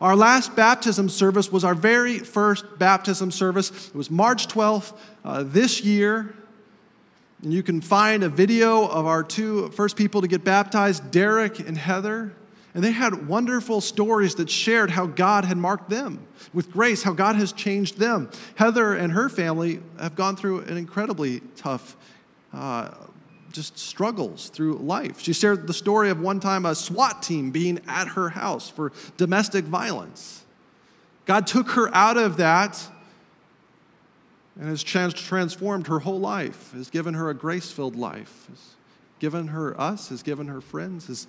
Our 0.01 0.15
last 0.15 0.55
baptism 0.55 1.09
service 1.09 1.51
was 1.51 1.63
our 1.63 1.75
very 1.75 2.19
first 2.19 2.79
baptism 2.79 3.31
service. 3.31 3.89
It 3.89 3.95
was 3.95 4.09
March 4.09 4.47
12th 4.47 4.97
uh, 5.23 5.43
this 5.43 5.83
year. 5.83 6.35
And 7.43 7.51
you 7.51 7.61
can 7.61 7.81
find 7.81 8.23
a 8.23 8.29
video 8.29 8.87
of 8.87 9.05
our 9.05 9.21
two 9.21 9.67
first 9.71 9.97
people 9.97 10.21
to 10.21 10.27
get 10.29 10.45
baptized, 10.45 11.11
Derek 11.11 11.59
and 11.59 11.77
Heather. 11.77 12.33
And 12.73 12.81
they 12.81 12.91
had 12.91 13.27
wonderful 13.27 13.81
stories 13.81 14.35
that 14.35 14.49
shared 14.49 14.89
how 14.89 15.05
God 15.07 15.43
had 15.43 15.57
marked 15.57 15.89
them 15.89 16.25
with 16.53 16.71
grace, 16.71 17.03
how 17.03 17.11
God 17.11 17.35
has 17.35 17.51
changed 17.51 17.99
them. 17.99 18.31
Heather 18.55 18.93
and 18.93 19.11
her 19.11 19.27
family 19.27 19.81
have 19.99 20.15
gone 20.15 20.37
through 20.37 20.61
an 20.61 20.77
incredibly 20.77 21.41
tough, 21.57 21.97
uh, 22.53 22.91
just 23.51 23.77
struggles 23.77 24.47
through 24.47 24.75
life. 24.77 25.19
She 25.19 25.33
shared 25.33 25.67
the 25.67 25.73
story 25.73 26.09
of 26.09 26.21
one 26.21 26.39
time 26.39 26.65
a 26.65 26.73
SWAT 26.73 27.21
team 27.21 27.51
being 27.51 27.81
at 27.87 28.07
her 28.07 28.29
house 28.29 28.69
for 28.69 28.93
domestic 29.17 29.65
violence. 29.65 30.45
God 31.25 31.45
took 31.45 31.71
her 31.71 31.93
out 31.93 32.17
of 32.17 32.37
that 32.37 32.81
and 34.59 34.69
has 34.69 34.83
transformed 34.83 35.87
her 35.87 35.99
whole 35.99 36.19
life, 36.19 36.71
has 36.73 36.89
given 36.89 37.13
her 37.15 37.29
a 37.29 37.33
grace 37.33 37.71
filled 37.71 37.95
life, 37.95 38.47
has 38.49 38.75
given 39.19 39.47
her 39.47 39.79
us, 39.79 40.09
has 40.09 40.21
given 40.21 40.47
her 40.47 40.61
friends, 40.61 41.07
has 41.07 41.27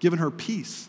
given 0.00 0.18
her 0.18 0.30
peace. 0.30 0.88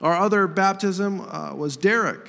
Our 0.00 0.14
other 0.14 0.46
baptism 0.46 1.20
uh, 1.20 1.54
was 1.54 1.76
Derek. 1.76 2.28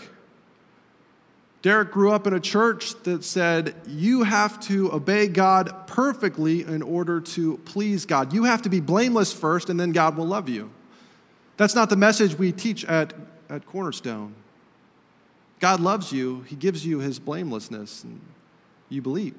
Derek 1.61 1.91
grew 1.91 2.11
up 2.11 2.25
in 2.25 2.33
a 2.33 2.39
church 2.39 2.95
that 3.03 3.23
said, 3.23 3.75
You 3.85 4.23
have 4.23 4.59
to 4.61 4.91
obey 4.93 5.27
God 5.27 5.87
perfectly 5.87 6.63
in 6.63 6.81
order 6.81 7.19
to 7.19 7.57
please 7.65 8.05
God. 8.05 8.33
You 8.33 8.45
have 8.45 8.61
to 8.61 8.69
be 8.69 8.79
blameless 8.79 9.33
first, 9.33 9.69
and 9.69 9.79
then 9.79 9.91
God 9.91 10.15
will 10.15 10.25
love 10.25 10.47
you. 10.47 10.71
That's 11.57 11.75
not 11.75 11.89
the 11.89 11.97
message 11.97 12.37
we 12.37 12.53
teach 12.53 12.85
at, 12.85 13.13
at 13.49 13.65
Cornerstone. 13.65 14.33
God 15.59 15.79
loves 15.79 16.11
you, 16.11 16.41
He 16.47 16.55
gives 16.55 16.85
you 16.85 16.99
His 16.99 17.19
blamelessness, 17.19 18.03
and 18.03 18.21
you 18.89 19.01
believe. 19.01 19.35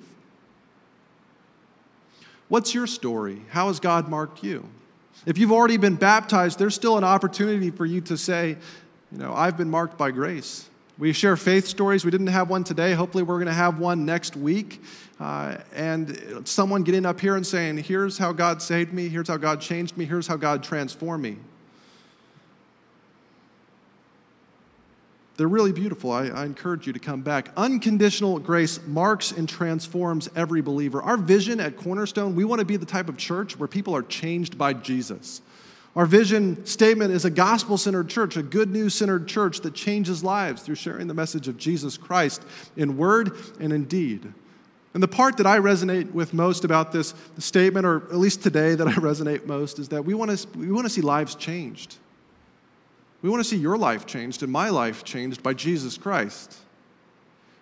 What's 2.48 2.74
your 2.74 2.86
story? 2.86 3.42
How 3.50 3.68
has 3.68 3.78
God 3.80 4.08
marked 4.08 4.42
you? 4.42 4.68
If 5.24 5.38
you've 5.38 5.52
already 5.52 5.76
been 5.76 5.96
baptized, 5.96 6.58
there's 6.58 6.74
still 6.74 6.98
an 6.98 7.04
opportunity 7.04 7.70
for 7.70 7.86
you 7.86 8.00
to 8.02 8.16
say, 8.16 8.56
you 9.12 9.18
know, 9.18 9.34
I've 9.34 9.56
been 9.56 9.70
marked 9.70 9.98
by 9.98 10.10
grace. 10.10 10.68
We 10.98 11.12
share 11.12 11.36
faith 11.36 11.66
stories. 11.66 12.04
We 12.04 12.10
didn't 12.10 12.26
have 12.28 12.50
one 12.50 12.64
today. 12.64 12.92
Hopefully, 12.92 13.22
we're 13.22 13.36
going 13.36 13.46
to 13.46 13.52
have 13.52 13.78
one 13.78 14.04
next 14.04 14.36
week. 14.36 14.82
Uh, 15.18 15.58
and 15.74 16.42
someone 16.44 16.82
getting 16.82 17.06
up 17.06 17.20
here 17.20 17.36
and 17.36 17.46
saying, 17.46 17.78
Here's 17.78 18.18
how 18.18 18.32
God 18.32 18.60
saved 18.60 18.92
me. 18.92 19.08
Here's 19.08 19.28
how 19.28 19.36
God 19.36 19.60
changed 19.60 19.96
me. 19.96 20.04
Here's 20.04 20.26
how 20.26 20.36
God 20.36 20.62
transformed 20.62 21.22
me. 21.22 21.36
They're 25.40 25.48
really 25.48 25.72
beautiful. 25.72 26.12
I, 26.12 26.26
I, 26.26 26.44
encourage 26.44 26.86
you 26.86 26.92
to 26.92 26.98
come 26.98 27.22
back. 27.22 27.48
Unconditional 27.56 28.38
grace 28.38 28.78
marks 28.86 29.32
and 29.32 29.48
transforms 29.48 30.28
every 30.36 30.60
believer. 30.60 31.00
Our 31.00 31.16
vision 31.16 31.60
at 31.60 31.78
Cornerstone, 31.78 32.34
we 32.34 32.44
want 32.44 32.58
to 32.58 32.66
be 32.66 32.76
the 32.76 32.84
type 32.84 33.08
of 33.08 33.16
church 33.16 33.58
where 33.58 33.66
people 33.66 33.96
are 33.96 34.02
changed 34.02 34.58
by 34.58 34.74
Jesus. 34.74 35.40
Our 35.96 36.04
vision 36.04 36.66
statement 36.66 37.14
is 37.14 37.24
a 37.24 37.30
gospel 37.30 37.78
centered 37.78 38.10
church, 38.10 38.36
a 38.36 38.42
good 38.42 38.70
news 38.70 38.92
centered 38.92 39.28
church 39.28 39.60
that 39.62 39.72
changes 39.72 40.22
lives 40.22 40.60
through 40.60 40.74
sharing 40.74 41.06
the 41.06 41.14
message 41.14 41.48
of 41.48 41.56
Jesus 41.56 41.96
Christ 41.96 42.42
in 42.76 42.98
word 42.98 43.34
and 43.58 43.72
in 43.72 43.86
deed. 43.86 44.30
And 44.92 45.02
the 45.02 45.08
part 45.08 45.38
that 45.38 45.46
I 45.46 45.56
resonate 45.56 46.12
with 46.12 46.34
most 46.34 46.66
about 46.66 46.92
this 46.92 47.14
statement, 47.38 47.86
or 47.86 48.02
at 48.10 48.16
least 48.16 48.42
today 48.42 48.74
that 48.74 48.86
I 48.86 48.92
resonate 48.92 49.46
most, 49.46 49.78
is 49.78 49.88
that 49.88 50.04
we 50.04 50.12
want 50.12 50.36
to, 50.36 50.58
we 50.58 50.70
want 50.70 50.84
to 50.84 50.90
see 50.90 51.00
lives 51.00 51.34
changed. 51.34 51.96
We 53.22 53.28
want 53.28 53.42
to 53.42 53.48
see 53.48 53.56
your 53.56 53.76
life 53.76 54.06
changed 54.06 54.42
and 54.42 54.50
my 54.50 54.70
life 54.70 55.04
changed 55.04 55.42
by 55.42 55.54
Jesus 55.54 55.98
Christ. 55.98 56.56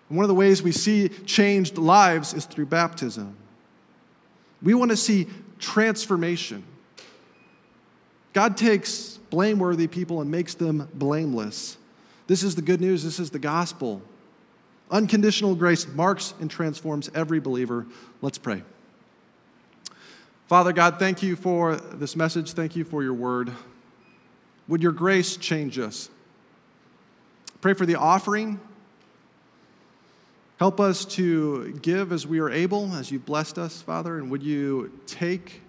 And 0.07 0.17
one 0.17 0.23
of 0.23 0.29
the 0.29 0.35
ways 0.35 0.63
we 0.63 0.71
see 0.71 1.09
changed 1.09 1.77
lives 1.77 2.33
is 2.33 2.45
through 2.45 2.67
baptism. 2.67 3.35
We 4.61 4.73
want 4.73 4.91
to 4.91 4.97
see 4.97 5.27
transformation. 5.59 6.63
God 8.33 8.57
takes 8.57 9.17
blameworthy 9.29 9.87
people 9.87 10.21
and 10.21 10.31
makes 10.31 10.53
them 10.53 10.87
blameless. 10.93 11.77
This 12.27 12.43
is 12.43 12.55
the 12.55 12.61
good 12.61 12.81
news, 12.81 13.03
this 13.03 13.19
is 13.19 13.31
the 13.31 13.39
gospel. 13.39 14.01
Unconditional 14.91 15.55
grace 15.55 15.87
marks 15.87 16.33
and 16.39 16.49
transforms 16.49 17.09
every 17.13 17.39
believer. 17.39 17.85
Let's 18.21 18.37
pray. 18.37 18.63
Father 20.47 20.73
God, 20.73 20.97
thank 20.97 21.21
you 21.21 21.35
for 21.35 21.75
this 21.75 22.15
message. 22.15 22.53
Thank 22.53 22.75
you 22.75 22.83
for 22.83 23.03
your 23.03 23.13
word. 23.13 23.51
Would 24.69 24.83
your 24.83 24.91
grace 24.91 25.35
change 25.35 25.79
us? 25.79 26.09
Pray 27.59 27.73
for 27.73 27.85
the 27.85 27.95
offering. 27.95 28.59
Help 30.59 30.79
us 30.79 31.05
to 31.05 31.73
give 31.81 32.11
as 32.11 32.27
we 32.27 32.39
are 32.39 32.49
able, 32.49 32.93
as 32.93 33.11
you've 33.11 33.25
blessed 33.25 33.57
us, 33.57 33.81
Father. 33.81 34.19
And 34.19 34.29
would 34.29 34.43
you 34.43 34.91
take 35.07 35.61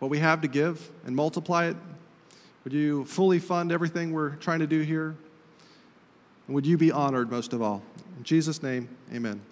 what 0.00 0.10
we 0.10 0.18
have 0.18 0.40
to 0.42 0.48
give 0.48 0.90
and 1.06 1.14
multiply 1.14 1.66
it? 1.66 1.76
Would 2.64 2.72
you 2.72 3.04
fully 3.04 3.38
fund 3.38 3.70
everything 3.70 4.12
we're 4.12 4.36
trying 4.36 4.60
to 4.60 4.66
do 4.66 4.80
here? 4.80 5.14
And 6.46 6.54
would 6.54 6.66
you 6.66 6.76
be 6.76 6.90
honored 6.90 7.30
most 7.30 7.52
of 7.52 7.62
all? 7.62 7.82
In 8.18 8.24
Jesus' 8.24 8.62
name, 8.62 8.88
amen. 9.14 9.40